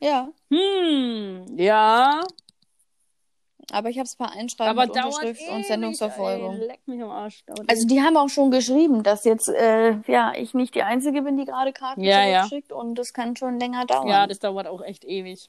Ja, 0.00 0.28
hm, 0.50 1.46
ja, 1.56 2.20
aber 3.72 3.90
ich 3.90 3.98
habe 3.98 4.06
es 4.06 4.16
per 4.16 4.30
Einschreiben 4.30 4.78
aber 4.78 4.86
mit 4.86 4.96
Unterschrift 4.96 5.40
ewig, 5.40 5.50
und 5.52 5.66
Sendungsverfolgung. 5.66 6.60
Ey, 6.60 6.66
leck 6.66 6.80
mich 6.86 7.02
am 7.02 7.10
Arsch. 7.10 7.42
Also 7.66 7.86
die 7.86 8.00
haben 8.00 8.16
auch 8.16 8.28
schon 8.28 8.50
geschrieben, 8.50 9.02
dass 9.02 9.24
jetzt 9.24 9.48
äh, 9.48 9.96
ja 10.06 10.32
ich 10.36 10.54
nicht 10.54 10.74
die 10.74 10.82
Einzige 10.82 11.22
bin, 11.22 11.36
die 11.36 11.44
gerade 11.44 11.72
Karten 11.72 12.02
Ja, 12.02 12.24
ja. 12.26 12.40
zurückschickt 12.44 12.72
und 12.72 12.94
das 12.96 13.12
kann 13.12 13.34
schon 13.36 13.58
länger 13.58 13.86
dauern. 13.86 14.08
Ja, 14.08 14.26
das 14.26 14.38
dauert 14.38 14.66
auch 14.66 14.82
echt 14.82 15.04
ewig. 15.04 15.48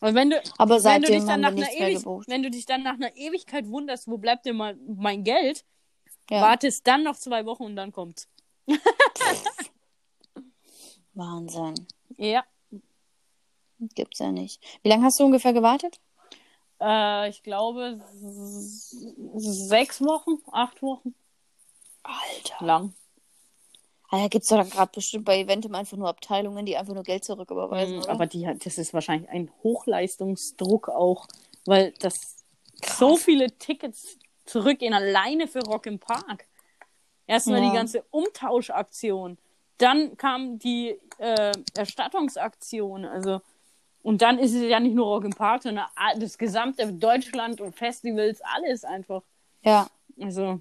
Und 0.00 0.14
wenn 0.14 0.30
du, 0.30 0.42
aber 0.58 0.82
wenn 0.84 1.02
du 1.02 1.08
dich 1.08 1.22
seitdem 1.22 1.26
dann 1.26 1.30
haben 1.30 1.36
wir 1.36 1.36
nach 1.36 1.48
einer 1.48 1.60
nichts 1.60 1.78
mehr 1.78 1.88
Ewig 1.88 1.98
gebucht. 1.98 2.28
wenn 2.28 2.42
du 2.42 2.50
dich 2.50 2.66
dann 2.66 2.82
nach 2.82 2.94
einer 2.94 3.16
Ewigkeit 3.16 3.68
wunderst, 3.68 4.08
wo 4.08 4.18
bleibt 4.18 4.44
denn 4.46 4.56
mal 4.56 4.76
mein 4.86 5.24
Geld, 5.24 5.64
Ja, 6.30 6.42
wartest 6.42 6.86
dann 6.86 7.02
noch 7.02 7.16
zwei 7.16 7.46
Wochen 7.46 7.64
und 7.64 7.76
dann 7.76 7.92
kommt's. 7.92 8.28
Wahnsinn. 11.14 11.74
Ja. 12.18 12.44
Gibt's 13.94 14.18
ja 14.18 14.32
nicht. 14.32 14.62
Wie 14.82 14.88
lange 14.88 15.04
hast 15.04 15.18
du 15.20 15.24
ungefähr 15.24 15.52
gewartet? 15.52 15.98
Äh, 16.80 17.28
ich 17.30 17.42
glaube 17.42 18.00
sechs 19.36 20.00
Wochen, 20.00 20.42
acht 20.52 20.82
Wochen. 20.82 21.14
Alter. 22.02 22.64
Lang. 22.64 22.94
Ah, 24.10 24.28
gibt's 24.28 24.48
doch 24.48 24.58
dann 24.58 24.70
gerade 24.70 24.92
bestimmt 24.94 25.24
bei 25.24 25.40
Eventim 25.40 25.74
einfach 25.74 25.96
nur 25.96 26.08
Abteilungen, 26.08 26.64
die 26.64 26.76
einfach 26.76 26.94
nur 26.94 27.02
Geld 27.02 27.24
zurücküberweisen. 27.24 27.98
Mhm, 27.98 28.04
aber 28.04 28.26
die 28.26 28.44
das 28.62 28.78
ist 28.78 28.94
wahrscheinlich 28.94 29.28
ein 29.30 29.50
Hochleistungsdruck 29.64 30.88
auch, 30.88 31.26
weil 31.64 31.92
das 31.98 32.44
so 32.84 33.16
viele 33.16 33.50
Tickets 33.58 34.16
zurückgehen, 34.44 34.94
alleine 34.94 35.48
für 35.48 35.60
Rock 35.64 35.86
im 35.86 35.98
Park. 35.98 36.46
Erstmal 37.26 37.62
Ja. 37.62 37.70
die 37.70 37.76
ganze 37.76 38.04
Umtauschaktion. 38.10 39.38
Dann 39.78 40.16
kam 40.16 40.58
die 40.60 40.96
äh, 41.18 41.52
Erstattungsaktion. 41.76 43.04
Also, 43.04 43.40
und 44.06 44.22
dann 44.22 44.38
ist 44.38 44.54
es 44.54 44.62
ja 44.62 44.78
nicht 44.78 44.94
nur 44.94 45.06
Rock 45.06 45.24
im 45.24 45.32
Park, 45.32 45.64
sondern 45.64 45.86
das 46.20 46.38
gesamte 46.38 46.92
Deutschland 46.92 47.60
und 47.60 47.74
Festivals, 47.74 48.40
alles 48.40 48.84
einfach. 48.84 49.22
ja. 49.62 49.88
Also, 50.20 50.60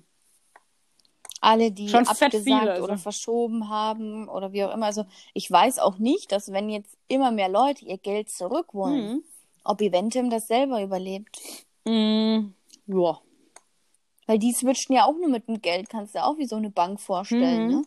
alle, 1.41 1.71
die 1.71 1.87
Schon 1.87 2.07
abgesagt 2.07 2.43
viele, 2.43 2.71
also. 2.71 2.83
oder 2.83 2.97
verschoben 2.97 3.69
haben 3.69 4.27
oder 4.27 4.51
wie 4.51 4.63
auch 4.63 4.73
immer. 4.73 4.87
Also 4.87 5.05
ich 5.35 5.49
weiß 5.49 5.77
auch 5.77 5.99
nicht, 5.99 6.31
dass 6.31 6.51
wenn 6.51 6.71
jetzt 6.71 6.97
immer 7.07 7.29
mehr 7.29 7.47
Leute 7.47 7.85
ihr 7.85 7.99
Geld 7.99 8.31
zurück 8.31 8.73
wollen, 8.73 9.13
mhm. 9.13 9.23
ob 9.63 9.79
Eventim 9.79 10.31
das 10.31 10.47
selber 10.47 10.81
überlebt. 10.81 11.39
Mm, 11.85 12.47
ja. 12.87 13.21
Weil 14.25 14.39
die 14.39 14.53
switchen 14.53 14.95
ja 14.95 15.05
auch 15.05 15.15
nur 15.15 15.29
mit 15.29 15.47
dem 15.47 15.61
Geld, 15.61 15.87
kannst 15.87 16.15
du 16.15 16.23
auch 16.23 16.39
wie 16.39 16.47
so 16.47 16.55
eine 16.55 16.71
Bank 16.71 16.99
vorstellen. 16.99 17.67
Mhm. 17.67 17.73
Ne? 17.73 17.83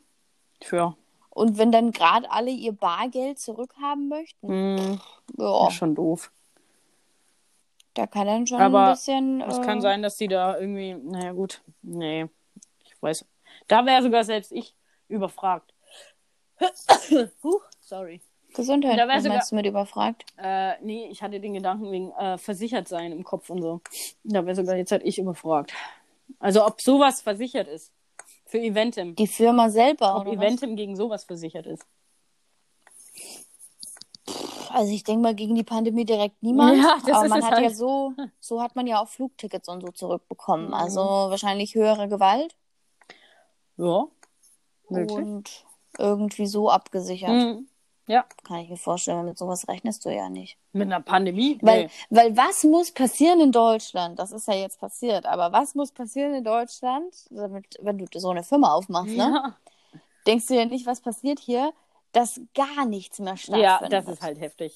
Tja. 0.60 0.96
Und 1.38 1.56
wenn 1.58 1.70
dann 1.72 1.92
gerade 1.92 2.30
alle 2.30 2.50
ihr 2.50 2.72
Bargeld 2.72 3.38
zurückhaben 3.38 4.08
möchten, 4.08 4.74
Mm, 4.74 5.00
ja, 5.38 5.68
ist 5.68 5.74
schon 5.74 5.94
doof. 5.94 6.30
da 7.94 8.06
kann 8.06 8.26
dann 8.26 8.46
schon 8.46 8.60
Aber 8.60 8.86
ein 8.86 8.92
bisschen. 8.92 9.40
Es 9.42 9.58
äh, 9.58 9.62
kann 9.62 9.80
sein, 9.80 10.02
dass 10.02 10.16
die 10.16 10.28
da 10.28 10.58
irgendwie, 10.58 10.94
naja 10.94 11.32
gut, 11.32 11.62
nee, 11.82 12.26
ich 12.84 13.00
weiß. 13.02 13.24
Da 13.66 13.84
wäre 13.86 14.02
sogar 14.02 14.24
selbst 14.24 14.52
ich 14.52 14.74
überfragt. 15.08 15.72
Huch, 17.42 17.62
sorry. 17.80 18.20
Gesundheit, 18.54 18.98
Da 18.98 19.06
was 19.06 19.22
sogar- 19.22 19.36
meinst 19.36 19.52
du 19.52 19.56
mit 19.56 19.66
überfragt? 19.66 20.24
Äh, 20.38 20.74
nee, 20.82 21.06
ich 21.10 21.22
hatte 21.22 21.38
den 21.38 21.54
Gedanken 21.54 21.90
wegen 21.92 22.12
äh, 22.12 22.38
versichert 22.38 22.88
sein 22.88 23.12
im 23.12 23.22
Kopf 23.22 23.50
und 23.50 23.60
so. 23.62 23.80
Da 24.24 24.44
wäre 24.46 24.56
sogar 24.56 24.76
jetzt 24.76 24.90
halt 24.90 25.02
ich 25.04 25.18
überfragt. 25.18 25.72
Also 26.40 26.64
ob 26.66 26.80
sowas 26.80 27.20
versichert 27.20 27.68
ist 27.68 27.92
für 28.48 28.58
Eventim. 28.58 29.14
Die 29.14 29.26
Firma 29.26 29.68
selber, 29.70 30.16
Ob 30.16 30.26
was? 30.26 30.32
Eventim 30.34 30.74
gegen 30.74 30.96
sowas 30.96 31.24
versichert 31.24 31.66
ist. 31.66 31.86
Also 34.70 34.92
ich 34.92 35.04
denke 35.04 35.22
mal 35.22 35.34
gegen 35.34 35.54
die 35.54 35.64
Pandemie 35.64 36.04
direkt 36.04 36.42
niemand. 36.42 36.78
Ja, 36.82 36.98
das 37.06 37.16
aber 37.16 37.24
ist 37.26 37.30
man 37.30 37.44
hat 37.44 37.52
ja 37.58 37.66
halt. 37.68 37.76
so, 37.76 38.12
so 38.40 38.60
hat 38.62 38.76
man 38.76 38.86
ja 38.86 39.00
auch 39.02 39.08
Flugtickets 39.08 39.68
und 39.68 39.82
so 39.82 39.88
zurückbekommen. 39.92 40.68
Mhm. 40.68 40.74
Also 40.74 41.00
wahrscheinlich 41.00 41.74
höhere 41.74 42.08
Gewalt 42.08 42.56
Ja. 43.76 44.06
Möglich. 44.88 45.16
und 45.16 45.64
irgendwie 45.98 46.46
so 46.46 46.70
abgesichert. 46.70 47.30
Mhm. 47.30 47.67
Ja. 48.08 48.24
Kann 48.44 48.58
ich 48.60 48.70
mir 48.70 48.76
vorstellen, 48.76 49.24
mit 49.26 49.38
sowas 49.38 49.68
rechnest 49.68 50.04
du 50.04 50.10
ja 50.10 50.28
nicht. 50.28 50.56
Mit 50.72 50.88
einer 50.88 51.00
Pandemie? 51.00 51.58
Weil, 51.62 51.84
Nee. 51.84 51.90
weil 52.10 52.36
was 52.36 52.64
muss 52.64 52.90
passieren 52.90 53.40
in 53.40 53.52
Deutschland? 53.52 54.18
Das 54.18 54.32
ist 54.32 54.48
ja 54.48 54.54
jetzt 54.54 54.80
passiert, 54.80 55.26
aber 55.26 55.52
was 55.52 55.74
muss 55.74 55.92
passieren 55.92 56.34
in 56.34 56.42
Deutschland, 56.44 57.14
damit, 57.30 57.66
wenn 57.80 57.98
du 57.98 58.06
so 58.14 58.30
eine 58.30 58.42
Firma 58.42 58.72
aufmachst, 58.74 59.14
ne? 59.16 59.16
Ja. 59.16 59.54
Denkst 60.26 60.46
du 60.48 60.54
ja 60.54 60.64
nicht, 60.64 60.86
was 60.86 61.00
passiert 61.00 61.38
hier, 61.38 61.72
dass 62.12 62.40
gar 62.54 62.84
nichts 62.86 63.18
mehr 63.18 63.34
ja, 63.34 63.36
stattfindet. 63.76 63.92
das 63.92 64.08
ist 64.08 64.22
halt 64.22 64.40
heftig. 64.40 64.74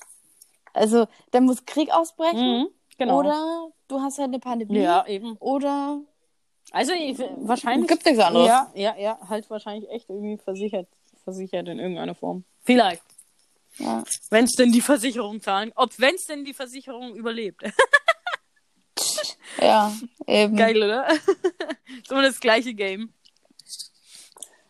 Also, 0.74 1.06
da 1.32 1.40
muss 1.40 1.64
Krieg 1.66 1.90
ausbrechen. 1.92 2.60
Mhm. 2.60 2.68
Genau. 2.98 3.18
Oder 3.18 3.68
du 3.88 4.00
hast 4.00 4.18
halt 4.18 4.28
eine 4.28 4.38
Pandemie. 4.38 4.78
ja, 4.78 5.04
eben. 5.06 5.36
Oder 5.38 6.00
Also 6.70 6.92
ich, 6.92 7.18
wahrscheinlich. 7.38 7.88
Gibt 7.88 8.04
nichts 8.06 8.20
anderes. 8.22 8.46
Ja, 8.46 8.70
ja, 8.74 8.94
ja, 8.96 9.18
halt 9.28 9.48
wahrscheinlich 9.50 9.90
echt 9.90 10.08
irgendwie 10.08 10.38
versichert, 10.38 10.88
versichert 11.24 11.68
in 11.68 11.78
irgendeiner 11.78 12.14
Form. 12.14 12.44
Vielleicht. 12.62 13.02
Ja. 13.78 14.04
Wenn 14.30 14.44
es 14.44 14.52
denn 14.52 14.72
die 14.72 14.80
Versicherung 14.80 15.40
zahlen. 15.40 15.72
Ob 15.74 15.98
wenn 15.98 16.14
es 16.14 16.24
denn 16.24 16.44
die 16.44 16.54
Versicherung 16.54 17.14
überlebt. 17.14 17.62
ja, 19.60 19.92
eben. 20.26 20.56
Geil, 20.56 20.82
oder? 20.82 21.08
so 22.08 22.20
das 22.20 22.40
gleiche 22.40 22.74
Game. 22.74 23.12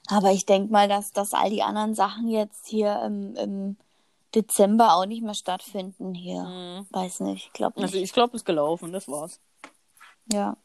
Aber 0.09 0.33
ich 0.33 0.47
denke 0.47 0.73
mal, 0.73 0.89
dass, 0.89 1.13
dass 1.13 1.33
all 1.33 1.51
die 1.51 1.63
anderen 1.63 1.95
Sachen 1.95 2.29
jetzt 2.29 2.67
hier 2.67 3.03
im, 3.05 3.35
im 3.37 3.77
Dezember 4.35 4.95
auch 4.95 5.07
nicht 5.07 5.23
mehr 5.23 5.35
stattfinden 5.35 6.15
hier. 6.15 6.43
Mhm. 6.43 6.87
Weiß 6.91 7.21
nicht, 7.21 7.47
ich 7.47 7.53
glaube 7.53 7.81
nicht. 7.81 7.93
Also 7.93 7.99
ich 7.99 8.13
glaube, 8.13 8.37
es 8.37 8.43
ist 8.43 8.47
gelaufen, 8.47 8.93
das 8.93 9.09
war's. 9.09 9.41
ja. 10.33 10.57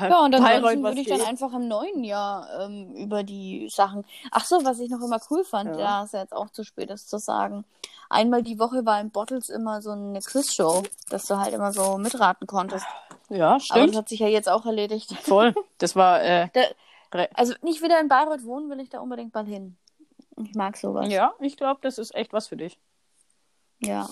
Ja, 0.00 0.20
und 0.24 0.32
dann 0.32 0.42
würde 0.42 1.00
ich 1.00 1.08
dann 1.08 1.18
geht. 1.18 1.26
einfach 1.28 1.52
im 1.52 1.68
neuen 1.68 2.04
Jahr 2.04 2.48
ähm, 2.60 2.94
über 2.94 3.22
die 3.22 3.68
Sachen. 3.70 4.04
Ach 4.30 4.44
so, 4.44 4.64
was 4.64 4.78
ich 4.80 4.90
noch 4.90 5.00
immer 5.00 5.20
cool 5.30 5.44
fand, 5.44 5.70
Ja. 5.76 5.78
ja, 5.78 6.02
ist 6.04 6.14
ja 6.14 6.20
jetzt 6.20 6.34
auch 6.34 6.50
zu 6.50 6.64
spät, 6.64 6.90
das 6.90 7.06
zu 7.06 7.18
sagen. 7.18 7.64
Einmal 8.10 8.42
die 8.42 8.58
Woche 8.58 8.84
war 8.86 9.00
in 9.00 9.10
Bottles 9.10 9.48
immer 9.48 9.82
so 9.82 9.90
eine 9.90 10.20
Quizshow, 10.20 10.82
dass 11.10 11.26
du 11.26 11.36
halt 11.36 11.52
immer 11.54 11.72
so 11.72 11.98
mitraten 11.98 12.46
konntest. 12.46 12.86
Ja, 13.28 13.50
Aber 13.52 13.60
stimmt. 13.60 13.90
das 13.90 13.96
hat 13.96 14.08
sich 14.08 14.20
ja 14.20 14.28
jetzt 14.28 14.48
auch 14.48 14.64
erledigt. 14.66 15.12
Voll. 15.22 15.54
Das 15.78 15.96
war, 15.96 16.22
äh, 16.22 16.48
Da, 17.10 17.26
also 17.34 17.54
nicht 17.62 17.82
wieder 17.82 17.98
in 18.00 18.08
Bayreuth 18.08 18.44
wohnen, 18.44 18.68
will 18.68 18.80
ich 18.80 18.90
da 18.90 19.00
unbedingt 19.00 19.34
mal 19.34 19.46
hin. 19.46 19.78
Ich 20.36 20.54
mag 20.54 20.76
sowas. 20.76 21.10
ja, 21.10 21.32
ich 21.40 21.56
glaube, 21.56 21.80
das 21.82 21.96
ist 21.98 22.14
echt 22.14 22.32
was 22.34 22.48
für 22.48 22.56
dich. 22.58 22.78
Ja. 23.80 24.08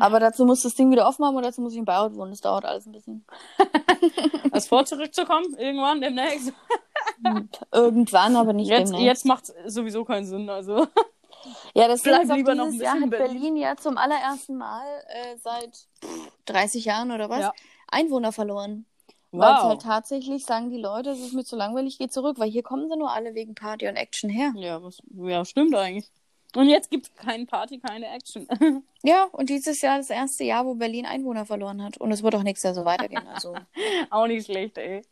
Aber 0.00 0.20
dazu 0.20 0.44
muss 0.44 0.62
das 0.62 0.74
Ding 0.74 0.90
wieder 0.90 1.06
aufmachen 1.08 1.36
und 1.36 1.42
dazu 1.44 1.60
muss 1.60 1.72
ich 1.72 1.78
in 1.78 1.84
Bayreuth 1.84 2.14
wohnen. 2.16 2.30
Das 2.30 2.40
dauert 2.40 2.64
alles 2.64 2.86
ein 2.86 2.92
bisschen. 2.92 3.24
Als 4.52 4.66
vor 4.68 4.84
zurückzukommen, 4.84 5.54
irgendwann 5.58 6.00
demnächst. 6.00 6.52
Irgendwann, 7.72 8.36
aber 8.36 8.52
nicht 8.52 8.68
Jetzt, 8.68 8.88
demnächst. 8.92 9.04
jetzt 9.04 9.24
macht 9.26 9.44
es 9.64 9.74
sowieso 9.74 10.04
keinen 10.04 10.26
Sinn. 10.26 10.48
Also. 10.48 10.86
Ja, 11.74 11.88
das 11.88 12.02
Bleib 12.02 12.22
ist 12.24 12.32
lieber 12.32 12.54
noch 12.54 12.66
ein 12.66 12.74
Jahr 12.74 12.94
hat 12.94 13.02
in 13.02 13.10
Berlin. 13.10 13.32
Berlin. 13.34 13.56
ja 13.56 13.76
zum 13.76 13.98
allerersten 13.98 14.56
Mal 14.56 14.84
äh, 15.08 15.36
seit 15.42 15.74
pff, 16.02 16.30
30 16.46 16.84
Jahren 16.86 17.10
oder 17.12 17.28
was 17.28 17.40
Ja. 17.40 17.52
Einwohner 17.88 18.32
verloren. 18.32 18.86
Weil 19.32 19.52
es 19.54 19.62
Wow. 19.62 19.68
halt 19.70 19.82
tatsächlich 19.82 20.46
sagen 20.46 20.70
die 20.70 20.78
Leute, 20.80 21.10
es 21.10 21.20
ist 21.20 21.32
mir 21.34 21.44
zu 21.44 21.56
langweilig, 21.56 21.98
geh 21.98 22.08
zurück, 22.08 22.38
weil 22.38 22.48
hier 22.50 22.62
kommen 22.62 22.88
sie 22.88 22.96
nur 22.96 23.10
alle 23.10 23.34
wegen 23.34 23.54
Party 23.56 23.88
und 23.88 23.96
Action 23.96 24.30
her. 24.30 24.52
Ja, 24.56 24.80
was, 24.82 24.98
ja, 25.12 25.44
stimmt 25.44 25.74
eigentlich. 25.74 26.08
Und 26.54 26.68
jetzt 26.68 26.90
gibt 26.90 27.06
es 27.06 27.14
keine 27.14 27.46
Party, 27.46 27.78
keine 27.78 28.08
Action. 28.08 28.46
Ja, 29.06 29.24
und 29.32 29.50
dieses 29.50 29.82
Jahr 29.82 29.98
das 29.98 30.08
erste 30.08 30.44
Jahr, 30.44 30.64
wo 30.64 30.76
Berlin 30.76 31.04
Einwohner 31.04 31.44
verloren 31.44 31.82
hat. 31.82 31.98
Und 31.98 32.10
es 32.10 32.22
wird 32.22 32.34
auch 32.36 32.42
nächstes 32.42 32.68
Jahr 32.68 32.74
so 32.74 32.86
weitergehen. 32.86 33.26
Also. 33.28 33.54
auch 34.10 34.26
nicht 34.26 34.46
schlecht, 34.46 34.78
ey. 34.78 35.02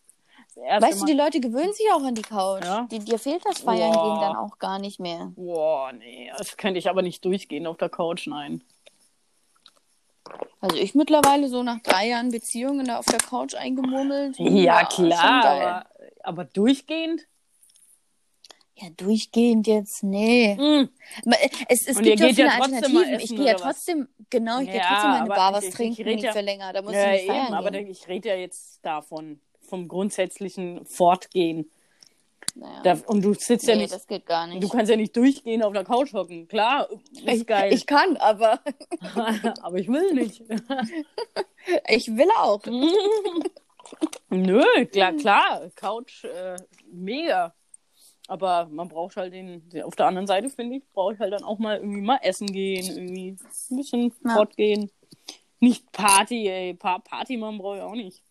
Weißt 0.55 1.03
du, 1.03 1.05
die 1.05 1.15
Mal- 1.15 1.25
Leute 1.27 1.41
gewöhnen 1.41 1.75
sich 1.75 1.87
auch 1.93 2.03
an 2.03 2.15
die 2.15 2.23
Couch. 2.23 2.65
Ja. 2.65 2.87
Die, 2.91 3.01
dir 3.01 3.19
fehlt 3.19 3.45
das 3.45 3.59
Feiern 3.61 3.93
Boah. 3.93 4.03
gehen 4.03 4.21
dann 4.23 4.37
auch 4.37 4.59
gar 4.59 4.79
nicht 4.79 4.99
mehr. 4.99 5.31
Boah, 5.37 5.93
nee, 5.93 6.33
das 6.39 6.57
könnte 6.57 6.79
ich 6.79 6.89
aber 6.89 7.03
nicht 7.03 7.23
durchgehen 7.25 7.67
auf 7.67 7.77
der 7.77 7.91
Couch, 7.91 8.27
nein. 8.27 8.63
Also 10.61 10.77
ich 10.77 10.95
mittlerweile 10.95 11.49
so 11.49 11.63
nach 11.63 11.81
drei 11.81 12.09
Jahren 12.09 12.31
Beziehungen 12.31 12.87
da 12.87 12.99
auf 12.99 13.07
der 13.07 13.19
Couch 13.19 13.55
eingemurmelt. 13.55 14.37
Ja, 14.39 14.85
klar, 14.85 15.45
aber, 15.45 15.87
aber 16.23 16.45
durchgehend? 16.45 17.27
Ja, 18.77 18.89
durchgehend 18.97 19.67
jetzt, 19.67 20.03
nee. 20.03 20.55
Mm. 20.57 20.89
Es, 21.69 21.87
es 21.87 21.99
gibt 22.01 22.21
ja 22.21 22.27
ja 22.27 22.35
viele 22.35 22.49
trotzdem 22.49 22.49
mal 22.49 22.63
Alternativen. 22.63 23.15
Ich 23.17 23.25
essen, 23.25 23.37
gehe 23.37 23.47
ja 23.47 23.55
trotzdem, 23.55 24.09
genau, 24.31 24.61
ich 24.61 24.67
gehe 24.67 24.77
Ja, 24.77 24.83
trotzdem 24.89 25.11
mal 25.11 25.17
in 25.17 25.23
eine 25.23 25.31
aber 25.31 25.35
Bar 25.37 25.51
ich- 25.51 25.57
was 25.57 25.63
ich- 25.65 25.69
ich 25.69 25.75
trinken, 25.77 26.05
nicht 26.07 26.25
ja- 26.25 26.33
für 26.33 26.41
länger. 26.41 26.73
Da 26.73 26.83
muss 26.83 26.93
Ja, 26.95 27.13
ich 27.13 27.23
nicht 27.29 27.35
eben, 27.37 27.55
aber 27.55 27.71
gehen. 27.71 27.87
ich 27.91 28.09
rede 28.09 28.29
ja 28.31 28.35
jetzt 28.37 28.79
davon, 28.83 29.41
vom 29.61 29.89
grundsätzlichen 29.89 30.85
Fortgehen. 30.87 31.71
Naja. 32.55 32.81
Da, 32.83 32.99
und 33.07 33.23
du 33.25 33.33
sitzt 33.35 33.67
ja 33.67 33.75
nee, 33.77 33.83
nicht, 33.83 33.95
das 33.95 34.07
geht 34.07 34.27
gar 34.27 34.47
nicht. 34.47 34.63
du 34.63 34.69
kannst 34.69 34.91
ja 34.91 34.97
nicht 34.97 35.17
durchgehen 35.17 35.63
auf 35.63 35.73
der 35.73 35.85
Couch 35.85 36.13
hocken. 36.13 36.49
Klar, 36.49 36.89
ist 36.91 37.27
ich, 37.27 37.47
geil. 37.47 37.73
ich 37.73 37.87
kann, 37.87 38.17
aber 38.19 38.61
aber 39.63 39.77
ich 39.79 39.89
will 39.89 40.13
nicht. 40.15 40.43
ich 41.89 42.09
will 42.09 42.29
auch. 42.39 42.61
Nö, 44.31 44.63
klar, 44.91 45.13
klar, 45.15 45.71
Couch, 45.77 46.25
äh, 46.25 46.57
mega. 46.91 47.55
Aber 48.29 48.67
man 48.67 48.89
braucht 48.89 49.17
halt 49.17 49.33
den, 49.33 49.63
auf 49.85 49.97
der 49.97 50.07
anderen 50.07 50.27
Seite, 50.27 50.49
finde 50.49 50.77
ich, 50.77 50.83
brauche 50.93 51.15
ich 51.15 51.19
halt 51.19 51.33
dann 51.33 51.43
auch 51.45 51.59
mal 51.59 51.79
irgendwie 51.79 52.01
mal 52.03 52.19
essen 52.23 52.47
gehen, 52.47 52.87
irgendwie 52.87 53.37
ein 53.71 53.77
bisschen 53.77 54.13
Ja. 54.25 54.35
fortgehen. 54.35 54.91
Nicht 55.61 55.91
Party, 55.93 56.49
ey. 56.49 56.75
Pa 56.75 56.99
Party 57.01 57.37
machen 57.37 57.59
brauche 57.59 57.77
ich 57.77 57.83
auch 57.83 57.95
nicht. 57.95 58.23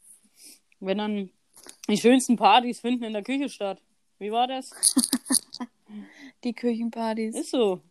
Wenn 0.80 0.98
dann 0.98 1.30
die 1.90 1.98
schönsten 1.98 2.36
Partys 2.38 2.80
finden 2.80 3.04
in 3.04 3.14
der 3.14 3.24
Küche 3.24 3.50
statt. 3.50 3.82
Wie 4.20 4.32
war 4.32 4.48
das? 4.48 4.72
Die 6.44 6.54
Küchenpartys, 6.54 7.36
Ist 7.36 7.52
so. 7.52 7.82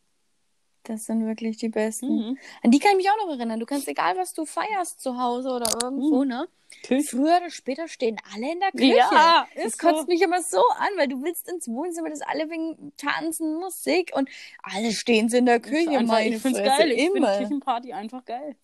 Das 0.90 1.04
sind 1.06 1.26
wirklich 1.26 1.56
die 1.56 1.68
besten. 1.68 2.08
Mhm. 2.30 2.38
An 2.62 2.70
die 2.70 2.78
kann 2.78 2.92
ich 2.92 2.96
mich 2.98 3.10
auch 3.10 3.16
noch 3.26 3.30
erinnern. 3.34 3.58
Du 3.60 3.66
kannst, 3.66 3.88
egal 3.88 4.16
was 4.16 4.34
du 4.34 4.44
feierst 4.44 5.00
zu 5.00 5.18
Hause 5.18 5.50
oder 5.50 5.70
irgendwo, 5.82 6.22
Mhm. 6.22 6.28
ne? 6.28 6.48
Küche. 6.84 7.16
Früher 7.16 7.36
oder 7.38 7.50
später 7.50 7.88
stehen 7.88 8.16
alle 8.32 8.52
in 8.52 8.60
der 8.60 8.70
Küche. 8.70 8.96
Ja, 8.96 9.46
Das 9.56 9.64
ist 9.64 9.78
kotzt 9.80 10.02
so. 10.02 10.06
mich 10.06 10.22
immer 10.22 10.40
so 10.40 10.58
an, 10.78 10.88
weil 10.96 11.08
du 11.08 11.20
willst 11.22 11.48
ins 11.50 11.66
Wohnzimmer, 11.68 12.10
das 12.10 12.20
alle 12.22 12.48
wegen 12.48 12.92
Tanzen, 12.96 13.56
Musik 13.58 14.12
und 14.14 14.28
alle 14.62 14.92
stehen 14.92 15.28
sie 15.28 15.38
in 15.38 15.46
der 15.46 15.58
Küche. 15.60 15.90
einfach, 15.90 16.14
meine 16.14 16.36
ich 16.36 16.42
finde 16.42 16.62
es 16.62 16.78
geil. 16.78 16.90
Ich 16.92 17.10
finde. 17.10 17.38
Küchenparty 17.38 17.92
einfach 17.92 18.24
geil. 18.24 18.54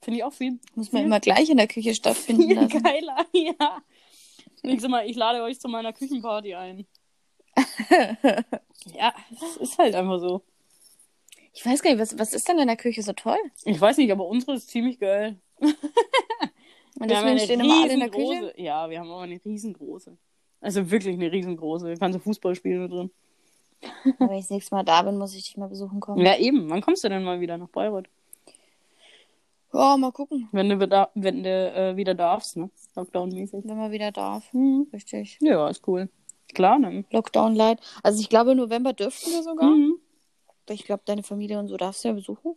Finde 0.00 0.18
ich 0.18 0.24
auch 0.24 0.32
viel, 0.32 0.60
Muss 0.76 0.92
man 0.92 1.00
viel 1.02 1.06
immer 1.06 1.18
gleich 1.18 1.50
in 1.50 1.56
der 1.56 1.66
Küche 1.66 1.92
stattfinden 1.94 2.42
viel 2.42 2.54
lassen. 2.56 2.82
geiler. 2.82 3.16
Ja. 3.32 3.82
Nächstes 4.62 4.88
Mal, 4.90 5.08
ich 5.08 5.16
lade 5.16 5.42
euch 5.42 5.58
zu 5.60 5.68
meiner 5.68 5.92
Küchenparty 5.92 6.54
ein. 6.54 6.86
ja, 8.94 9.12
es 9.32 9.56
ist 9.56 9.78
halt 9.78 9.94
einfach 9.94 10.20
so. 10.20 10.42
Ich 11.58 11.66
weiß 11.66 11.82
gar 11.82 11.90
nicht, 11.90 11.98
was, 12.00 12.16
was 12.20 12.34
ist 12.34 12.46
denn 12.48 12.60
in 12.60 12.68
der 12.68 12.76
Küche 12.76 13.02
so 13.02 13.12
toll? 13.12 13.36
Ich 13.64 13.80
weiß 13.80 13.96
nicht, 13.96 14.12
aber 14.12 14.28
unsere 14.28 14.54
ist 14.54 14.68
ziemlich 14.68 15.00
geil. 15.00 15.40
Und 15.58 15.72
Wir 17.00 17.06
deswegen 17.08 17.26
eine 17.30 17.40
stehen 17.40 17.60
immer 17.60 17.82
alle 17.82 17.92
in 17.94 17.98
der 17.98 18.10
Küche. 18.10 18.22
riesengroße. 18.30 18.60
Ja, 18.60 18.88
wir 18.88 19.00
haben 19.00 19.10
aber 19.10 19.22
eine 19.22 19.40
riesengroße. 19.44 20.16
Also 20.60 20.88
wirklich 20.88 21.14
eine 21.16 21.32
riesengroße. 21.32 21.88
Da 21.88 21.94
kannst 21.96 22.16
du 22.16 22.22
Fußball 22.22 22.54
spielen 22.54 22.82
mit 22.82 22.92
drin. 22.92 23.10
Wenn 24.20 24.30
ich 24.34 24.42
das 24.42 24.50
nächste 24.50 24.72
Mal 24.76 24.84
da 24.84 25.02
bin, 25.02 25.18
muss 25.18 25.34
ich 25.34 25.46
dich 25.46 25.56
mal 25.56 25.68
besuchen 25.68 25.98
kommen. 25.98 26.24
Ja, 26.24 26.36
eben. 26.36 26.70
Wann 26.70 26.80
kommst 26.80 27.02
du 27.02 27.08
denn 27.08 27.24
mal 27.24 27.40
wieder 27.40 27.58
nach 27.58 27.68
Bayreuth? 27.70 28.06
Ja, 29.72 29.96
mal 29.96 30.12
gucken, 30.12 30.48
Wenn 30.52 30.68
du, 30.68 30.78
wieder, 30.80 31.10
wenn 31.14 31.42
du 31.42 31.50
äh, 31.50 31.96
wieder 31.96 32.14
darfst, 32.14 32.56
ne? 32.56 32.70
Lockdown-mäßig. 32.94 33.62
wenn 33.64 33.76
man 33.76 33.90
wieder 33.90 34.12
darf. 34.12 34.52
Mhm. 34.54 34.86
Richtig. 34.92 35.38
Ja, 35.40 35.68
ist 35.68 35.86
cool. 35.88 36.08
Klar, 36.54 36.78
ne? 36.78 37.04
Lockdown 37.10 37.56
light. 37.56 37.80
Also 38.04 38.20
ich 38.20 38.28
glaube, 38.28 38.52
im 38.52 38.58
November 38.58 38.92
dürften 38.92 39.30
wir 39.32 39.42
sogar. 39.42 39.68
Mhm. 39.70 39.96
Ich 40.74 40.84
glaube, 40.84 41.02
deine 41.06 41.22
Familie 41.22 41.58
und 41.58 41.68
so 41.68 41.76
darfst 41.76 42.04
du 42.04 42.08
ja 42.08 42.14
besuchen. 42.14 42.54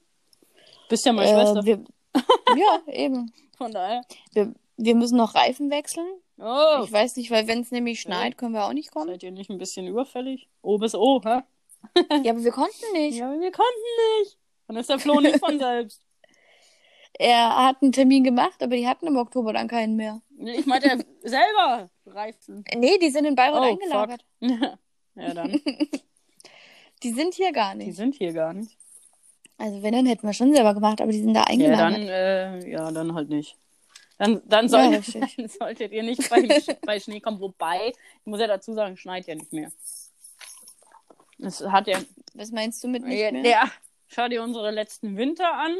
Bist 0.89 1.05
ja 1.05 1.13
meine 1.13 1.29
Äh, 1.29 1.33
Schwester. 1.35 1.65
wir, 1.65 1.83
ja, 2.57 2.93
eben. 2.93 3.31
Von 3.57 3.71
daher. 3.71 4.01
Wir, 4.33 4.53
wir 4.77 4.95
müssen 4.95 5.17
noch 5.17 5.35
Reifen 5.35 5.69
wechseln. 5.69 6.07
Oh, 6.39 6.83
Ich 6.83 6.91
weiß 6.91 7.15
nicht, 7.17 7.29
weil 7.29 7.47
wenn 7.47 7.61
es 7.61 7.71
nämlich 7.71 8.01
schneit, 8.01 8.37
können 8.37 8.53
wir 8.53 8.65
auch 8.65 8.73
nicht 8.73 8.91
kommen. 8.91 9.07
seid 9.07 9.21
ihr 9.23 9.31
nicht 9.31 9.49
ein 9.51 9.57
bisschen 9.59 9.85
überfällig? 9.87 10.49
O 10.63 10.77
bis 10.79 10.95
O, 10.95 11.21
hä? 11.23 11.41
Ja, 12.23 12.31
aber 12.31 12.43
wir 12.43 12.51
konnten 12.51 12.91
nicht. 12.93 13.17
Ja, 13.17 13.31
wir 13.31 13.51
konnten 13.51 14.21
nicht. 14.21 14.37
Dann 14.67 14.77
ist 14.77 14.89
der 14.89 14.99
Flo 14.99 15.19
nicht 15.19 15.39
von 15.39 15.57
selbst. 15.59 16.01
Er 17.19 17.55
hat 17.67 17.81
einen 17.81 17.91
Termin 17.91 18.23
gemacht, 18.23 18.63
aber 18.63 18.75
die 18.75 18.87
hatten 18.87 19.05
im 19.05 19.17
Oktober 19.17 19.51
dann 19.53 19.67
keinen 19.67 19.95
mehr. 19.97 20.21
Ich 20.39 20.65
meinte 20.65 20.89
er 20.89 21.29
selber 21.29 21.89
Reifen. 22.07 22.63
Nee, 22.75 22.97
die 22.99 23.09
sind 23.09 23.25
in 23.25 23.35
Bayreuth 23.35 23.59
Oh, 23.61 23.63
eingelagert. 23.63 24.25
ja, 24.39 25.33
dann. 25.33 25.61
Die 27.03 27.11
sind 27.11 27.33
hier 27.33 27.51
gar 27.51 27.75
Die 27.75 27.85
nicht. 27.85 27.95
sind 27.95 28.15
hier 28.15 28.33
gar 28.33 28.53
nicht. 28.53 28.77
Also 29.57 29.81
wenn, 29.83 29.93
dann 29.93 30.05
hätten 30.07 30.25
wir 30.25 30.33
schon 30.33 30.53
selber 30.53 30.73
gemacht, 30.73 31.01
aber 31.01 31.11
die 31.11 31.19
sind 31.21 31.33
da 31.33 31.41
Ja, 31.41 31.47
eingelagert. 31.47 31.93
dann, 31.93 32.07
äh, 32.09 32.69
ja, 32.69 32.91
dann 32.91 33.13
halt 33.13 33.29
nicht. 33.29 33.57
Dann, 34.17 34.41
dann, 34.45 34.65
Ja, 34.65 34.69
soll, 34.69 34.95
richtig. 34.95 35.35
dann 35.37 35.47
solltet 35.47 35.91
ihr 35.91 36.03
nicht 36.03 36.29
bei, 36.29 36.61
bei 36.85 36.99
Schnee 36.99 37.19
kommen. 37.19 37.39
Wobei, 37.39 37.89
ich 37.89 38.25
muss 38.25 38.39
ja 38.39 38.47
dazu 38.47 38.73
sagen, 38.73 38.97
schneit 38.97 39.27
ja 39.27 39.35
nicht 39.35 39.51
mehr. 39.53 39.71
Es 41.39 41.61
hat 41.61 41.87
ja. 41.87 41.99
Was 42.35 42.51
meinst 42.51 42.83
du 42.83 42.87
mit 42.87 43.03
nicht 43.03 43.19
ja, 43.19 43.31
mehr? 43.31 43.43
ja, 43.43 43.71
schau 44.07 44.27
dir 44.27 44.43
unsere 44.43 44.71
letzten 44.71 45.17
Winter 45.17 45.53
an. 45.57 45.75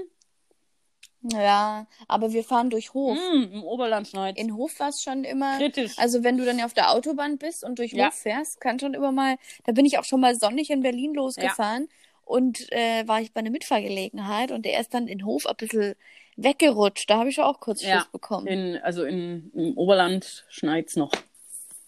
Ja, 1.24 1.86
aber 2.08 2.34
wir 2.34 2.44
fahren 2.44 2.70
durch 2.70 2.94
Hof. 2.94 3.18
Mm, 3.18 3.54
Im 3.54 3.64
Oberland 3.64 4.08
schneit. 4.08 4.38
In 4.38 4.56
Hof 4.56 4.80
war 4.80 4.90
es 4.90 5.04
schon 5.04 5.24
immer. 5.24 5.58
Kritisch. 5.58 5.98
Also 5.98 6.24
wenn 6.24 6.38
du 6.38 6.46
dann 6.46 6.58
ja 6.58 6.66
auf 6.66 6.74
der 6.74 6.92
Autobahn 6.92 7.38
bist 7.38 7.64
und 7.64 7.78
durch 7.80 7.94
Ja. 7.94 8.08
Hof 8.08 8.16
fährst, 8.16 8.60
kann 8.60 8.80
schon 8.80 8.94
immer 8.94 9.12
mal, 9.12 9.38
da 9.66 9.72
bin 9.72 9.86
ich 9.86 10.00
auch 10.00 10.04
schon 10.04 10.20
mal 10.20 10.36
sonnig 10.36 10.70
in 10.72 10.82
Berlin 10.82 11.14
losgefahren 11.14 11.88
und 12.26 12.72
äh, 12.72 13.08
war 13.08 13.22
ich 13.22 13.34
bei 13.34 13.42
einer 13.42 13.52
Mitfahrgelegenheit 13.52 14.52
und 14.52 14.66
der 14.66 14.80
ist 14.80 14.94
dann 14.94 15.08
in 15.08 15.26
Hof 15.26 15.46
ein 15.46 15.56
bisschen 15.58 15.96
weggerutscht. 16.38 17.10
Da 17.10 17.20
habe 17.20 17.30
ich 17.30 17.36
schon 17.36 17.44
auch 17.44 17.60
kurz 17.60 17.84
Ja, 17.84 18.00
Schiss 18.00 18.12
bekommen. 18.12 18.48
In, 18.48 18.78
also 18.78 19.04
in, 19.04 19.52
im 19.54 19.78
Oberland 19.78 20.46
schneit's 20.50 20.96
noch. 20.96 21.12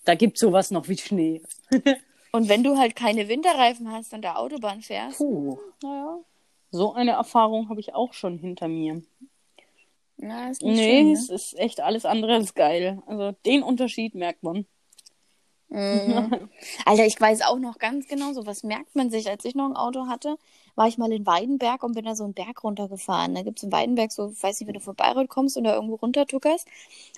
Da 0.06 0.16
gibt's 0.16 0.42
sowas 0.42 0.70
noch 0.70 0.90
wie 0.90 0.98
Schnee. 0.98 1.42
Und 2.34 2.50
wenn 2.50 2.64
du 2.64 2.78
halt 2.78 2.96
keine 2.96 3.28
Winterreifen 3.30 3.92
hast 3.92 4.14
an 4.14 4.22
der 4.22 4.40
Autobahn 4.40 4.82
fährst, 4.82 5.18
Puh. 5.20 5.60
naja, 5.84 6.18
So 6.74 6.94
eine 6.94 7.12
Erfahrung 7.12 7.70
habe 7.70 7.80
ich 7.80 7.94
auch 7.94 8.14
schon 8.14 8.40
hinter 8.40 8.68
mir. 8.68 9.04
na, 10.18 10.50
ist 10.50 10.64
nicht 10.64 10.76
Nee, 10.76 11.02
schön, 11.02 11.12
es 11.14 11.30
ist 11.30 11.54
echt 11.60 11.82
alles 11.82 12.04
andere 12.04 12.34
als 12.34 12.56
geil. 12.56 13.02
Also 13.06 13.32
den 13.46 13.62
Unterschied 13.62 14.16
merkt 14.16 14.42
man. 14.42 14.66
ne? 15.70 16.28
Mhm. 16.32 16.50
Alter, 16.86 17.06
ich 17.06 17.22
weiß 17.22 17.44
auch 17.44 17.60
noch 17.60 17.78
ganz 17.78 18.08
genau, 18.08 18.34
so 18.34 18.48
was 18.48 18.64
merkt 18.64 18.96
man 18.96 19.12
sich. 19.12 19.30
Als 19.30 19.46
ich 19.46 19.54
noch 19.54 19.66
ein 19.70 19.76
Auto 19.76 20.08
hatte, 20.08 20.38
war 20.76 20.88
ich 20.88 20.98
mal 20.98 21.12
in 21.12 21.28
Weidenberg 21.28 21.84
und 21.84 21.94
bin 21.94 22.06
da 22.06 22.16
so 22.16 22.24
einen 22.24 22.34
Berg 22.34 22.64
runtergefahren. 22.64 23.36
Da 23.36 23.44
gibt 23.44 23.60
es 23.60 23.64
in 23.64 23.72
Weidenberg 23.72 24.12
so, 24.12 24.32
ich 24.32 24.42
weiß 24.42 24.60
nicht, 24.60 24.68
wenn 24.68 24.74
du 24.74 24.80
von 24.80 24.96
Bayreuth 24.96 25.30
kommst 25.30 25.58
und 25.58 25.66
da 25.66 25.76
irgendwo 25.76 25.96
runtertuckerst. 25.96 26.68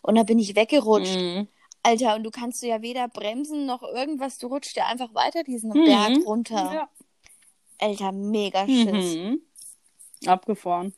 Und 0.01 0.15
da 0.15 0.23
bin 0.23 0.37
ich 0.37 0.57
weggerutscht. 0.57 1.15
Mhm. 1.15 1.47
Alter, 1.83 2.15
und 2.15 2.23
du 2.23 2.31
kannst 2.31 2.61
du 2.61 2.67
ja 2.67 2.81
weder 2.81 3.07
bremsen 3.07 3.65
noch 3.65 3.83
irgendwas, 3.83 4.37
du 4.39 4.47
rutschst 4.47 4.75
ja 4.75 4.87
einfach 4.87 5.13
weiter 5.13 5.43
diesen 5.43 5.69
Mhm. 5.69 5.85
Berg 5.85 6.25
runter. 6.25 6.71
Ja. 6.73 6.89
Alter, 7.79 8.11
mega 8.11 8.65
Schiss. 8.65 9.15
Mhm. 9.15 9.41
Abgefahren. 10.25 10.93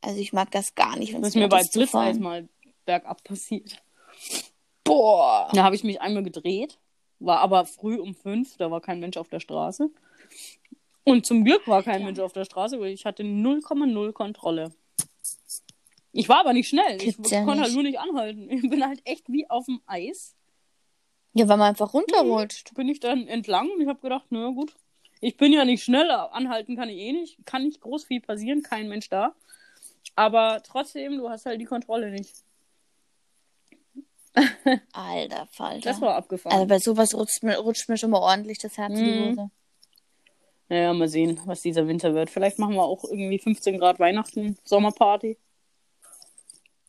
Also 0.00 0.20
ich 0.20 0.32
mag 0.32 0.50
das 0.50 0.74
gar 0.74 0.96
nicht, 0.96 1.12
wenn 1.14 1.22
Das 1.22 1.30
es 1.30 1.34
ist 1.36 1.40
mir 1.40 1.48
bei 1.48 1.62
Blitzeis 1.62 2.18
mal 2.18 2.48
bergab 2.84 3.24
passiert. 3.24 3.82
Boah. 4.84 5.48
Da 5.54 5.64
habe 5.64 5.74
ich 5.74 5.84
mich 5.84 6.00
einmal 6.00 6.22
gedreht, 6.22 6.78
war 7.18 7.38
aber 7.40 7.64
früh 7.64 7.96
um 7.96 8.14
fünf, 8.14 8.56
da 8.58 8.70
war 8.70 8.80
kein 8.82 9.00
Mensch 9.00 9.16
auf 9.16 9.28
der 9.28 9.40
Straße. 9.40 9.90
Und 11.04 11.26
zum 11.26 11.44
Glück 11.44 11.66
war 11.66 11.82
kein 11.82 12.04
Mensch 12.04 12.18
auf 12.18 12.32
der 12.32 12.44
Straße, 12.44 12.78
weil 12.80 12.92
ich 12.92 13.04
hatte 13.06 13.22
0,0 13.22 14.12
Kontrolle. 14.12 14.74
Ich 16.12 16.28
war 16.28 16.40
aber 16.40 16.52
nicht 16.52 16.68
schnell. 16.68 16.96
Ich 16.96 17.16
Gibt's 17.16 17.30
ja 17.30 17.44
konnte 17.44 17.62
halt 17.62 17.68
nicht. 17.70 17.74
nur 17.74 17.82
nicht 17.82 17.98
anhalten. 17.98 18.48
Ich 18.50 18.62
bin 18.68 18.86
halt 18.86 19.00
echt 19.04 19.28
wie 19.28 19.48
auf 19.50 19.66
dem 19.66 19.80
Eis. 19.86 20.34
Ja, 21.32 21.48
weil 21.48 21.56
man 21.56 21.70
einfach 21.70 21.92
runterrutscht. 21.92 22.74
Bin 22.74 22.88
ich 22.88 23.00
dann 23.00 23.26
entlang 23.26 23.68
und 23.70 23.80
ich 23.80 23.88
habe 23.88 24.00
gedacht, 24.00 24.26
na 24.30 24.50
gut, 24.50 24.72
ich 25.26 25.36
bin 25.36 25.52
ja 25.52 25.64
nicht 25.64 25.82
schneller. 25.84 26.32
Anhalten 26.34 26.76
kann 26.76 26.88
ich 26.88 26.98
eh 26.98 27.12
nicht. 27.12 27.44
Kann 27.46 27.64
nicht 27.64 27.80
groß 27.80 28.04
viel 28.04 28.20
passieren, 28.20 28.62
kein 28.62 28.88
Mensch 28.88 29.08
da. 29.08 29.34
Aber 30.16 30.62
trotzdem, 30.64 31.18
du 31.18 31.28
hast 31.28 31.46
halt 31.46 31.60
die 31.60 31.64
Kontrolle 31.64 32.10
nicht. 32.10 32.34
Alter 34.92 35.46
Falter. 35.52 35.80
Das 35.90 36.00
war 36.00 36.16
abgefahren. 36.16 36.54
also 36.56 36.66
bei 36.66 36.78
sowas 36.78 37.14
rutscht 37.14 37.42
mir, 37.42 37.56
rutscht 37.58 37.88
mir 37.88 37.96
schon 37.96 38.10
mal 38.10 38.18
ordentlich 38.20 38.58
das 38.58 38.76
Herz 38.76 38.92
in 38.98 39.04
die 39.04 39.10
Mhm. 39.12 39.30
Hose. 39.30 39.50
Naja, 40.68 40.92
mal 40.92 41.08
sehen, 41.08 41.40
was 41.44 41.60
dieser 41.60 41.86
Winter 41.86 42.14
wird. 42.14 42.30
Vielleicht 42.30 42.58
machen 42.58 42.74
wir 42.74 42.82
auch 42.82 43.04
irgendwie 43.04 43.38
15 43.38 43.78
Grad 43.78 44.00
Weihnachten, 44.00 44.58
Sommerparty. 44.64 45.36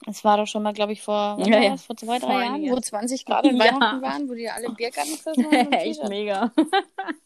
Es 0.07 0.23
war 0.23 0.37
doch 0.37 0.47
schon 0.47 0.63
mal, 0.63 0.73
glaube 0.73 0.93
ich, 0.93 1.01
vor, 1.01 1.37
Ja, 1.45 1.59
ja. 1.61 1.77
vor 1.77 1.95
zwei, 1.97 2.19
drei 2.19 2.27
Jahren, 2.33 2.53
einigen 2.55 2.65
wo 2.71 2.75
Jahren. 2.75 2.83
20 2.83 3.25
Grad 3.25 3.45
Ja. 3.45 3.51
Weihnachten 3.53 4.01
waren, 4.01 4.29
wo 4.29 4.33
die 4.33 4.49
alle 4.49 4.69
Biergarten 4.71 5.11
haben. 5.25 5.71
Echt 5.73 6.03
mega. 6.09 6.51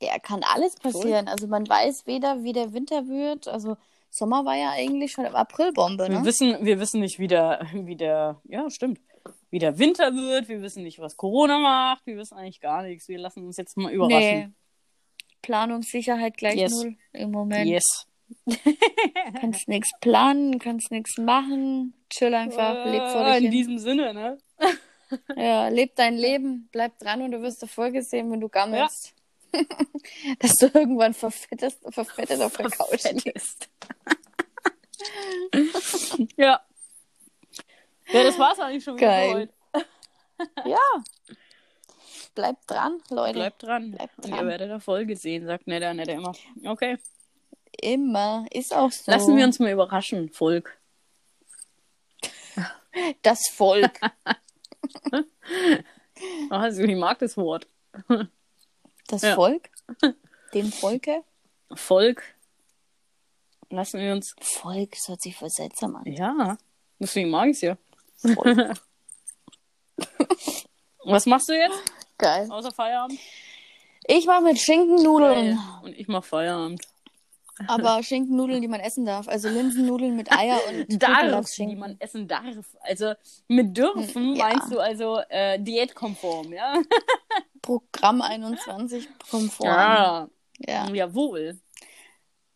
Ja, 0.00 0.18
kann 0.18 0.42
alles 0.42 0.76
passieren. 0.76 1.28
Also 1.28 1.46
man 1.46 1.68
weiß 1.68 2.06
weder, 2.06 2.42
wie 2.42 2.52
der 2.52 2.72
Winter 2.72 3.06
wird. 3.06 3.48
Also 3.48 3.76
Sommer 4.08 4.44
war 4.44 4.56
ja 4.56 4.70
eigentlich 4.70 5.12
schon 5.12 5.24
im 5.26 5.36
April 5.36 5.72
Bombe, 5.72 6.08
Wir 6.08 6.20
ne? 6.20 6.24
wissen, 6.24 6.56
wir 6.64 6.80
wissen 6.80 7.00
nicht, 7.00 7.18
wie 7.18 7.28
der, 7.28 7.66
wie 7.72 7.96
der, 7.96 8.40
ja, 8.44 8.68
stimmt, 8.70 8.98
wie 9.50 9.58
der 9.58 9.78
Winter 9.78 10.14
wird. 10.14 10.48
Wir 10.48 10.62
wissen 10.62 10.82
nicht, 10.82 10.98
was 10.98 11.16
Corona 11.16 11.58
macht. 11.58 12.06
Wir 12.06 12.16
wissen 12.16 12.36
eigentlich 12.36 12.60
gar 12.60 12.82
nichts. 12.82 13.08
Wir 13.08 13.18
lassen 13.18 13.44
uns 13.44 13.56
jetzt 13.56 13.76
mal 13.76 13.92
überraschen. 13.92 14.38
Nee. 14.38 14.48
Planungssicherheit 15.42 16.36
gleich 16.36 16.56
Yes. 16.56 16.72
null 16.72 16.96
im 17.12 17.30
Moment. 17.30 17.66
Yes. 17.68 18.06
Kannst 19.40 19.68
nichts 19.68 19.90
planen, 20.00 20.58
kannst 20.60 20.90
nichts 20.92 21.18
machen. 21.18 21.94
Chill 22.10 22.32
einfach, 22.34 22.84
leb 22.86 23.02
vor 23.08 23.26
Äh, 23.26 23.34
dich 23.34 23.36
In 23.36 23.42
hin. 23.42 23.50
diesem 23.50 23.78
Sinne, 23.78 24.14
ne? 24.14 24.38
Ja, 25.36 25.66
leb 25.68 25.96
dein 25.96 26.16
Leben, 26.16 26.68
bleib 26.70 26.96
dran 27.00 27.22
und 27.22 27.32
du 27.32 27.42
wirst 27.42 27.60
Erfolge 27.62 28.02
sehen, 28.02 28.30
wenn 28.30 28.40
du 28.40 28.48
gammelst. 28.48 29.14
Dass 30.38 30.54
du 30.56 30.66
irgendwann 30.66 31.14
verfettest, 31.14 31.80
verfettet 31.90 32.40
auf 32.40 32.56
der 32.56 32.70
Couch 32.70 33.04
liegst. 33.24 33.68
Ja. 36.36 36.60
Ja, 38.12 38.22
das 38.24 38.38
war's 38.38 38.58
eigentlich 38.58 38.84
schon 38.84 38.96
wieder 38.96 39.06
Geil. 39.06 39.32
heute. 39.74 39.86
Ja. 40.66 40.78
Bleib 42.34 42.66
dran, 42.66 43.00
Leute. 43.08 43.34
Bleibt 43.34 43.62
dran. 43.62 43.92
Bleibt 43.92 44.18
Und 44.18 44.28
ihr 44.28 44.36
dran. 44.36 44.46
werdet 44.46 44.70
Erfolge 44.70 45.16
sehen, 45.16 45.46
sagt 45.46 45.66
Netta, 45.66 45.94
Netta 45.94 46.12
immer. 46.12 46.34
Okay. 46.64 46.98
Immer. 47.80 48.46
Ist 48.50 48.74
auch 48.74 48.92
so. 48.92 49.10
Lassen 49.10 49.36
wir 49.36 49.44
uns 49.44 49.58
mal 49.58 49.70
überraschen, 49.72 50.28
Volk. 50.30 50.76
Das 53.22 53.40
Volk. 53.54 53.98
Also, 56.50 56.82
ich 56.82 56.96
mag 56.96 57.18
das 57.20 57.36
Wort. 57.36 57.68
Das 59.10 59.22
Ja. 59.22 59.34
Volk? 59.34 59.68
Dem 60.54 60.70
Volke? 60.72 61.22
Volk. 61.74 62.22
Lassen 63.70 64.00
wir 64.00 64.12
uns. 64.12 64.34
Volk, 64.40 64.92
das 64.92 65.08
hört 65.08 65.22
sich 65.22 65.36
voll 65.36 65.50
seltsam 65.50 65.96
an. 65.96 66.04
Ja. 66.06 66.58
Deswegen 66.98 67.30
mag 67.30 67.48
ich's 67.48 67.60
ja. 67.60 67.76
Volk. 68.16 68.74
Was 71.04 71.26
machst 71.26 71.48
du 71.48 71.52
jetzt? 71.54 71.78
Geil. 72.18 72.50
Außer 72.50 72.70
Feierabend? 72.72 73.18
Ich 74.06 74.26
mache 74.26 74.42
mit 74.42 74.58
Schinkennudeln. 74.58 75.58
Und 75.82 75.96
ich 75.96 76.08
mach 76.08 76.24
Feierabend. 76.24 76.82
Aber 77.66 78.02
Schinkennudeln, 78.02 78.62
die 78.62 78.68
man 78.68 78.80
essen 78.80 79.04
darf. 79.04 79.28
Also 79.28 79.48
Linsennudeln 79.48 80.16
mit 80.16 80.32
Eier 80.32 80.58
und 80.68 80.86
Darf, 81.02 81.46
die 81.56 81.76
man 81.76 81.96
essen 82.00 82.26
darf. 82.26 82.44
Also 82.80 83.12
mit 83.48 83.76
dürfen 83.76 84.34
Ja. 84.34 84.44
meinst 84.48 84.72
du 84.72 84.78
also 84.78 85.18
äh, 85.28 85.58
diätkonform, 85.58 86.52
ja? 86.54 86.74
Programm 87.62 88.22
21 88.22 89.08
konform. 89.30 89.68
Ja. 89.68 90.28
Ja. 90.66 90.88
Jawohl. 90.90 91.58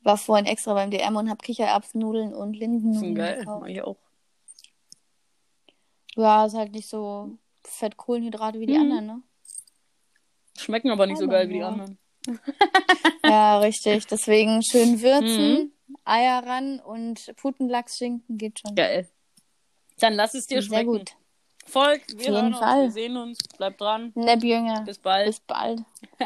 War 0.03 0.19
vorhin 0.19 0.47
extra 0.47 0.75
beim 0.75 0.91
DM 0.91 1.17
und 1.17 1.31
hab 1.31 1.43
Kichererbsennudeln 1.43 2.35
und 2.35 2.55
ist 2.61 3.15
geil. 3.15 3.39
gekauft. 3.41 3.61
Mach 3.63 3.69
ich 3.69 3.83
auch. 3.83 3.97
Ja, 6.17 6.47
ist 6.47 6.55
halt 6.55 6.73
nicht 6.73 6.89
so 6.89 7.39
fett 7.65 7.97
Kohlenhydrate 7.97 8.61
wie 8.61 8.67
die 8.67 8.75
Mhm. 8.75 8.81
anderen, 8.83 9.07
ne? 9.07 9.23
Schmecken 10.57 10.91
aber 10.91 11.07
nicht 11.07 11.19
so 11.19 11.25
Aber 11.25 11.33
geil 11.35 11.49
wie 11.49 11.55
die 11.55 11.63
anderen. 11.63 11.99
Ja, 13.25 13.59
richtig. 13.59 14.07
Deswegen 14.07 14.63
schön 14.63 15.01
würzen, 15.01 15.73
Mhm. 15.89 15.97
Eier 16.05 16.45
ran 16.47 16.79
und 16.81 17.35
Putenlachsschinken 17.37 18.37
geht 18.39 18.61
schon. 18.61 18.75
Geil. 18.75 19.09
Dann 19.99 20.13
lass 20.15 20.35
es 20.35 20.47
dir 20.47 20.61
Sehr 20.61 20.69
schmecken. 20.69 20.87
gut. 20.93 21.17
Volk, 21.67 22.03
wir 22.09 22.21
jeden 22.21 22.35
hören 22.35 22.47
uns, 22.47 22.59
Fall. 22.59 22.83
wir 22.83 22.91
sehen 22.91 23.17
uns. 23.17 23.39
Bleib 23.57 23.79
dran. 23.79 24.13
Nepp 24.15 24.43
Jünger. 24.45 24.83
Bis 24.83 24.99
bald. 24.99 25.27
Bis 25.27 25.41
bald. 25.41 25.81